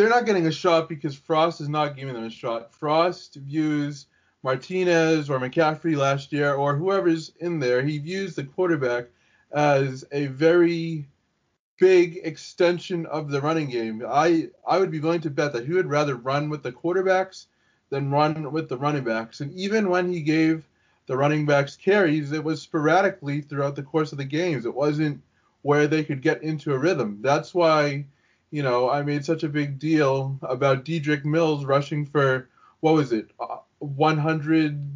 they're 0.00 0.08
not 0.08 0.24
getting 0.24 0.46
a 0.46 0.52
shot 0.52 0.88
because 0.88 1.14
Frost 1.14 1.60
is 1.60 1.68
not 1.68 1.94
giving 1.94 2.14
them 2.14 2.24
a 2.24 2.30
shot. 2.30 2.72
Frost 2.72 3.34
views 3.34 4.06
Martinez 4.42 5.28
or 5.28 5.38
McCaffrey 5.38 5.94
last 5.94 6.32
year 6.32 6.54
or 6.54 6.74
whoever's 6.74 7.32
in 7.40 7.58
there, 7.58 7.82
he 7.82 7.98
views 7.98 8.34
the 8.34 8.44
quarterback 8.44 9.08
as 9.52 10.04
a 10.12 10.26
very 10.26 11.06
big 11.78 12.20
extension 12.22 13.06
of 13.06 13.30
the 13.30 13.40
running 13.40 13.68
game. 13.70 14.04
I 14.06 14.50
I 14.66 14.78
would 14.78 14.90
be 14.90 15.00
willing 15.00 15.22
to 15.22 15.30
bet 15.30 15.52
that 15.52 15.66
he 15.66 15.72
would 15.72 15.86
rather 15.86 16.14
run 16.14 16.48
with 16.50 16.62
the 16.62 16.72
quarterbacks 16.72 17.46
than 17.88 18.10
run 18.10 18.52
with 18.52 18.68
the 18.68 18.78
running 18.78 19.04
backs. 19.04 19.40
And 19.40 19.52
even 19.54 19.88
when 19.88 20.12
he 20.12 20.20
gave 20.20 20.68
the 21.06 21.16
running 21.16 21.46
backs 21.46 21.76
carries, 21.76 22.32
it 22.32 22.44
was 22.44 22.62
sporadically 22.62 23.40
throughout 23.40 23.76
the 23.76 23.82
course 23.82 24.12
of 24.12 24.18
the 24.18 24.24
games. 24.24 24.66
It 24.66 24.74
wasn't 24.74 25.22
where 25.62 25.86
they 25.86 26.04
could 26.04 26.22
get 26.22 26.42
into 26.42 26.72
a 26.72 26.78
rhythm. 26.78 27.18
That's 27.20 27.52
why 27.54 28.04
you 28.50 28.62
know, 28.62 28.90
I 28.90 29.02
made 29.02 29.24
such 29.24 29.44
a 29.44 29.48
big 29.48 29.78
deal 29.78 30.38
about 30.42 30.84
Dedrick 30.84 31.24
Mills 31.24 31.64
rushing 31.64 32.04
for 32.04 32.48
what 32.80 32.94
was 32.94 33.12
it, 33.12 33.30
uh, 33.38 33.58
100, 33.78 34.90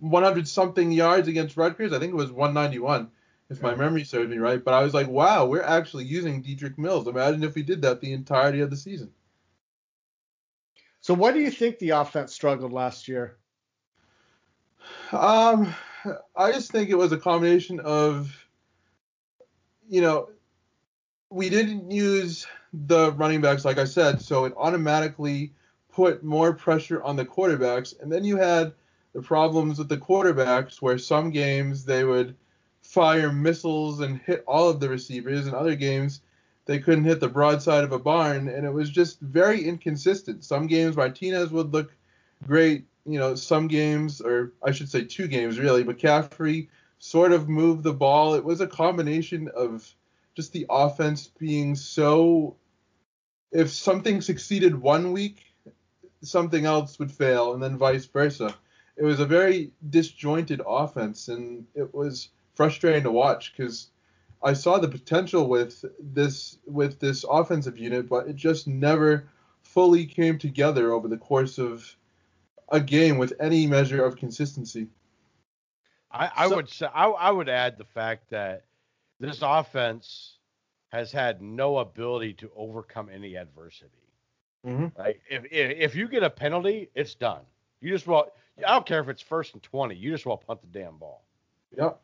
100 0.00 0.48
something 0.48 0.92
yards 0.92 1.28
against 1.28 1.56
Rutgers. 1.56 1.92
I 1.92 1.98
think 1.98 2.12
it 2.12 2.16
was 2.16 2.32
191, 2.32 3.10
if 3.52 3.62
my 3.62 3.74
memory 3.74 4.04
serves 4.04 4.30
me 4.30 4.38
right. 4.38 4.62
But 4.62 4.74
I 4.74 4.82
was 4.82 4.94
like, 4.94 5.08
wow, 5.08 5.46
we're 5.46 5.62
actually 5.62 6.04
using 6.04 6.42
Dedrick 6.42 6.78
Mills. 6.78 7.06
Imagine 7.06 7.44
if 7.44 7.54
we 7.54 7.62
did 7.62 7.82
that 7.82 8.00
the 8.00 8.12
entirety 8.12 8.60
of 8.60 8.70
the 8.70 8.76
season. 8.76 9.10
So 11.00 11.14
what 11.14 11.34
do 11.34 11.40
you 11.40 11.50
think 11.50 11.78
the 11.78 11.90
offense 11.90 12.32
struggled 12.32 12.72
last 12.72 13.08
year? 13.08 13.36
Um, 15.12 15.74
I 16.36 16.52
just 16.52 16.70
think 16.70 16.90
it 16.90 16.98
was 16.98 17.12
a 17.12 17.18
combination 17.18 17.80
of, 17.80 18.46
you 19.88 20.00
know, 20.00 20.30
we 21.30 21.48
didn't 21.48 21.90
use 21.90 22.46
the 22.72 23.12
running 23.12 23.40
backs 23.40 23.64
like 23.64 23.78
I 23.78 23.84
said, 23.84 24.20
so 24.20 24.44
it 24.44 24.54
automatically 24.56 25.52
put 25.92 26.22
more 26.24 26.52
pressure 26.52 27.02
on 27.02 27.16
the 27.16 27.24
quarterbacks. 27.24 28.00
And 28.00 28.10
then 28.10 28.24
you 28.24 28.36
had 28.36 28.72
the 29.12 29.22
problems 29.22 29.78
with 29.78 29.88
the 29.88 29.98
quarterbacks 29.98 30.80
where 30.80 30.98
some 30.98 31.30
games 31.30 31.84
they 31.84 32.04
would 32.04 32.36
fire 32.92 33.32
missiles 33.32 34.00
and 34.00 34.20
hit 34.20 34.44
all 34.46 34.68
of 34.68 34.78
the 34.78 34.88
receivers, 34.88 35.46
In 35.46 35.54
other 35.54 35.74
games 35.74 36.20
they 36.66 36.78
couldn't 36.78 37.04
hit 37.04 37.20
the 37.20 37.28
broadside 37.28 37.84
of 37.84 37.92
a 37.92 37.98
barn, 37.98 38.48
and 38.48 38.66
it 38.66 38.72
was 38.72 38.90
just 38.90 39.18
very 39.20 39.64
inconsistent. 39.64 40.44
Some 40.44 40.66
games 40.66 40.94
Martinez 40.94 41.50
would 41.50 41.72
look 41.72 41.90
great, 42.46 42.84
you 43.06 43.18
know, 43.18 43.34
some 43.34 43.66
games, 43.66 44.20
or 44.20 44.52
I 44.62 44.72
should 44.72 44.90
say 44.90 45.04
two 45.04 45.26
games 45.26 45.58
really, 45.58 45.84
McCaffrey 45.84 46.68
sort 46.98 47.32
of 47.32 47.48
moved 47.48 47.82
the 47.82 47.94
ball. 47.94 48.34
It 48.34 48.44
was 48.44 48.60
a 48.60 48.66
combination 48.66 49.48
of 49.56 49.90
just 50.36 50.52
the 50.52 50.66
offense 50.68 51.30
being 51.38 51.74
so 51.74 52.56
if 53.52 53.70
something 53.70 54.20
succeeded 54.20 54.74
one 54.78 55.12
week, 55.12 55.46
something 56.22 56.66
else 56.66 56.98
would 56.98 57.10
fail, 57.10 57.54
and 57.54 57.62
then 57.62 57.78
vice 57.78 58.04
versa. 58.04 58.54
It 58.98 59.04
was 59.04 59.18
a 59.18 59.26
very 59.26 59.72
disjointed 59.88 60.60
offense, 60.66 61.28
and 61.28 61.66
it 61.74 61.94
was 61.94 62.28
frustrating 62.54 63.02
to 63.04 63.10
watch 63.10 63.54
because 63.56 63.88
I 64.42 64.52
saw 64.52 64.78
the 64.78 64.88
potential 64.88 65.48
with 65.48 65.84
this 66.00 66.58
with 66.66 66.98
this 67.00 67.24
offensive 67.28 67.78
unit, 67.78 68.08
but 68.08 68.28
it 68.28 68.36
just 68.36 68.66
never 68.66 69.28
fully 69.62 70.04
came 70.06 70.38
together 70.38 70.92
over 70.92 71.08
the 71.08 71.16
course 71.16 71.58
of 71.58 71.96
a 72.68 72.80
game 72.80 73.18
with 73.18 73.32
any 73.40 73.66
measure 73.66 74.04
of 74.04 74.16
consistency. 74.16 74.88
I, 76.10 76.30
I 76.36 76.48
So- 76.48 76.56
would 76.56 76.68
say 76.68 76.86
I, 76.92 77.06
I 77.08 77.30
would 77.30 77.48
add 77.48 77.78
the 77.78 77.84
fact 77.84 78.30
that 78.30 78.64
this 79.20 79.40
offense 79.42 80.38
has 80.88 81.10
had 81.12 81.40
no 81.40 81.78
ability 81.78 82.34
to 82.34 82.50
overcome 82.56 83.08
any 83.10 83.36
adversity. 83.36 83.90
Mhm. 84.66 84.96
Like 84.98 85.20
if, 85.30 85.44
if 85.50 85.78
if 85.78 85.94
you 85.94 86.08
get 86.08 86.22
a 86.22 86.30
penalty, 86.30 86.90
it's 86.94 87.14
done. 87.14 87.42
You 87.80 87.90
just 87.90 88.06
well, 88.06 88.32
I 88.58 88.70
don't 88.72 88.86
care 88.86 89.00
if 89.00 89.08
it's 89.08 89.22
first 89.22 89.54
and 89.54 89.62
twenty. 89.62 89.94
You 89.96 90.10
just 90.10 90.26
want 90.26 90.40
to 90.40 90.46
punt 90.46 90.60
the 90.60 90.66
damn 90.78 90.98
ball 90.98 91.24
Yep. 91.76 92.00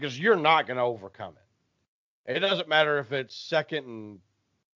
Because 0.00 0.18
you're 0.18 0.36
not 0.36 0.66
going 0.66 0.76
to 0.76 0.82
overcome 0.82 1.34
it. 2.26 2.36
It 2.36 2.40
doesn't 2.40 2.68
matter 2.68 2.98
if 2.98 3.12
it's 3.12 3.36
second 3.36 3.86
and 3.86 4.18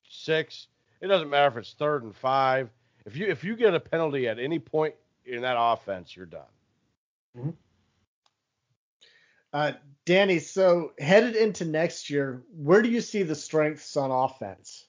six. 0.07 0.67
It 1.01 1.07
doesn't 1.07 1.29
matter 1.29 1.47
if 1.47 1.57
it's 1.57 1.73
third 1.73 2.03
and 2.03 2.15
five. 2.15 2.69
If 3.05 3.15
you 3.15 3.27
if 3.27 3.43
you 3.43 3.55
get 3.55 3.73
a 3.73 3.79
penalty 3.79 4.27
at 4.27 4.39
any 4.39 4.59
point 4.59 4.95
in 5.25 5.41
that 5.41 5.55
offense, 5.57 6.15
you're 6.15 6.25
done. 6.25 6.41
Uh, 9.51 9.71
Danny, 10.05 10.39
so 10.39 10.91
headed 10.99 11.35
into 11.35 11.65
next 11.65 12.09
year, 12.09 12.43
where 12.55 12.81
do 12.81 12.89
you 12.89 13.01
see 13.01 13.23
the 13.23 13.35
strengths 13.35 13.97
on 13.97 14.11
offense? 14.11 14.85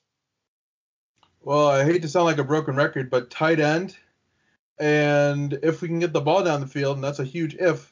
Well, 1.41 1.67
I 1.67 1.83
hate 1.83 2.03
to 2.03 2.07
sound 2.07 2.25
like 2.25 2.37
a 2.37 2.43
broken 2.43 2.75
record, 2.75 3.09
but 3.09 3.31
tight 3.31 3.59
end, 3.59 3.95
and 4.79 5.53
if 5.63 5.81
we 5.81 5.87
can 5.87 5.99
get 5.99 6.13
the 6.13 6.21
ball 6.21 6.43
down 6.43 6.61
the 6.61 6.67
field, 6.67 6.97
and 6.97 7.03
that's 7.03 7.19
a 7.19 7.23
huge 7.23 7.55
if, 7.55 7.91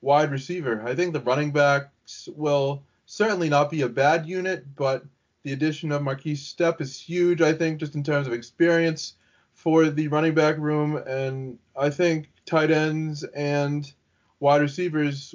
wide 0.00 0.30
receiver. 0.30 0.82
I 0.86 0.94
think 0.94 1.12
the 1.12 1.20
running 1.20 1.50
backs 1.50 2.28
will 2.34 2.82
certainly 3.06 3.48
not 3.48 3.70
be 3.70 3.82
a 3.82 3.88
bad 3.88 4.26
unit, 4.26 4.64
but 4.76 5.04
the 5.42 5.52
addition 5.52 5.92
of 5.92 6.02
Markese 6.02 6.54
Stepp 6.54 6.80
is 6.80 7.00
huge, 7.00 7.40
I 7.40 7.52
think, 7.52 7.80
just 7.80 7.94
in 7.94 8.02
terms 8.02 8.26
of 8.26 8.32
experience 8.32 9.14
for 9.54 9.90
the 9.90 10.08
running 10.08 10.34
back 10.34 10.58
room. 10.58 10.96
And 10.96 11.58
I 11.76 11.90
think 11.90 12.30
tight 12.46 12.70
ends 12.70 13.24
and 13.24 13.90
wide 14.38 14.60
receivers 14.60 15.34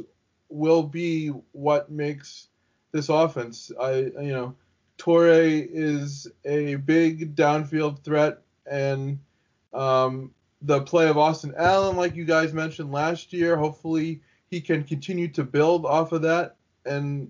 will 0.49 0.83
be 0.83 1.29
what 1.51 1.91
makes 1.91 2.47
this 2.91 3.09
offense. 3.09 3.71
I, 3.79 3.93
you 3.95 4.31
know, 4.31 4.55
Torre 4.97 5.33
is 5.33 6.27
a 6.45 6.75
big 6.75 7.35
downfield 7.35 8.03
threat, 8.03 8.41
and 8.65 9.19
um, 9.73 10.31
the 10.61 10.81
play 10.81 11.09
of 11.09 11.17
Austin 11.17 11.53
Allen, 11.57 11.97
like 11.97 12.15
you 12.15 12.25
guys 12.25 12.53
mentioned 12.53 12.91
last 12.91 13.33
year, 13.33 13.57
hopefully 13.57 14.21
he 14.55 14.61
can 14.61 14.85
continue 14.85 15.27
to 15.27 15.43
build 15.43 15.85
off 15.85 16.13
of 16.13 16.21
that. 16.21 16.55
And 16.85 17.29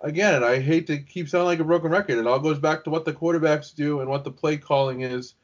again, 0.00 0.42
I 0.42 0.60
hate 0.60 0.86
to 0.86 0.96
keep 0.96 1.28
sounding 1.28 1.46
like 1.48 1.58
a 1.58 1.64
broken 1.64 1.90
record. 1.90 2.16
It 2.16 2.26
all 2.26 2.38
goes 2.38 2.58
back 2.58 2.84
to 2.84 2.90
what 2.90 3.04
the 3.04 3.12
quarterbacks 3.12 3.74
do 3.74 4.00
and 4.00 4.08
what 4.08 4.24
the 4.24 4.30
play 4.30 4.56
calling 4.56 5.02
is 5.02 5.34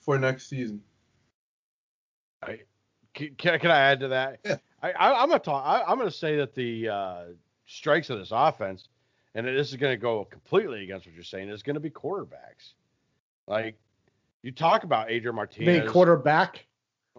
for 0.00 0.18
next 0.18 0.48
season. 0.48 0.80
Can, 3.14 3.34
can, 3.36 3.60
can 3.60 3.70
I 3.70 3.76
add 3.78 4.00
to 4.00 4.08
that? 4.08 4.38
Yeah. 4.42 4.56
I, 4.82 4.92
I, 4.92 5.22
I'm 5.22 5.28
gonna 5.28 5.40
talk. 5.40 5.62
I, 5.66 5.82
I'm 5.82 5.98
gonna 5.98 6.10
say 6.10 6.36
that 6.38 6.54
the 6.54 6.88
uh, 6.88 7.24
strengths 7.66 8.08
of 8.08 8.18
this 8.18 8.30
offense, 8.32 8.88
and 9.34 9.46
this 9.46 9.68
is 9.68 9.76
gonna 9.76 9.98
go 9.98 10.24
completely 10.24 10.82
against 10.84 11.04
what 11.04 11.14
you're 11.14 11.22
saying, 11.22 11.50
is 11.50 11.62
gonna 11.62 11.78
be 11.80 11.90
quarterbacks. 11.90 12.72
Like 13.46 13.76
you 14.42 14.50
talk 14.50 14.84
about 14.84 15.10
Adrian 15.10 15.34
You 15.34 15.36
Martinez. 15.36 15.80
mean 15.82 15.88
quarterback? 15.90 16.64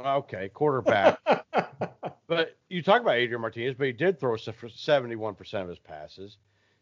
Okay, 0.04 0.50
quarterback. 0.50 1.20
but 2.36 2.58
you 2.70 2.82
talk 2.82 3.02
about 3.02 3.16
Adrian 3.16 3.42
Martinez, 3.42 3.76
but 3.76 3.88
he 3.88 3.94
did 3.94 4.20
throw 4.20 4.36
71 4.36 5.36
percent 5.36 5.64
of 5.64 5.70
his 5.70 5.80
passes. 5.80 6.38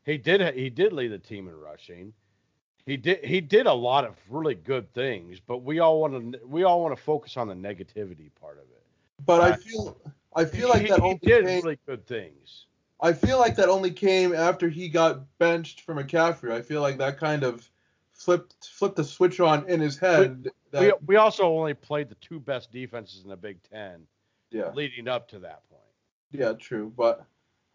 He 0.06 0.18
did. 0.18 0.56
He 0.56 0.70
did 0.70 0.94
lead 0.94 1.12
the 1.12 1.20
team 1.20 1.48
in 1.48 1.56
rushing. 1.56 2.14
He 2.86 2.98
did. 2.98 3.24
He 3.24 3.42
did 3.42 3.68
a 3.68 3.74
lot 3.74 4.06
of 4.06 4.16
really 4.30 4.56
good 4.56 4.92
things, 4.94 5.40
but 5.40 5.60
we 5.60 5.80
all 5.80 6.02
want 6.02 6.34
to. 6.34 6.40
We 6.46 6.64
all 6.64 6.82
want 6.82 6.96
to 6.96 7.02
focus 7.02 7.38
on 7.38 7.48
the 7.48 7.54
negativity 7.54 8.30
part 8.40 8.58
of 8.58 8.64
it. 8.64 8.84
But 9.26 9.42
I 9.42 9.50
uh, 9.52 9.58
feel 9.58 9.98
I 10.36 10.46
feel 10.46 10.70
like 10.70 10.82
he, 10.82 10.88
that 10.88 11.02
only 11.02 11.20
did 11.22 11.46
came, 11.46 11.64
really 11.64 11.80
good 11.86 12.08
things. 12.08 12.66
I 13.00 13.14
feel 13.14 13.40
like 13.40 13.56
that 13.58 13.70
only 13.70 13.92
came 13.92 14.34
after 14.34 14.70
he 14.70 14.90
got 14.90 15.38
benched 15.38 15.82
for 15.82 15.94
McCaffrey. 15.94 16.52
I 16.52 16.62
feel 16.62 16.82
like 16.82 16.98
that 16.98 17.18
kind 17.18 17.44
of 17.44 17.70
flipped 18.12 18.68
flipped 18.68 18.96
the 18.96 19.04
switch 19.04 19.40
on 19.40 19.68
in 19.70 19.80
his 19.80 19.98
head. 19.98 20.48
that, 20.72 20.82
We, 20.82 20.94
we 21.06 21.16
also 21.18 21.44
only 21.44 21.76
played 21.76 22.10
the 22.10 22.16
two 22.16 22.40
best 22.40 22.72
defenses 22.72 23.24
in 23.24 23.30
the 23.30 23.38
Big 23.38 23.62
Ten 23.70 24.08
yeah. 24.52 24.72
leading 24.74 25.08
up 25.08 25.28
to 25.30 25.40
that 25.40 25.68
point. 25.70 25.82
Yeah, 26.32 26.54
true. 26.54 26.92
But 26.96 27.26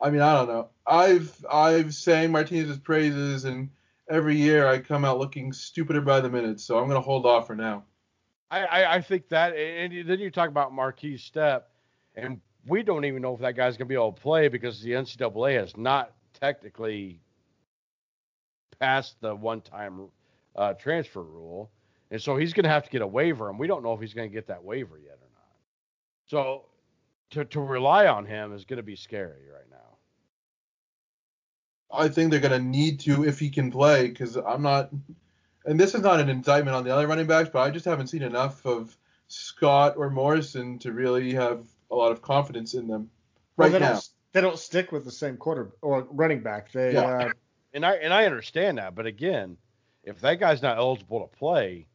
I 0.00 0.10
mean, 0.10 0.20
I 0.20 0.34
don't 0.34 0.48
know. 0.48 0.68
I've 0.86 1.44
I've 1.50 1.94
sang 1.94 2.32
Martinez's 2.32 2.78
praises, 2.78 3.44
and 3.44 3.70
every 4.08 4.36
year 4.36 4.66
I 4.66 4.78
come 4.78 5.04
out 5.04 5.18
looking 5.18 5.52
stupider 5.52 6.00
by 6.00 6.20
the 6.20 6.30
minute. 6.30 6.60
So 6.60 6.78
I'm 6.78 6.88
gonna 6.88 7.00
hold 7.00 7.26
off 7.26 7.46
for 7.46 7.56
now. 7.56 7.84
I, 8.50 8.64
I, 8.64 8.94
I 8.96 9.00
think 9.00 9.28
that, 9.30 9.56
and 9.56 10.08
then 10.08 10.20
you 10.20 10.30
talk 10.30 10.48
about 10.48 10.72
Markese 10.72 11.30
Stepp, 11.30 11.62
and 12.14 12.40
we 12.66 12.82
don't 12.82 13.04
even 13.04 13.22
know 13.22 13.34
if 13.34 13.40
that 13.40 13.56
guy's 13.56 13.76
going 13.76 13.86
to 13.86 13.88
be 13.88 13.94
able 13.94 14.12
to 14.12 14.20
play 14.20 14.48
because 14.48 14.80
the 14.80 14.92
NCAA 14.92 15.58
has 15.58 15.76
not 15.76 16.12
technically 16.32 17.20
passed 18.78 19.20
the 19.20 19.34
one-time 19.34 20.08
uh, 20.54 20.74
transfer 20.74 21.22
rule, 21.22 21.70
and 22.10 22.22
so 22.22 22.36
he's 22.36 22.52
going 22.52 22.64
to 22.64 22.70
have 22.70 22.84
to 22.84 22.90
get 22.90 23.02
a 23.02 23.06
waiver, 23.06 23.50
and 23.50 23.58
we 23.58 23.66
don't 23.66 23.82
know 23.82 23.92
if 23.92 24.00
he's 24.00 24.14
going 24.14 24.28
to 24.28 24.32
get 24.34 24.46
that 24.46 24.62
waiver 24.62 24.98
yet. 24.98 25.18
So 26.26 26.66
to 27.30 27.44
to 27.44 27.60
rely 27.60 28.06
on 28.06 28.26
him 28.26 28.52
is 28.52 28.64
going 28.64 28.78
to 28.78 28.82
be 28.82 28.96
scary 28.96 29.48
right 29.50 29.68
now. 29.70 29.98
I 31.90 32.08
think 32.08 32.30
they're 32.30 32.40
gonna 32.40 32.58
need 32.58 33.00
to 33.00 33.24
if 33.24 33.38
he 33.38 33.50
can 33.50 33.70
play, 33.70 34.08
because 34.08 34.36
I'm 34.36 34.62
not. 34.62 34.90
And 35.64 35.78
this 35.80 35.94
is 35.94 36.02
not 36.02 36.20
an 36.20 36.28
indictment 36.28 36.76
on 36.76 36.84
the 36.84 36.90
other 36.94 37.06
running 37.06 37.26
backs, 37.26 37.50
but 37.52 37.60
I 37.60 37.70
just 37.70 37.84
haven't 37.84 38.08
seen 38.08 38.22
enough 38.22 38.64
of 38.66 38.96
Scott 39.28 39.96
or 39.96 40.10
Morrison 40.10 40.78
to 40.80 40.92
really 40.92 41.32
have 41.34 41.66
a 41.90 41.94
lot 41.94 42.12
of 42.12 42.22
confidence 42.22 42.74
in 42.74 42.86
them 42.88 43.10
Well, 43.56 43.68
right 43.68 43.72
they 43.72 43.78
now. 43.78 43.92
don't 43.92 44.08
they 44.32 44.40
don't 44.40 44.58
stick 44.58 44.92
with 44.92 45.04
the 45.04 45.10
same 45.10 45.36
quarter 45.36 45.72
or 45.82 46.02
running 46.10 46.42
back. 46.42 46.72
They 46.72 46.94
Yeah. 46.94 47.02
uh, 47.02 47.30
And 47.72 47.84
I 47.84 47.94
and 47.96 48.12
I 48.12 48.26
understand 48.26 48.78
that, 48.78 48.94
but 48.94 49.06
again, 49.06 49.58
if 50.04 50.20
that 50.20 50.40
guy's 50.40 50.62
not 50.62 50.78
eligible 50.78 51.20
to 51.20 51.36
play, 51.36 51.86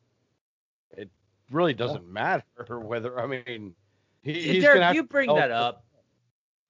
it 0.97 1.09
really 1.49 1.73
doesn't 1.73 2.07
matter 2.07 2.43
whether 2.79 3.19
I 3.19 3.27
mean 3.27 3.75
he, 4.23 4.33
he's 4.33 4.63
Derek, 4.63 4.95
you 4.95 5.03
bring 5.03 5.33
that 5.33 5.51
up. 5.51 5.85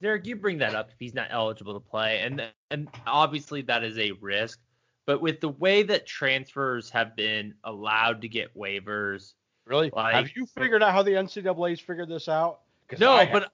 Derek, 0.01 0.25
you 0.25 0.35
bring 0.35 0.57
that 0.59 0.73
up 0.73 0.89
if 0.89 0.95
he's 0.99 1.13
not 1.13 1.27
eligible 1.29 1.73
to 1.73 1.79
play, 1.79 2.19
and 2.21 2.41
and 2.71 2.87
obviously 3.05 3.61
that 3.63 3.83
is 3.83 3.97
a 3.97 4.11
risk. 4.13 4.59
But 5.05 5.21
with 5.21 5.41
the 5.41 5.49
way 5.49 5.83
that 5.83 6.05
transfers 6.05 6.89
have 6.91 7.15
been 7.15 7.53
allowed 7.63 8.21
to 8.21 8.27
get 8.27 8.55
waivers, 8.57 9.33
Really? 9.65 9.91
Like- 9.93 10.15
Have 10.15 10.29
you 10.35 10.45
figured 10.45 10.83
out 10.83 10.91
how 10.91 11.03
the 11.03 11.11
NCAA's 11.11 11.79
figured 11.79 12.09
this 12.09 12.27
out? 12.27 12.61
no, 12.99 13.13
I 13.13 13.25
but 13.25 13.33
haven't. 13.33 13.51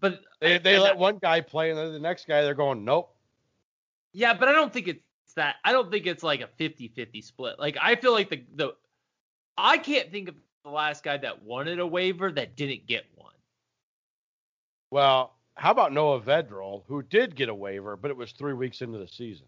but 0.00 0.20
they, 0.40 0.58
they 0.58 0.78
let 0.78 0.92
I- 0.94 0.96
one 0.96 1.18
guy 1.18 1.40
play 1.40 1.70
and 1.70 1.78
then 1.78 1.92
the 1.92 1.98
next 1.98 2.26
guy 2.26 2.42
they're 2.42 2.54
going 2.54 2.84
nope. 2.84 3.14
yeah, 4.12 4.34
but 4.34 4.48
I 4.48 4.52
don't 4.52 4.72
think 4.72 4.88
it's 4.88 5.34
that. 5.36 5.56
I 5.64 5.72
don't 5.72 5.90
think 5.90 6.06
it's 6.06 6.22
like 6.22 6.40
a 6.40 6.48
50-50 6.60 7.24
split. 7.24 7.58
Like 7.58 7.78
I 7.80 7.96
feel 7.96 8.12
like 8.12 8.28
the 8.30 8.44
the 8.54 8.72
I 9.56 9.78
can't 9.78 10.10
think 10.10 10.28
of 10.28 10.34
the 10.68 10.74
last 10.74 11.02
guy 11.02 11.16
that 11.16 11.42
wanted 11.42 11.78
a 11.78 11.86
waiver 11.86 12.30
that 12.32 12.56
didn't 12.56 12.86
get 12.86 13.04
one. 13.14 13.32
Well, 14.90 15.34
how 15.54 15.70
about 15.70 15.92
Noah 15.92 16.20
Vedral, 16.20 16.82
who 16.86 17.02
did 17.02 17.34
get 17.34 17.48
a 17.48 17.54
waiver, 17.54 17.96
but 17.96 18.10
it 18.10 18.16
was 18.16 18.32
three 18.32 18.52
weeks 18.52 18.80
into 18.80 18.98
the 18.98 19.08
season. 19.08 19.46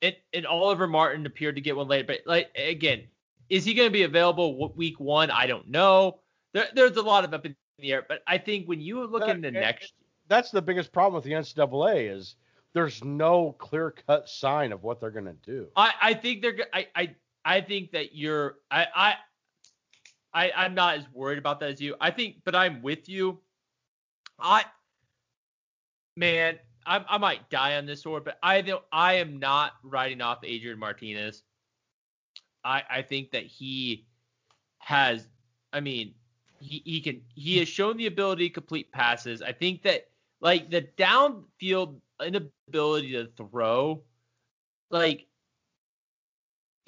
And, 0.00 0.16
and 0.32 0.46
Oliver 0.46 0.86
Martin 0.86 1.26
appeared 1.26 1.56
to 1.56 1.60
get 1.60 1.76
one 1.76 1.88
late, 1.88 2.06
but 2.06 2.20
like 2.24 2.48
again, 2.56 3.02
is 3.48 3.64
he 3.64 3.74
going 3.74 3.88
to 3.88 3.92
be 3.92 4.04
available 4.04 4.72
week 4.76 5.00
one? 5.00 5.30
I 5.30 5.46
don't 5.46 5.68
know. 5.68 6.20
There, 6.52 6.66
there's 6.74 6.96
a 6.96 7.02
lot 7.02 7.24
of 7.24 7.34
up 7.34 7.44
in 7.44 7.56
the 7.78 7.92
air, 7.92 8.04
but 8.08 8.22
I 8.26 8.38
think 8.38 8.66
when 8.68 8.80
you 8.80 9.04
look 9.06 9.22
That- 9.22 9.36
into 9.36 9.50
next, 9.50 9.94
That's 10.28 10.50
the 10.50 10.62
biggest 10.62 10.92
problem 10.92 11.14
with 11.14 11.24
the 11.24 11.32
NCAA 11.32 12.14
is 12.14 12.36
there's 12.74 13.02
no 13.02 13.52
clear 13.58 13.90
cut 13.90 14.28
sign 14.28 14.72
of 14.72 14.82
what 14.84 15.00
they're 15.00 15.10
gonna 15.10 15.34
do. 15.44 15.66
I, 15.74 15.92
I 16.00 16.14
think 16.14 16.42
they're. 16.42 16.58
I, 16.72 16.86
I 16.94 17.14
I 17.44 17.60
think 17.62 17.92
that 17.92 18.14
you're. 18.14 18.56
I 18.70 18.86
I. 18.94 19.14
I, 20.38 20.52
I'm 20.54 20.74
not 20.74 20.98
as 20.98 21.04
worried 21.12 21.38
about 21.38 21.58
that 21.58 21.70
as 21.70 21.80
you. 21.80 21.96
I 22.00 22.12
think, 22.12 22.36
but 22.44 22.54
I'm 22.54 22.80
with 22.80 23.08
you. 23.08 23.40
I, 24.38 24.64
man, 26.16 26.60
I, 26.86 27.04
I 27.08 27.18
might 27.18 27.50
die 27.50 27.76
on 27.76 27.86
this 27.86 28.02
sword, 28.02 28.24
but 28.24 28.38
I 28.40 28.60
don't. 28.60 28.84
I 28.92 29.14
am 29.14 29.40
not 29.40 29.72
writing 29.82 30.20
off 30.20 30.38
Adrian 30.44 30.78
Martinez. 30.78 31.42
I 32.64 32.84
I 32.88 33.02
think 33.02 33.32
that 33.32 33.46
he 33.46 34.06
has. 34.78 35.26
I 35.72 35.80
mean, 35.80 36.14
he 36.60 36.82
he 36.84 37.00
can. 37.00 37.20
He 37.34 37.58
has 37.58 37.66
shown 37.66 37.96
the 37.96 38.06
ability 38.06 38.48
to 38.48 38.54
complete 38.54 38.92
passes. 38.92 39.42
I 39.42 39.50
think 39.50 39.82
that 39.82 40.06
like 40.40 40.70
the 40.70 40.82
downfield 40.96 42.00
inability 42.24 43.12
to 43.12 43.26
throw, 43.36 44.04
like 44.90 45.26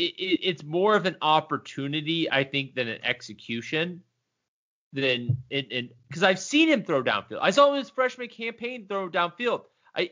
it, 0.01 0.15
it, 0.23 0.41
it's 0.43 0.65
more 0.65 0.97
of 0.97 1.07
an 1.07 1.17
opportunity, 1.23 2.31
I 2.31 2.45
think, 2.45 2.75
than 2.75 2.89
an 2.89 3.01
execution. 3.05 4.03
Than 4.93 5.37
in 5.51 5.91
because 6.09 6.25
I've 6.25 6.41
seen 6.41 6.69
him 6.69 6.83
throw 6.83 7.01
downfield. 7.05 7.39
I 7.41 7.51
saw 7.53 7.69
him 7.69 7.75
in 7.75 7.79
his 7.81 7.91
freshman 7.91 8.27
campaign 8.29 8.87
throw 8.89 9.09
downfield. 9.09 9.63
I 9.95 10.11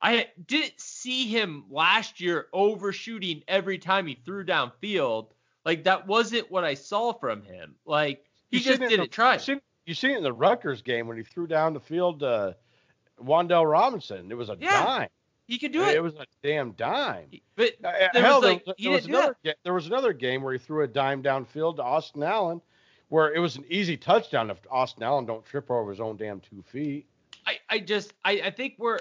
I 0.00 0.28
didn't 0.46 0.80
see 0.80 1.26
him 1.28 1.64
last 1.70 2.18
year 2.22 2.46
overshooting 2.54 3.42
every 3.46 3.76
time 3.76 4.06
he 4.06 4.14
threw 4.14 4.42
downfield. 4.46 5.28
Like 5.66 5.84
that 5.84 6.06
wasn't 6.06 6.50
what 6.50 6.64
I 6.64 6.72
saw 6.74 7.12
from 7.12 7.42
him. 7.42 7.74
Like 7.84 8.24
he 8.48 8.56
You 8.56 8.62
just 8.64 8.78
seen 8.78 8.82
it 8.84 8.84
in 8.84 8.90
didn't 9.00 9.10
the- 9.10 9.14
try. 9.14 9.34
You 9.34 9.38
seen, 9.40 9.60
you 9.84 9.92
seen 9.94 10.12
it 10.12 10.16
in 10.18 10.22
the 10.22 10.32
Rutgers 10.32 10.80
game 10.80 11.08
when 11.08 11.18
he 11.18 11.22
threw 11.22 11.46
down 11.46 11.74
the 11.74 11.80
field 11.80 12.22
uh, 12.22 12.54
Wan'Dale 13.22 13.70
Robinson. 13.70 14.30
It 14.30 14.34
was 14.36 14.48
a 14.48 14.56
Yeah, 14.58 14.82
dime. 14.82 15.08
He 15.46 15.58
could 15.58 15.72
do 15.72 15.82
it. 15.84 15.94
it. 15.94 16.02
was 16.02 16.14
a 16.14 16.26
damn 16.42 16.72
dime. 16.72 17.28
But 17.54 17.74
Uh, 17.84 17.92
there 18.12 18.22
hell, 18.22 18.40
was 18.40 18.50
like 18.50 18.64
there, 18.64 18.74
there 18.78 18.90
was 18.92 19.06
another 19.06 19.36
ga- 19.44 19.54
there 19.62 19.74
was 19.74 19.86
another 19.86 20.12
game 20.12 20.42
where 20.42 20.52
he 20.52 20.58
threw 20.58 20.82
a 20.82 20.88
dime 20.88 21.22
downfield 21.22 21.76
to 21.76 21.82
Austin 21.84 22.22
Allen, 22.22 22.60
where 23.08 23.32
it 23.32 23.38
was 23.38 23.56
an 23.56 23.64
easy 23.68 23.96
touchdown 23.96 24.50
if 24.50 24.58
Austin 24.70 25.04
Allen 25.04 25.24
don't 25.24 25.44
trip 25.44 25.70
over 25.70 25.90
his 25.90 26.00
own 26.00 26.16
damn 26.16 26.40
two 26.40 26.62
feet. 26.62 27.06
I, 27.46 27.58
I 27.70 27.78
just 27.78 28.12
I, 28.24 28.40
I 28.46 28.50
think 28.50 28.74
we're 28.78 28.98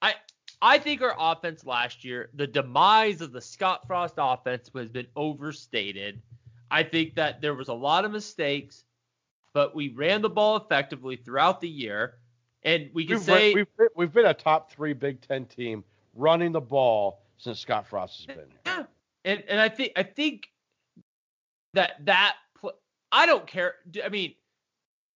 I 0.00 0.14
I 0.62 0.78
think 0.78 1.02
our 1.02 1.14
offense 1.18 1.66
last 1.66 2.04
year, 2.04 2.30
the 2.34 2.46
demise 2.46 3.20
of 3.20 3.32
the 3.32 3.40
Scott 3.40 3.86
Frost 3.86 4.14
offense 4.16 4.70
has 4.74 4.88
been 4.88 5.06
overstated. 5.16 6.22
I 6.70 6.82
think 6.84 7.16
that 7.16 7.40
there 7.40 7.54
was 7.54 7.68
a 7.68 7.74
lot 7.74 8.04
of 8.04 8.12
mistakes, 8.12 8.84
but 9.52 9.74
we 9.74 9.88
ran 9.90 10.22
the 10.22 10.30
ball 10.30 10.56
effectively 10.56 11.16
throughout 11.16 11.60
the 11.60 11.68
year. 11.68 12.14
And 12.62 12.90
we 12.92 13.06
can 13.06 13.16
We've, 13.16 13.24
say 13.24 13.48
been, 13.50 13.54
we've, 13.56 13.76
been- 13.76 13.88
we've 13.96 14.12
been 14.12 14.26
a 14.26 14.34
top 14.34 14.70
three 14.70 14.92
Big 14.92 15.20
Ten 15.20 15.46
team 15.46 15.82
running 16.14 16.52
the 16.52 16.60
ball 16.60 17.22
since 17.38 17.58
Scott 17.58 17.86
Frost 17.86 18.18
has 18.18 18.26
been 18.26 18.36
here. 18.36 18.58
Yeah, 18.66 18.84
and 19.24 19.44
and 19.48 19.60
I 19.60 19.68
think 19.68 19.92
I 19.96 20.02
think 20.02 20.50
that 21.74 22.04
that 22.04 22.36
pl- 22.58 22.78
I 23.12 23.26
don't 23.26 23.46
care. 23.46 23.76
I 24.04 24.08
mean, 24.10 24.34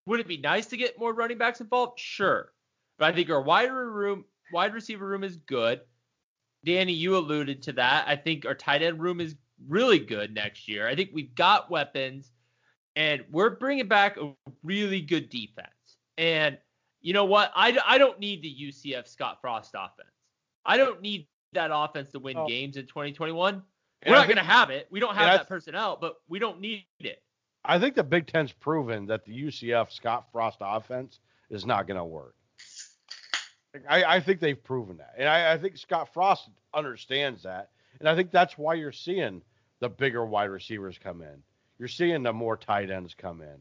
would 0.06 0.20
it 0.20 0.28
be 0.28 0.38
nice 0.38 0.66
to 0.66 0.76
get 0.76 0.98
more 0.98 1.12
running 1.12 1.36
backs 1.36 1.60
involved? 1.60 1.98
Sure, 2.00 2.52
but 2.98 3.12
I 3.12 3.12
think 3.14 3.28
our 3.28 3.42
wide 3.42 3.70
room, 3.70 4.24
wide 4.52 4.72
receiver 4.72 5.06
room 5.06 5.24
is 5.24 5.36
good. 5.36 5.80
Danny, 6.64 6.94
you 6.94 7.16
alluded 7.18 7.60
to 7.64 7.72
that. 7.72 8.08
I 8.08 8.16
think 8.16 8.46
our 8.46 8.54
tight 8.54 8.80
end 8.80 9.02
room 9.02 9.20
is 9.20 9.34
really 9.68 9.98
good 9.98 10.34
next 10.34 10.66
year. 10.66 10.88
I 10.88 10.94
think 10.96 11.10
we've 11.12 11.34
got 11.34 11.70
weapons, 11.70 12.32
and 12.96 13.22
we're 13.30 13.50
bringing 13.50 13.86
back 13.86 14.16
a 14.16 14.32
really 14.62 15.02
good 15.02 15.28
defense. 15.28 15.68
And 16.16 16.56
you 17.04 17.12
know 17.12 17.26
what? 17.26 17.52
I, 17.54 17.78
I 17.86 17.98
don't 17.98 18.18
need 18.18 18.42
the 18.42 18.52
UCF 18.68 19.06
Scott 19.06 19.40
Frost 19.40 19.74
offense. 19.76 20.08
I 20.64 20.78
don't 20.78 21.02
need 21.02 21.28
that 21.52 21.70
offense 21.72 22.10
to 22.12 22.18
win 22.18 22.36
Oh. 22.36 22.48
games 22.48 22.76
in 22.78 22.86
2021. 22.86 23.62
And 24.02 24.12
We're 24.12 24.16
not 24.18 24.26
going 24.26 24.38
to 24.38 24.42
have 24.42 24.70
it. 24.70 24.88
We 24.90 25.00
don't 25.00 25.14
have 25.14 25.38
that 25.38 25.48
personnel, 25.48 25.98
but 26.00 26.16
we 26.28 26.38
don't 26.38 26.60
need 26.60 26.84
it. 27.00 27.22
I 27.64 27.78
think 27.78 27.94
the 27.94 28.02
Big 28.04 28.26
Ten's 28.26 28.52
proven 28.52 29.06
that 29.06 29.24
the 29.24 29.32
UCF 29.44 29.92
Scott 29.92 30.26
Frost 30.32 30.58
offense 30.60 31.20
is 31.50 31.64
not 31.64 31.86
going 31.86 31.96
to 31.98 32.04
work. 32.04 32.34
I, 33.88 34.04
I 34.04 34.20
think 34.20 34.40
they've 34.40 34.62
proven 34.62 34.98
that, 34.98 35.14
and 35.18 35.28
I, 35.28 35.52
I 35.54 35.58
think 35.58 35.76
Scott 35.76 36.12
Frost 36.14 36.48
understands 36.72 37.42
that, 37.42 37.70
and 37.98 38.08
I 38.08 38.14
think 38.14 38.30
that's 38.30 38.56
why 38.56 38.74
you're 38.74 38.92
seeing 38.92 39.42
the 39.80 39.88
bigger 39.88 40.24
wide 40.24 40.50
receivers 40.50 40.96
come 41.02 41.22
in. 41.22 41.42
You're 41.78 41.88
seeing 41.88 42.22
the 42.22 42.32
more 42.32 42.56
tight 42.56 42.90
ends 42.90 43.14
come 43.14 43.40
in. 43.42 43.56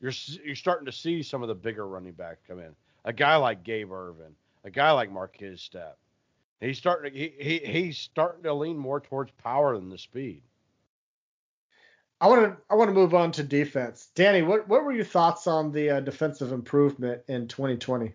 You're 0.00 0.12
you're 0.44 0.54
starting 0.54 0.86
to 0.86 0.92
see 0.92 1.22
some 1.22 1.42
of 1.42 1.48
the 1.48 1.54
bigger 1.54 1.88
running 1.88 2.12
backs 2.12 2.42
come 2.46 2.60
in. 2.60 2.76
A 3.06 3.12
guy 3.12 3.36
like 3.36 3.62
Gabe 3.62 3.90
Ervin, 3.90 4.34
a 4.64 4.70
guy 4.70 4.90
like 4.90 5.10
Markese 5.10 5.70
Stepp. 5.70 5.94
He's 6.60 6.76
starting 6.76 7.12
to, 7.12 7.18
he, 7.18 7.32
he 7.38 7.58
he's 7.58 7.98
starting 7.98 8.42
to 8.42 8.52
lean 8.52 8.76
more 8.76 9.00
towards 9.00 9.30
power 9.42 9.76
than 9.76 9.88
the 9.88 9.98
speed. 9.98 10.42
I 12.20 12.28
want 12.28 12.42
to 12.42 12.56
I 12.68 12.74
want 12.74 12.88
to 12.88 12.94
move 12.94 13.14
on 13.14 13.32
to 13.32 13.42
defense. 13.42 14.08
Danny, 14.14 14.42
what 14.42 14.68
what 14.68 14.84
were 14.84 14.92
your 14.92 15.04
thoughts 15.04 15.46
on 15.46 15.70
the 15.70 15.90
uh, 15.90 16.00
defensive 16.00 16.52
improvement 16.52 17.22
in 17.28 17.46
2020? 17.46 18.12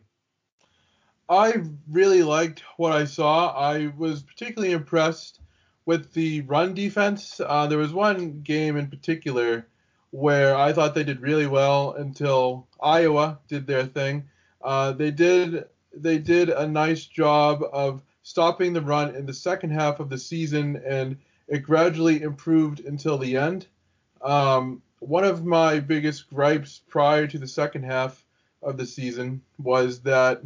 I 1.29 1.63
really 1.89 2.23
liked 2.23 2.61
what 2.75 2.91
I 2.91 3.05
saw. 3.05 3.55
I 3.55 3.93
was 3.97 4.21
particularly 4.21 4.73
impressed 4.73 5.39
with 5.85 6.11
the 6.13 6.41
run 6.41 6.73
defense. 6.73 7.39
Uh, 7.39 7.67
there 7.67 7.77
was 7.77 7.93
one 7.93 8.41
game 8.41 8.75
in 8.75 8.87
particular 8.87 9.65
where 10.09 10.55
I 10.55 10.73
thought 10.73 10.93
they 10.93 11.05
did 11.05 11.21
really 11.21 11.47
well 11.47 11.93
until 11.93 12.67
Iowa 12.81 13.39
did 13.47 13.65
their 13.65 13.85
thing. 13.85 14.27
Uh, 14.64 14.91
they 14.91 15.12
did 15.12 15.66
they 15.93 16.18
did 16.18 16.49
a 16.49 16.68
nice 16.68 17.05
job 17.05 17.64
of 17.74 18.01
stopping 18.24 18.74
the 18.74 18.82
run 18.82 19.16
in 19.16 19.26
the 19.26 19.34
second 19.34 19.72
half 19.72 19.99
of 19.99 20.09
the 20.09 20.18
season, 20.18 20.82
and 20.86 21.18
it 21.47 21.59
gradually 21.59 22.22
improved 22.22 22.80
until 22.82 23.18
the 23.18 23.36
end. 23.38 23.68
Um, 24.22 24.82
one 24.99 25.24
of 25.24 25.43
my 25.43 25.80
biggest 25.80 26.30
gripes 26.30 26.82
prior 26.88 27.28
to 27.28 27.38
the 27.38 27.47
second 27.47 27.84
half 27.84 28.24
of 28.62 28.78
the 28.78 28.86
season 28.86 29.41
was 29.57 30.01
that 30.01 30.41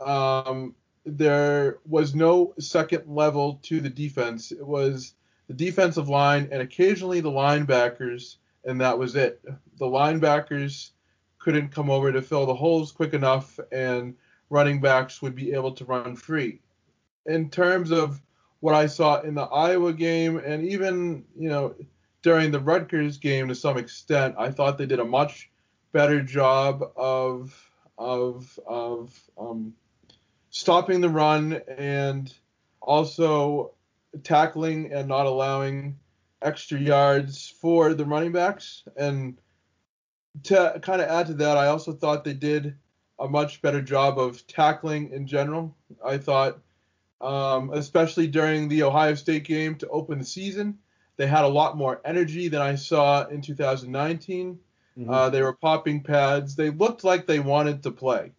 um, 0.00 0.74
there 1.04 1.78
was 1.86 2.14
no 2.14 2.54
second 2.58 3.04
level 3.06 3.60
to 3.64 3.80
the 3.80 3.90
defense. 3.90 4.52
It 4.52 4.66
was 4.66 5.14
the 5.48 5.54
defensive 5.54 6.08
line 6.08 6.48
and 6.50 6.62
occasionally 6.62 7.20
the 7.20 7.30
linebackers, 7.30 8.36
and 8.64 8.80
that 8.80 8.98
was 8.98 9.16
it. 9.16 9.42
The 9.44 9.86
linebackers 9.86 10.90
couldn't 11.48 11.70
come 11.70 11.88
over 11.88 12.12
to 12.12 12.20
fill 12.20 12.44
the 12.44 12.54
holes 12.54 12.92
quick 12.92 13.14
enough, 13.14 13.58
and 13.72 14.14
running 14.50 14.82
backs 14.82 15.22
would 15.22 15.34
be 15.34 15.54
able 15.54 15.72
to 15.72 15.82
run 15.86 16.14
free. 16.14 16.60
In 17.24 17.48
terms 17.48 17.90
of 17.90 18.20
what 18.60 18.74
I 18.74 18.84
saw 18.84 19.22
in 19.22 19.34
the 19.34 19.44
Iowa 19.44 19.94
game, 19.94 20.36
and 20.36 20.62
even 20.68 21.24
you 21.34 21.48
know 21.48 21.74
during 22.20 22.50
the 22.50 22.60
Rutgers 22.60 23.16
game 23.16 23.48
to 23.48 23.54
some 23.54 23.78
extent, 23.78 24.34
I 24.36 24.50
thought 24.50 24.76
they 24.76 24.84
did 24.84 25.00
a 25.00 25.06
much 25.06 25.50
better 25.90 26.20
job 26.20 26.82
of 26.94 27.58
of 27.96 28.60
of 28.66 29.18
um, 29.38 29.72
stopping 30.50 31.00
the 31.00 31.08
run 31.08 31.62
and 31.78 32.30
also 32.82 33.72
tackling 34.22 34.92
and 34.92 35.08
not 35.08 35.24
allowing 35.24 35.98
extra 36.42 36.78
yards 36.78 37.48
for 37.48 37.94
the 37.94 38.04
running 38.04 38.32
backs. 38.32 38.82
And 38.98 39.40
to 40.44 40.78
kind 40.82 41.00
of 41.00 41.08
add 41.08 41.26
to 41.28 41.34
that, 41.34 41.56
I 41.56 41.68
also 41.68 41.92
thought 41.92 42.24
they 42.24 42.34
did 42.34 42.76
a 43.18 43.28
much 43.28 43.62
better 43.62 43.82
job 43.82 44.18
of 44.18 44.46
tackling 44.46 45.10
in 45.10 45.26
general. 45.26 45.76
I 46.04 46.18
thought, 46.18 46.58
um, 47.20 47.70
especially 47.72 48.28
during 48.28 48.68
the 48.68 48.84
Ohio 48.84 49.14
State 49.14 49.44
game 49.44 49.74
to 49.76 49.88
open 49.88 50.18
the 50.18 50.24
season, 50.24 50.78
they 51.16 51.26
had 51.26 51.44
a 51.44 51.48
lot 51.48 51.76
more 51.76 52.00
energy 52.04 52.48
than 52.48 52.62
I 52.62 52.76
saw 52.76 53.26
in 53.26 53.42
2019. 53.42 54.58
Uh, 55.08 55.30
they 55.30 55.42
were 55.42 55.52
popping 55.52 56.02
pads. 56.02 56.56
They 56.56 56.70
looked 56.70 57.04
like 57.04 57.26
they 57.26 57.38
wanted 57.38 57.84
to 57.84 57.90
play. 57.90 58.32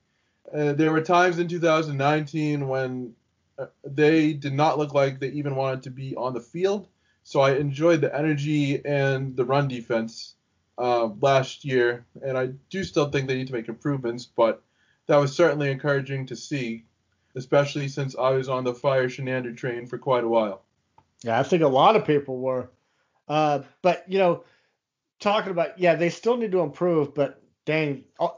Uh, 0.54 0.74
there 0.74 0.92
were 0.92 1.02
times 1.02 1.40
in 1.40 1.48
2019 1.48 2.68
when 2.68 3.14
uh, 3.58 3.68
they 3.84 4.34
did 4.34 4.54
not 4.54 4.78
look 4.78 4.94
like 4.94 5.20
they 5.20 5.30
even 5.30 5.56
wanted 5.56 5.84
to 5.84 5.90
be 5.90 6.16
on 6.16 6.34
the 6.34 6.42
field. 6.42 6.88
So 7.24 7.42
I 7.42 7.54
enjoyed 7.54 8.02
the 8.02 8.14
energy 8.14 8.84
and 8.84 9.36
the 9.36 9.46
run 9.46 9.68
defense 9.68 10.36
uh, 10.80 11.10
last 11.22 11.66
year, 11.66 12.06
and 12.24 12.38
I 12.38 12.48
do 12.70 12.84
still 12.84 13.10
think 13.10 13.28
they 13.28 13.36
need 13.36 13.48
to 13.48 13.54
make 13.54 13.68
improvements, 13.68 14.26
but 14.26 14.64
that 15.08 15.18
was 15.18 15.36
certainly 15.36 15.70
encouraging 15.70 16.26
to 16.28 16.36
see, 16.36 16.86
especially 17.36 17.90
since 17.90 18.16
I 18.18 18.32
was 18.32 18.48
on 18.48 18.64
the 18.64 18.74
fire 18.74 19.08
Chinander 19.08 19.56
train 19.56 19.86
for 19.86 19.98
quite 19.98 20.24
a 20.24 20.28
while. 20.28 20.64
Yeah, 21.24 21.38
I 21.38 21.44
think 21.44 21.64
a 21.64 21.68
lot 21.68 21.98
of 21.98 22.06
people 22.06 22.40
were. 22.40 22.70
Uh, 23.28 23.64
but 23.82 24.06
you 24.08 24.20
know, 24.20 24.46
talking 25.20 25.52
about 25.52 25.78
yeah, 25.80 25.96
they 25.96 26.10
still 26.10 26.38
need 26.38 26.54
to 26.54 26.62
improve. 26.62 27.14
But 27.14 27.44
dang, 27.66 28.06
uh, 28.20 28.30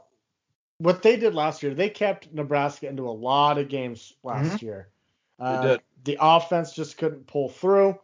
what 0.78 1.02
they 1.02 1.16
did 1.16 1.34
last 1.34 1.62
year, 1.62 1.74
they 1.74 1.90
kept 1.90 2.32
Nebraska 2.32 2.88
into 2.88 3.08
a 3.08 3.10
lot 3.10 3.58
of 3.58 3.68
games 3.68 4.14
last 4.24 4.62
year. 4.62 4.88
Uh, 5.38 5.62
did. 5.62 5.80
The 6.04 6.18
offense 6.20 6.72
just 6.72 6.98
couldn't 6.98 7.28
pull 7.28 7.48
through. 7.48 7.98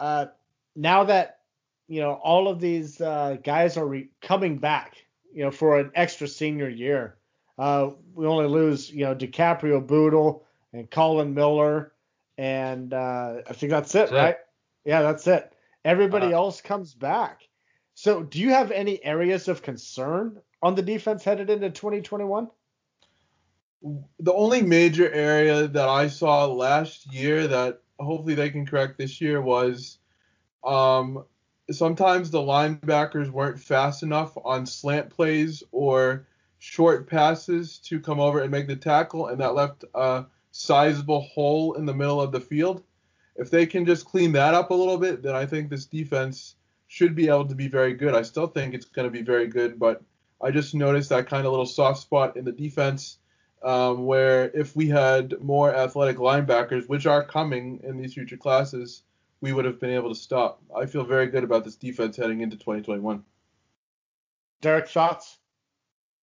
Uh, 0.00 0.26
now 0.74 1.04
that 1.04 1.35
you 1.88 2.00
know 2.00 2.12
all 2.14 2.48
of 2.48 2.60
these 2.60 3.00
uh, 3.00 3.36
guys 3.42 3.76
are 3.76 3.86
re- 3.86 4.08
coming 4.20 4.58
back, 4.58 4.96
you 5.32 5.44
know, 5.44 5.50
for 5.50 5.78
an 5.78 5.90
extra 5.94 6.26
senior 6.28 6.68
year, 6.68 7.16
uh, 7.58 7.90
we 8.14 8.26
only 8.26 8.46
lose 8.46 8.90
you 8.90 9.04
know 9.04 9.14
DiCaprio, 9.14 9.86
Bootle, 9.86 10.44
and 10.72 10.90
Collin 10.90 11.34
Miller, 11.34 11.92
and 12.38 12.92
uh, 12.92 13.36
I 13.48 13.52
think 13.52 13.70
that's 13.70 13.94
it, 13.94 14.10
That's 14.10 14.12
it. 14.12 14.16
right? 14.16 14.36
Yeah, 14.84 15.02
that's 15.02 15.26
it. 15.26 15.52
Everybody 15.84 16.26
Uh, 16.32 16.36
else 16.36 16.60
comes 16.60 16.94
back. 16.94 17.48
So, 17.94 18.22
do 18.22 18.38
you 18.40 18.50
have 18.50 18.70
any 18.72 19.02
areas 19.04 19.48
of 19.48 19.62
concern 19.62 20.40
on 20.62 20.74
the 20.74 20.82
defense 20.82 21.24
headed 21.24 21.48
into 21.50 21.70
2021? 21.70 22.48
the 24.18 24.32
only 24.32 24.62
major 24.62 25.10
area 25.12 25.68
that 25.68 25.88
I 25.88 26.08
saw 26.08 26.46
last 26.46 27.12
year 27.12 27.46
that 27.46 27.82
hopefully 28.00 28.34
they 28.34 28.50
can 28.50 28.66
correct 28.66 28.98
this 28.98 29.20
year 29.20 29.40
was 29.40 29.98
um, 30.64 31.24
sometimes 31.70 32.30
the 32.30 32.38
linebackers 32.38 33.30
weren't 33.30 33.58
fast 33.58 34.02
enough 34.02 34.36
on 34.44 34.66
slant 34.66 35.10
plays 35.10 35.62
or 35.72 36.26
short 36.58 37.08
passes 37.08 37.78
to 37.78 38.00
come 38.00 38.20
over 38.20 38.40
and 38.40 38.50
make 38.50 38.66
the 38.66 38.76
tackle, 38.76 39.26
and 39.28 39.40
that 39.40 39.54
left 39.54 39.84
a 39.94 40.26
sizable 40.52 41.20
hole 41.20 41.74
in 41.74 41.86
the 41.86 41.94
middle 41.94 42.20
of 42.20 42.32
the 42.32 42.40
field. 42.40 42.82
If 43.36 43.50
they 43.50 43.66
can 43.66 43.84
just 43.84 44.06
clean 44.06 44.32
that 44.32 44.54
up 44.54 44.70
a 44.70 44.74
little 44.74 44.96
bit, 44.96 45.22
then 45.22 45.34
I 45.34 45.44
think 45.46 45.68
this 45.68 45.86
defense 45.86 46.56
should 46.88 47.14
be 47.14 47.28
able 47.28 47.46
to 47.46 47.54
be 47.54 47.68
very 47.68 47.94
good. 47.94 48.14
I 48.14 48.22
still 48.22 48.46
think 48.46 48.72
it's 48.72 48.86
going 48.86 49.06
to 49.06 49.10
be 49.10 49.22
very 49.22 49.48
good, 49.48 49.78
but 49.78 50.02
I 50.40 50.50
just 50.50 50.74
noticed 50.74 51.10
that 51.10 51.28
kind 51.28 51.46
of 51.46 51.52
little 51.52 51.66
soft 51.66 52.00
spot 52.00 52.36
in 52.36 52.44
the 52.44 52.52
defense 52.52 53.18
um, 53.62 54.06
where 54.06 54.50
if 54.54 54.76
we 54.76 54.88
had 54.88 55.40
more 55.42 55.74
athletic 55.74 56.18
linebackers, 56.18 56.88
which 56.88 57.06
are 57.06 57.24
coming 57.24 57.80
in 57.82 57.96
these 57.96 58.14
future 58.14 58.36
classes, 58.36 59.02
we 59.40 59.52
would 59.52 59.64
have 59.64 59.80
been 59.80 59.90
able 59.90 60.08
to 60.08 60.14
stop. 60.14 60.62
I 60.74 60.86
feel 60.86 61.04
very 61.04 61.26
good 61.26 61.44
about 61.44 61.64
this 61.64 61.76
defense 61.76 62.16
heading 62.16 62.40
into 62.40 62.56
2021. 62.56 63.22
Derek, 64.60 64.88
thoughts? 64.88 65.38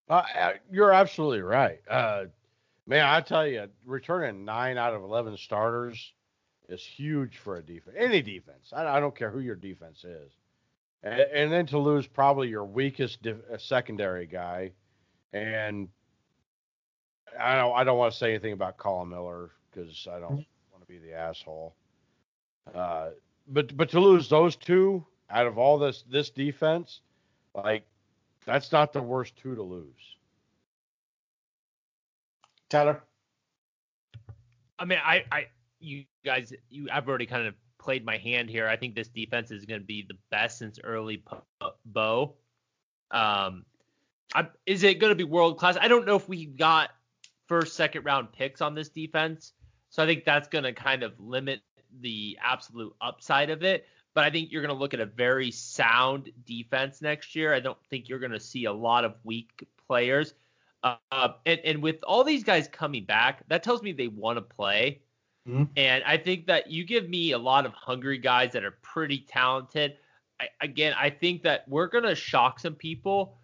Uh, 0.10 0.24
uh, 0.36 0.54
you're 0.72 0.92
absolutely 0.92 1.42
right. 1.42 1.80
Uh, 1.90 2.26
man, 2.88 3.06
I 3.06 3.22
tell 3.22 3.48
you, 3.48 3.68
returning 3.86 4.46
nine 4.46 4.78
out 4.78 4.94
of 4.94 5.04
11 5.04 5.38
starters 5.38 6.14
is 6.70 6.84
huge 6.84 7.38
for 7.38 7.58
a 7.58 7.64
defense. 7.64 7.96
Any 7.98 8.22
defense. 8.22 8.74
I, 8.74 8.86
I 8.86 9.00
don't 9.00 9.16
care 9.16 9.30
who 9.30 9.40
your 9.40 9.56
defense 9.56 10.04
is. 10.04 10.32
And, 11.04 11.22
and 11.22 11.52
then 11.52 11.66
to 11.68 11.78
lose 11.78 12.08
probably 12.08 12.50
your 12.50 12.66
weakest 12.66 13.22
dif- 13.22 13.50
uh, 13.52 13.58
secondary 13.58 14.26
guy. 14.26 14.72
And 15.32 15.90
I 17.40 17.56
don't, 17.56 17.76
I 17.76 17.84
don't 17.84 17.98
want 17.98 18.14
to 18.14 18.18
say 18.18 18.30
anything 18.30 18.54
about 18.54 18.78
Collin 18.78 19.10
Miller 19.10 19.52
because 19.72 20.08
I 20.10 20.20
don't 20.20 20.46
want 20.72 20.82
to 20.82 20.88
be 20.88 20.98
the 20.98 21.14
asshole. 21.14 21.76
Uh, 22.74 23.10
but 23.48 23.76
but 23.76 23.90
to 23.90 24.00
lose 24.00 24.30
those 24.30 24.56
two 24.56 25.06
out 25.30 25.48
of 25.48 25.58
all 25.58 25.78
this 25.78 26.04
this 26.10 26.30
defense, 26.30 27.02
like 27.56 27.86
that's 28.46 28.72
not 28.72 28.94
the 28.94 29.02
worst 29.02 29.36
two 29.38 29.56
to 29.56 29.64
lose. 29.64 30.18
Tyler? 32.70 33.04
I 34.80 34.86
mean, 34.86 35.00
I, 35.04 35.24
I, 35.32 35.48
you 35.80 36.06
guys, 36.26 36.52
you, 36.70 36.88
I've 36.92 37.08
already 37.08 37.28
kind 37.28 37.48
of 37.48 37.54
played 37.78 38.04
my 38.04 38.18
hand 38.18 38.50
here. 38.50 38.68
I 38.68 38.76
think 38.76 38.96
this 38.96 39.08
defense 39.08 39.52
is 39.52 39.66
going 39.66 39.80
to 39.80 39.86
be 39.86 40.06
the 40.08 40.18
best 40.32 40.58
since 40.58 40.80
early 40.84 41.18
Po- 41.18 41.76
Bo. 41.86 42.36
Um, 43.12 43.66
I, 44.34 44.48
is 44.66 44.84
it 44.84 45.00
going 45.00 45.12
to 45.12 45.16
be 45.16 45.24
world 45.24 45.60
class? 45.60 45.78
I 45.80 45.88
don't 45.88 46.06
know 46.06 46.16
if 46.16 46.28
we 46.28 46.46
got 46.48 46.90
first, 47.48 47.76
second 47.76 48.06
round 48.06 48.32
picks 48.32 48.60
on 48.60 48.74
this 48.74 48.90
defense, 48.90 49.54
so 49.90 50.02
I 50.02 50.08
think 50.08 50.26
that's 50.26 50.48
going 50.48 50.64
to 50.64 50.74
kind 50.74 51.04
of 51.04 51.14
limit 51.20 51.62
the 52.02 52.38
absolute 52.42 52.94
upside 53.02 53.50
of 53.50 53.64
it. 53.64 53.88
But 54.14 54.26
I 54.26 54.30
think 54.30 54.52
you're 54.52 54.62
going 54.62 54.74
to 54.74 54.80
look 54.80 54.94
at 54.94 55.00
a 55.00 55.06
very 55.06 55.50
sound 55.52 56.32
defense 56.46 57.02
next 57.02 57.36
year. 57.36 57.54
I 57.54 57.60
don't 57.60 57.78
think 57.90 58.10
you're 58.10 58.20
going 58.20 58.32
to 58.32 58.40
see 58.40 58.66
a 58.66 58.74
lot 58.74 59.06
of 59.06 59.16
weak 59.24 59.68
players. 59.88 60.34
Uh, 60.84 61.30
and, 61.46 61.60
and 61.64 61.82
with 61.82 62.04
all 62.04 62.24
these 62.24 62.44
guys 62.44 62.68
coming 62.68 63.06
back, 63.06 63.44
that 63.48 63.64
tells 63.64 63.82
me 63.82 63.92
they 63.92 64.10
want 64.10 64.38
to 64.38 64.42
play. 64.42 65.02
Mhm. 65.48 65.70
And 65.76 66.04
I 66.06 66.18
think 66.18 66.48
that 66.48 66.70
you 66.70 66.84
give 66.84 67.10
me 67.10 67.32
a 67.32 67.38
lot 67.38 67.66
of 67.66 67.74
hungry 67.74 68.18
guys 68.18 68.52
that 68.54 68.64
are 68.64 68.78
pretty 68.82 69.20
talented. 69.28 69.98
I, 70.40 70.50
again, 70.62 70.94
I 70.98 71.10
think 71.10 71.44
that 71.44 71.68
we're 71.68 71.88
going 71.88 72.04
to 72.04 72.16
shock 72.16 72.60
some 72.60 72.76
people 72.76 73.38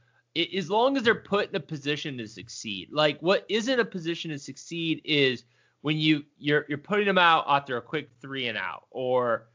as 0.55 0.69
long 0.69 0.95
as 0.95 1.03
they're 1.03 1.15
put 1.15 1.49
in 1.49 1.55
a 1.55 1.59
position 1.59 2.17
to 2.17 2.27
succeed. 2.27 2.89
Like 2.91 3.19
what 3.21 3.45
isn't 3.49 3.79
a 3.79 3.85
position 3.85 4.31
to 4.31 4.39
succeed 4.39 5.01
is 5.03 5.43
when 5.81 5.97
you 5.97 6.23
you're 6.37 6.65
you're 6.67 6.77
putting 6.77 7.05
them 7.05 7.17
out 7.17 7.45
after 7.47 7.77
a 7.77 7.81
quick 7.81 8.09
three 8.21 8.47
and 8.47 8.57
out 8.57 8.85
or 8.91 9.47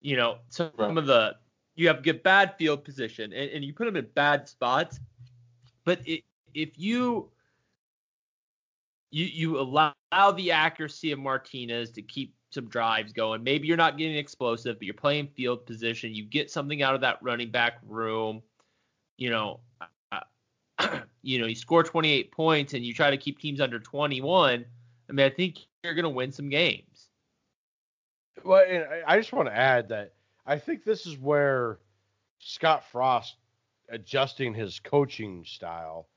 you 0.00 0.16
know 0.16 0.38
some 0.48 0.70
Right. 0.76 0.96
of 0.96 1.06
the 1.06 1.36
you 1.74 1.88
have 1.88 2.02
get 2.02 2.22
bad 2.22 2.56
field 2.56 2.84
position 2.84 3.32
and, 3.32 3.50
and 3.50 3.64
you 3.64 3.72
put 3.72 3.86
them 3.86 3.96
in 3.96 4.06
bad 4.14 4.48
spots 4.48 5.00
but 5.84 6.00
it, 6.06 6.22
if 6.54 6.78
you 6.78 7.30
you 9.10 9.26
you 9.26 9.60
allow 9.60 9.92
the 10.32 10.50
accuracy 10.50 11.12
of 11.12 11.18
Martinez 11.18 11.90
to 11.92 12.02
keep 12.02 12.34
some 12.52 12.68
drives 12.68 13.12
going. 13.12 13.42
Maybe 13.42 13.66
you're 13.66 13.76
not 13.76 13.96
getting 13.96 14.16
explosive, 14.16 14.78
but 14.78 14.84
you're 14.84 14.94
playing 14.94 15.28
field 15.28 15.64
position. 15.66 16.14
You 16.14 16.24
get 16.24 16.50
something 16.50 16.82
out 16.82 16.94
of 16.94 17.00
that 17.00 17.18
running 17.22 17.50
back 17.50 17.78
room. 17.86 18.42
You 19.16 19.30
know, 19.30 19.60
uh, 20.10 20.20
you 21.22 21.38
know, 21.38 21.46
you 21.46 21.54
score 21.54 21.82
28 21.82 22.32
points 22.32 22.74
and 22.74 22.84
you 22.84 22.92
try 22.92 23.10
to 23.10 23.16
keep 23.16 23.38
teams 23.38 23.60
under 23.60 23.78
21. 23.78 24.64
I 25.08 25.12
mean, 25.12 25.26
I 25.26 25.30
think 25.30 25.58
you're 25.82 25.94
going 25.94 26.04
to 26.04 26.08
win 26.10 26.32
some 26.32 26.48
games. 26.48 27.08
Well, 28.44 28.64
and 28.68 28.84
I- 28.84 29.14
I 29.14 29.16
just 29.18 29.32
want 29.32 29.48
to 29.48 29.56
add 29.56 29.88
that 29.88 30.14
I 30.46 30.58
think 30.58 30.84
this 30.84 31.06
is 31.06 31.18
where 31.18 31.78
Scott 32.38 32.84
Frost 32.90 33.36
adjusting 33.88 34.54
his 34.54 34.80
coaching 34.80 35.44
style 35.44 36.08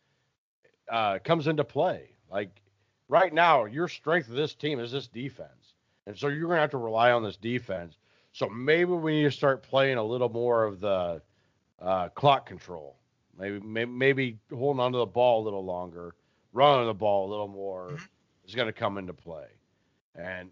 uh, 0.90 1.20
comes 1.24 1.48
into 1.48 1.64
play. 1.64 2.10
Like 2.30 2.62
right 3.10 3.34
now, 3.34 3.66
your 3.66 3.88
strength 3.88 4.30
of 4.30 4.36
this 4.36 4.56
team 4.56 4.80
is 4.80 4.92
this 4.92 5.08
defense, 5.08 5.74
and 6.08 6.18
so 6.18 6.28
you're 6.28 6.48
going 6.48 6.58
to 6.58 6.62
have 6.62 6.72
to 6.72 6.78
rely 6.78 7.12
on 7.12 7.24
this 7.24 7.38
defense. 7.38 7.98
So 8.32 8.50
maybe 8.50 8.92
we 8.92 9.14
need 9.18 9.24
to 9.24 9.32
start 9.32 9.64
playing 9.64 9.98
a 9.98 10.04
little 10.04 10.30
more 10.30 10.64
of 10.64 10.80
the 10.80 11.22
uh, 11.80 12.10
clock 12.10 12.46
control. 12.48 12.98
Maybe, 13.38 13.60
maybe 13.60 13.92
maybe 13.92 14.40
holding 14.52 14.80
onto 14.80 14.98
the 14.98 15.06
ball 15.06 15.44
a 15.44 15.46
little 15.46 15.64
longer, 15.66 16.16
running 16.54 16.88
the 16.88 16.94
ball 16.94 17.28
a 17.28 17.30
little 17.30 17.48
more 17.48 17.98
is 18.48 18.56
going 18.56 18.68
to 18.68 18.74
come 18.74 18.98
into 18.98 19.14
play, 19.14 19.48
and 20.16 20.50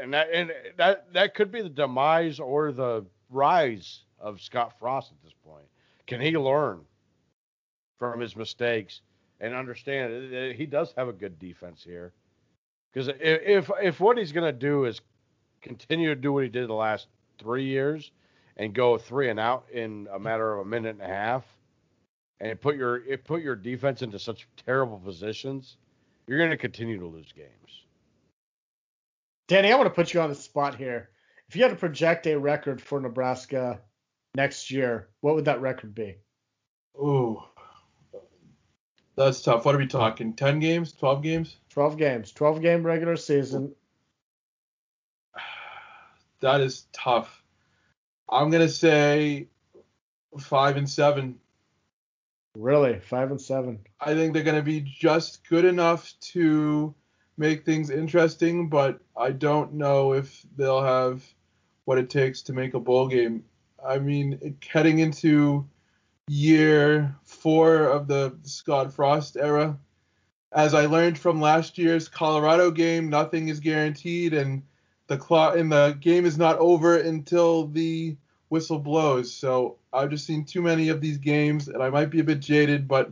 and 0.00 0.12
that 0.14 0.28
and 0.32 0.52
that 0.76 1.12
that 1.12 1.34
could 1.34 1.50
be 1.50 1.62
the 1.62 1.68
demise 1.68 2.40
or 2.40 2.72
the 2.72 3.04
rise 3.30 4.04
of 4.18 4.40
Scott 4.40 4.78
Frost 4.78 5.12
at 5.12 5.22
this 5.22 5.34
point. 5.44 5.66
Can 6.06 6.20
he 6.20 6.36
learn 6.36 6.80
from 7.98 8.20
his 8.20 8.36
mistakes 8.36 9.00
and 9.40 9.54
understand 9.54 10.32
that 10.32 10.54
he 10.56 10.66
does 10.66 10.92
have 10.96 11.08
a 11.08 11.12
good 11.12 11.38
defense 11.38 11.82
here? 11.82 12.12
Because 12.92 13.08
if 13.20 13.70
if 13.80 14.00
what 14.00 14.18
he's 14.18 14.32
going 14.32 14.52
to 14.52 14.58
do 14.58 14.84
is 14.84 15.00
continue 15.62 16.08
to 16.08 16.20
do 16.20 16.32
what 16.32 16.42
he 16.42 16.50
did 16.50 16.68
the 16.68 16.74
last 16.74 17.08
three 17.38 17.64
years 17.64 18.10
and 18.56 18.74
go 18.74 18.98
three 18.98 19.30
and 19.30 19.40
out 19.40 19.64
in 19.72 20.08
a 20.12 20.18
matter 20.18 20.52
of 20.52 20.66
a 20.66 20.68
minute 20.68 20.96
and 21.00 21.02
a 21.02 21.06
half, 21.06 21.44
and 22.40 22.60
put 22.60 22.76
your 22.76 22.96
it 23.06 23.24
put 23.24 23.42
your 23.42 23.56
defense 23.56 24.02
into 24.02 24.18
such 24.18 24.46
terrible 24.66 24.98
positions, 24.98 25.78
you're 26.26 26.38
going 26.38 26.50
to 26.50 26.56
continue 26.56 26.98
to 26.98 27.06
lose 27.06 27.32
games. 27.32 27.48
Danny, 29.48 29.72
I 29.72 29.76
want 29.76 29.86
to 29.86 29.94
put 29.94 30.14
you 30.14 30.20
on 30.20 30.28
the 30.28 30.34
spot 30.34 30.76
here. 30.76 31.10
If 31.48 31.56
you 31.56 31.62
had 31.62 31.70
to 31.70 31.76
project 31.76 32.26
a 32.26 32.38
record 32.38 32.80
for 32.80 33.00
Nebraska 33.00 33.80
next 34.34 34.70
year, 34.70 35.08
what 35.20 35.34
would 35.34 35.44
that 35.44 35.60
record 35.60 35.94
be? 35.94 36.16
Ooh, 36.96 37.42
that's 39.16 39.42
tough. 39.42 39.64
What 39.64 39.74
are 39.74 39.78
we 39.78 39.86
talking? 39.86 40.32
10 40.34 40.60
games? 40.60 40.92
12 40.92 41.22
games? 41.22 41.56
12 41.70 41.98
games, 41.98 42.32
12 42.32 42.62
game 42.62 42.82
regular 42.84 43.16
season. 43.16 43.74
That 46.40 46.60
is 46.60 46.86
tough. 46.92 47.40
I'm 48.28 48.50
gonna 48.50 48.68
say 48.68 49.46
five 50.40 50.76
and 50.76 50.90
seven. 50.90 51.38
Really, 52.54 53.00
five 53.00 53.30
and 53.30 53.40
seven. 53.40 53.80
I 54.00 54.14
think 54.14 54.34
they're 54.34 54.42
gonna 54.42 54.62
be 54.62 54.80
just 54.80 55.48
good 55.48 55.64
enough 55.64 56.12
to 56.32 56.94
make 57.38 57.64
things 57.64 57.88
interesting, 57.90 58.68
but 58.68 59.00
I 59.16 59.30
don't 59.30 59.74
know 59.74 60.12
if 60.12 60.44
they'll 60.56 60.82
have 60.82 61.24
what 61.84 61.98
it 61.98 62.10
takes 62.10 62.42
to 62.42 62.52
make 62.52 62.74
a 62.74 62.80
bowl 62.80 63.08
game. 63.08 63.44
I 63.84 63.98
mean, 63.98 64.56
heading 64.66 64.98
into 64.98 65.66
year 66.28 67.16
four 67.24 67.84
of 67.84 68.06
the 68.06 68.36
Scott 68.42 68.92
Frost 68.92 69.36
era, 69.36 69.78
as 70.52 70.74
I 70.74 70.86
learned 70.86 71.18
from 71.18 71.40
last 71.40 71.78
year's 71.78 72.08
Colorado 72.08 72.70
game, 72.70 73.08
nothing 73.08 73.48
is 73.48 73.60
guaranteed, 73.60 74.34
and 74.34 74.62
the 75.06 75.16
clock 75.16 75.56
in 75.56 75.70
the 75.70 75.96
game 76.00 76.26
is 76.26 76.36
not 76.36 76.58
over 76.58 76.98
until 76.98 77.66
the 77.66 78.16
whistle 78.50 78.78
blows. 78.78 79.32
So 79.32 79.78
I've 79.92 80.10
just 80.10 80.26
seen 80.26 80.44
too 80.44 80.62
many 80.62 80.88
of 80.88 81.00
these 81.00 81.18
games, 81.18 81.68
and 81.68 81.82
I 81.82 81.90
might 81.90 82.10
be 82.10 82.20
a 82.20 82.24
bit 82.24 82.40
jaded, 82.40 82.88
but 82.88 83.10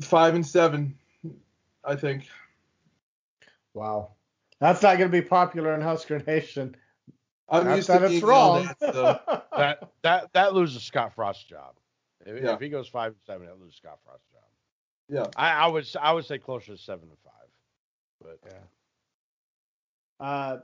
five 0.00 0.34
and 0.34 0.46
seven, 0.46 0.96
I 1.84 1.94
think. 1.96 2.26
Wow. 3.74 4.12
That's 4.60 4.82
not 4.82 4.98
going 4.98 5.10
to 5.10 5.20
be 5.22 5.26
popular 5.26 5.74
in 5.74 5.80
Husker 5.80 6.18
Nation. 6.26 6.74
I'm 7.48 7.64
Not 7.64 7.76
used 7.76 7.88
that 7.88 7.98
to 8.00 8.06
it's 8.06 8.22
wrong. 8.22 8.64
yelled 8.64 8.76
at, 8.82 8.94
so. 8.94 9.42
that 9.56 9.90
that 10.02 10.32
that 10.34 10.54
loses 10.54 10.82
Scott 10.82 11.14
Frost's 11.14 11.44
job. 11.44 11.76
If, 12.26 12.42
Yeah. 12.42 12.54
if 12.54 12.60
he 12.60 12.68
goes 12.68 12.88
five 12.88 13.12
and 13.12 13.20
seven, 13.26 13.46
that 13.46 13.58
loses 13.58 13.76
Scott 13.76 13.98
Frost's 14.04 14.26
job. 14.30 14.42
Yeah. 15.08 15.26
I, 15.36 15.64
I 15.64 15.66
would 15.68 15.86
I 16.00 16.12
would 16.12 16.26
say 16.26 16.38
closer 16.38 16.72
to 16.72 16.78
seven 16.78 17.08
and 17.08 17.18
five. 17.24 17.32
But 18.20 18.52
yeah. 20.20 20.26
Uh, 20.26 20.58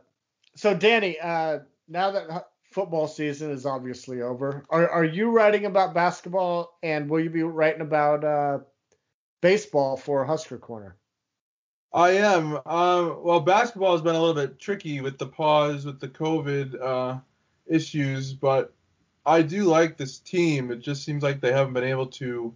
so 0.57 0.75
Danny, 0.75 1.19
uh, 1.21 1.61
now 1.89 2.11
that 2.11 2.49
football 2.75 3.07
season 3.07 3.53
is 3.53 3.65
obviously 3.65 4.21
over, 4.21 4.65
are 4.69 4.89
are 4.89 5.05
you 5.05 5.31
writing 5.31 5.65
about 5.65 5.95
basketball, 5.95 6.77
and 6.83 7.09
will 7.09 7.21
you 7.21 7.31
be 7.31 7.45
writing 7.45 7.83
about 7.83 8.25
uh, 8.25 8.59
baseball 9.41 9.97
for 9.97 10.25
Husker 10.25 10.59
Corner? 10.59 10.97
I 11.93 12.11
am. 12.11 12.59
Um, 12.67 13.23
well, 13.23 13.39
basketball 13.39 13.93
has 13.93 14.03
been 14.03 14.17
a 14.17 14.21
little 14.21 14.35
bit 14.35 14.59
tricky 14.59 15.01
with 15.01 15.19
the 15.19 15.29
pause 15.29 15.87
with 15.87 16.01
the 16.01 16.09
COVID 16.09 16.83
uh, 16.83 17.19
issues, 17.67 18.33
but 18.33 18.75
I 19.25 19.43
do 19.43 19.63
like 19.63 19.97
this 19.97 20.19
team. 20.19 20.73
It 20.73 20.81
just 20.81 21.05
seems 21.05 21.23
like 21.23 21.41
they 21.41 21.53
haven't 21.53 21.75
been 21.75 21.85
able 21.85 22.09
to 22.09 22.53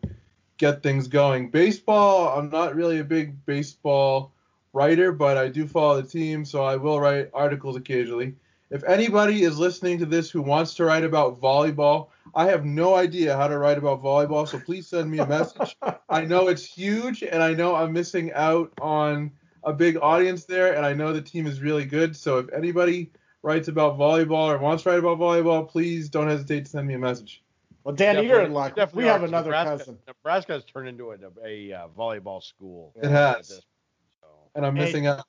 get 0.57 0.83
things 0.83 1.07
going. 1.07 1.51
Baseball, 1.51 2.37
I'm 2.37 2.51
not 2.51 2.75
really 2.75 2.99
a 2.99 3.05
big 3.05 3.47
baseball 3.47 4.33
writer, 4.73 5.13
but 5.13 5.37
I 5.37 5.47
do 5.47 5.69
follow 5.69 6.03
the 6.03 6.09
team, 6.09 6.45
so 6.45 6.65
I 6.65 6.75
will 6.75 6.99
write 6.99 7.31
articles 7.33 7.77
occasionally. 7.77 8.35
If 8.71 8.85
anybody 8.85 9.45
is 9.45 9.59
listening 9.59 9.99
to 9.99 10.07
this 10.07 10.31
who 10.31 10.43
wants 10.43 10.75
to 10.75 10.85
write 10.85 11.05
about 11.05 11.41
volleyball, 11.41 12.09
I 12.35 12.47
have 12.47 12.67
no 12.67 12.97
idea 12.97 13.35
how 13.35 13.49
to 13.49 13.57
write 13.57 13.79
about 13.79 14.03
volleyball, 14.03 14.47
so 14.47 14.59
please 14.59 14.87
send 14.87 15.11
me 15.11 15.19
a 15.19 15.27
message. 15.27 15.75
I 16.11 16.27
know 16.27 16.49
it's 16.49 16.67
huge, 16.67 17.23
and 17.23 17.43
I 17.43 17.55
know 17.55 17.75
I'm 17.75 17.95
missing 17.95 18.31
out 18.35 18.71
on 18.81 19.33
a 19.65 19.73
big 19.73 19.97
audience 19.97 20.45
there, 20.45 20.75
and 20.75 20.85
I 20.85 20.93
know 20.93 21.15
the 21.15 21.23
team 21.23 21.47
is 21.47 21.63
really 21.63 21.87
good. 21.87 22.15
So 22.15 22.39
if 22.39 22.53
anybody 22.53 23.11
writes 23.43 23.69
about 23.69 23.99
volleyball 23.99 24.49
or 24.49 24.59
wants 24.59 24.83
to 24.83 24.91
write 24.91 24.99
about 24.99 25.19
volleyball, 25.19 25.67
please 25.67 26.11
don't 26.11 26.29
hesitate 26.29 26.67
to 26.67 26.71
send 26.71 26.87
me 26.87 26.95
a 26.95 26.99
message. 26.99 27.43
Well, 27.85 27.95
Danny, 27.95 28.27
you're 28.27 28.43
in 28.43 28.53
luck. 28.53 28.77
We 28.93 29.05
have 29.05 29.23
another 29.23 29.51
Nebraska, 29.51 29.79
cousin. 29.79 29.99
Nebraska 30.07 30.53
has 30.53 30.65
turned 30.65 30.91
into 30.91 31.13
a, 31.13 31.17
a 31.43 31.73
uh, 31.73 31.89
volleyball 31.89 32.43
school. 32.43 32.93
It 33.03 33.09
has. 33.09 33.49
So, 33.49 34.27
And 34.55 34.67
I'm 34.67 34.77
Hey, 34.77 34.85
missing 34.85 35.07
out. 35.07 35.25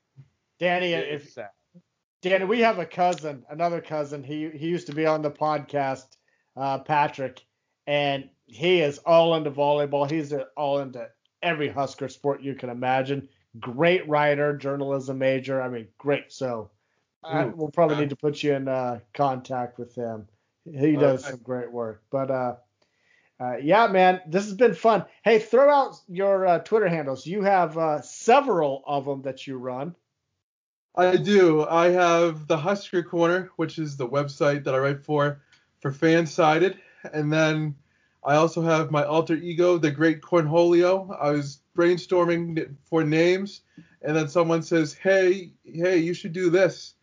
Danny, 0.60 0.92
if 0.92 1.32
sad. 1.32 1.52
Danny, 2.22 2.46
we 2.46 2.60
have 2.62 2.80
a 2.80 2.86
cousin, 2.86 3.46
another 3.50 3.82
cousin. 3.82 4.24
He 4.24 4.50
he 4.50 4.68
used 4.68 4.88
to 4.88 4.94
be 4.96 5.06
on 5.06 5.22
the 5.22 5.32
podcast, 5.32 6.18
uh, 6.58 6.80
Patrick, 6.80 7.46
and 7.88 8.30
he 8.46 8.82
is 8.82 8.98
all 9.00 9.36
into 9.36 9.52
volleyball. 9.52 10.10
He's 10.10 10.34
uh, 10.34 10.46
all 10.58 10.80
into 10.80 11.08
every 11.42 11.70
Husker 11.70 12.10
sport 12.10 12.42
you 12.42 12.56
can 12.56 12.70
imagine. 12.70 13.30
Great 13.60 14.08
writer, 14.10 14.56
journalism 14.58 15.18
major. 15.18 15.62
I 15.62 15.70
mean, 15.70 15.88
great. 15.98 16.32
So 16.32 16.72
I, 17.24 17.46
we'll 17.46 17.70
probably 17.72 17.98
need 17.98 18.10
to 18.10 18.16
put 18.18 18.44
you 18.44 18.54
in 18.54 18.68
uh, 18.68 19.00
contact 19.14 19.80
with 19.80 19.96
him. 19.96 20.28
He 20.66 20.98
does 20.98 21.24
Okay. 21.24 21.32
some 21.32 21.40
great 21.42 21.72
work. 21.72 22.04
But 22.12 22.30
uh, 22.32 22.56
uh, 23.40 23.58
yeah, 23.62 23.88
man, 23.88 24.22
this 24.28 24.44
has 24.46 24.54
been 24.56 24.74
fun. 24.74 25.06
Hey, 25.24 25.40
throw 25.40 25.70
out 25.70 25.96
your 26.10 26.46
uh, 26.46 26.60
Twitter 26.60 26.90
handles. 26.90 27.26
You 27.26 27.44
have 27.44 27.78
uh, 27.78 28.02
several 28.02 28.84
of 28.86 29.06
them 29.06 29.22
that 29.22 29.48
you 29.48 29.58
run. 29.58 29.96
I 30.96 31.16
do. 31.18 31.66
I 31.66 31.90
have 31.90 32.48
the 32.48 32.58
Husker 32.58 33.04
Corner, 33.04 33.50
which 33.56 33.80
is 33.80 33.96
the 33.96 34.08
website 34.08 34.64
that 34.64 34.76
I 34.76 34.80
write 34.80 35.04
for, 35.04 35.42
for 35.80 35.92
Fansided, 35.92 36.78
and 37.14 37.32
then 37.32 37.76
I 38.24 38.36
also 38.36 38.62
have 38.62 38.92
my 38.92 39.04
alter 39.04 39.36
ego, 39.36 39.78
the 39.78 39.92
Great 39.92 40.22
Cornholio. 40.22 41.16
I 41.20 41.32
was 41.32 41.62
brainstorming 41.78 42.76
for 42.84 43.04
names, 43.04 43.62
and 44.02 44.16
then 44.16 44.28
someone 44.28 44.62
says, 44.62 44.94
"Hey, 44.94 45.54
hey, 45.64 46.00
you 46.00 46.14
should 46.14 46.34
do 46.34 46.50
this," 46.50 46.96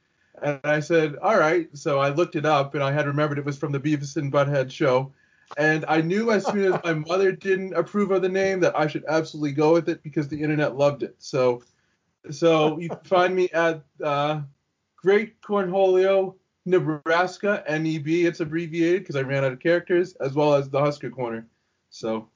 and 0.43 0.61
I 0.65 0.81
said, 0.81 1.17
"All 1.23 1.39
right." 1.39 1.69
So 1.77 1.99
I 1.99 2.11
looked 2.11 2.37
it 2.37 2.45
up, 2.45 2.75
and 2.75 2.85
I 2.85 2.93
had 2.93 3.07
remembered 3.07 3.39
it 3.39 3.45
was 3.45 3.57
from 3.57 3.73
the 3.73 3.81
Beavis 3.81 4.17
and 4.17 4.33
Butthead 4.33 4.71
show. 4.71 5.13
And 5.57 5.85
I 5.89 6.01
knew 6.01 6.33
as 6.33 6.45
soon 6.45 6.73
as 6.73 6.81
my 6.85 6.95
mother 7.09 7.33
didn't 7.33 7.75
approve 7.75 8.11
of 8.11 8.21
the 8.21 8.29
name 8.29 8.61
that 8.61 8.77
I 8.77 8.89
should 8.89 9.05
absolutely 9.09 9.53
go 9.53 9.73
with 9.73 9.89
it 9.89 10.03
because 10.03 10.29
the 10.29 10.43
internet 10.43 10.77
loved 10.77 11.03
it. 11.03 11.15
So 11.19 11.63
so 12.31 12.79
you 12.79 12.89
can 12.89 12.99
find 13.05 13.35
me 13.35 13.49
at 13.51 13.83
uh, 14.03 14.41
Great 14.97 15.41
Cornholio, 15.41 16.35
Nebraska, 16.65 17.63
NEB. 17.69 18.09
It's 18.09 18.41
abbreviated 18.41 19.03
because 19.03 19.17
I 19.17 19.23
ran 19.23 19.45
out 19.45 19.53
of 19.53 19.61
characters, 19.61 20.15
as 20.17 20.35
well 20.35 20.55
as 20.55 20.69
the 20.69 20.81
Husker 20.81 21.11
Corner. 21.11 21.47
So 21.91 22.29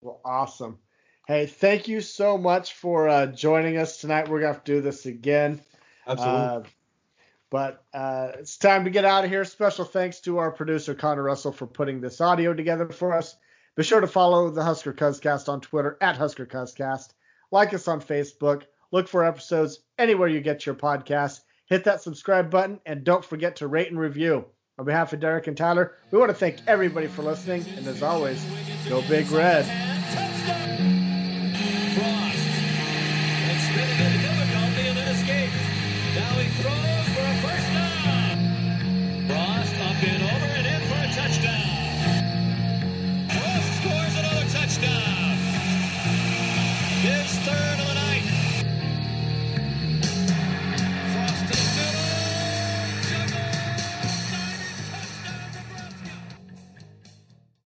Well, 0.00 0.20
awesome. 0.24 0.78
Hey, 1.26 1.46
thank 1.46 1.88
you 1.88 2.00
so 2.00 2.38
much 2.38 2.72
for 2.72 3.08
uh, 3.08 3.26
joining 3.26 3.76
us 3.76 3.98
tonight. 4.00 4.28
We're 4.28 4.40
gonna 4.40 4.54
have 4.54 4.64
to 4.64 4.74
do 4.76 4.80
this 4.80 5.06
again. 5.06 5.60
absolutely. 6.06 6.40
Uh, 6.40 6.62
but 7.50 7.84
uh, 7.94 8.32
it's 8.38 8.58
time 8.58 8.84
to 8.84 8.90
get 8.90 9.04
out 9.04 9.24
of 9.24 9.30
here. 9.30 9.44
Special 9.44 9.84
thanks 9.84 10.20
to 10.20 10.38
our 10.38 10.50
producer 10.50 10.94
Connor 10.94 11.22
Russell 11.22 11.52
for 11.52 11.66
putting 11.66 12.00
this 12.00 12.20
audio 12.20 12.52
together 12.52 12.88
for 12.88 13.14
us. 13.14 13.36
Be 13.76 13.82
sure 13.84 14.00
to 14.00 14.06
follow 14.06 14.50
the 14.50 14.62
Husker 14.62 14.92
Cuzcast 14.92 15.48
on 15.48 15.60
Twitter 15.60 15.96
at 16.00 16.16
Husker 16.16 16.46
Cuzcast. 16.46 17.10
Like 17.50 17.72
us 17.72 17.88
on 17.88 18.00
Facebook. 18.00 18.64
Look 18.90 19.08
for 19.08 19.24
episodes 19.24 19.80
anywhere 19.98 20.28
you 20.28 20.40
get 20.40 20.64
your 20.64 20.74
podcasts. 20.74 21.40
Hit 21.66 21.84
that 21.84 22.02
subscribe 22.02 22.50
button 22.50 22.80
and 22.86 23.04
don't 23.04 23.24
forget 23.24 23.56
to 23.56 23.68
rate 23.68 23.90
and 23.90 23.98
review. 23.98 24.46
On 24.78 24.84
behalf 24.84 25.12
of 25.12 25.20
Derek 25.20 25.46
and 25.48 25.56
Tyler, 25.56 25.96
we 26.10 26.18
want 26.18 26.30
to 26.30 26.34
thank 26.34 26.58
everybody 26.66 27.08
for 27.08 27.22
listening. 27.22 27.64
And 27.76 27.86
as 27.86 28.02
always, 28.02 28.42
go 28.88 29.02
Big 29.08 29.30
Red. 29.30 29.97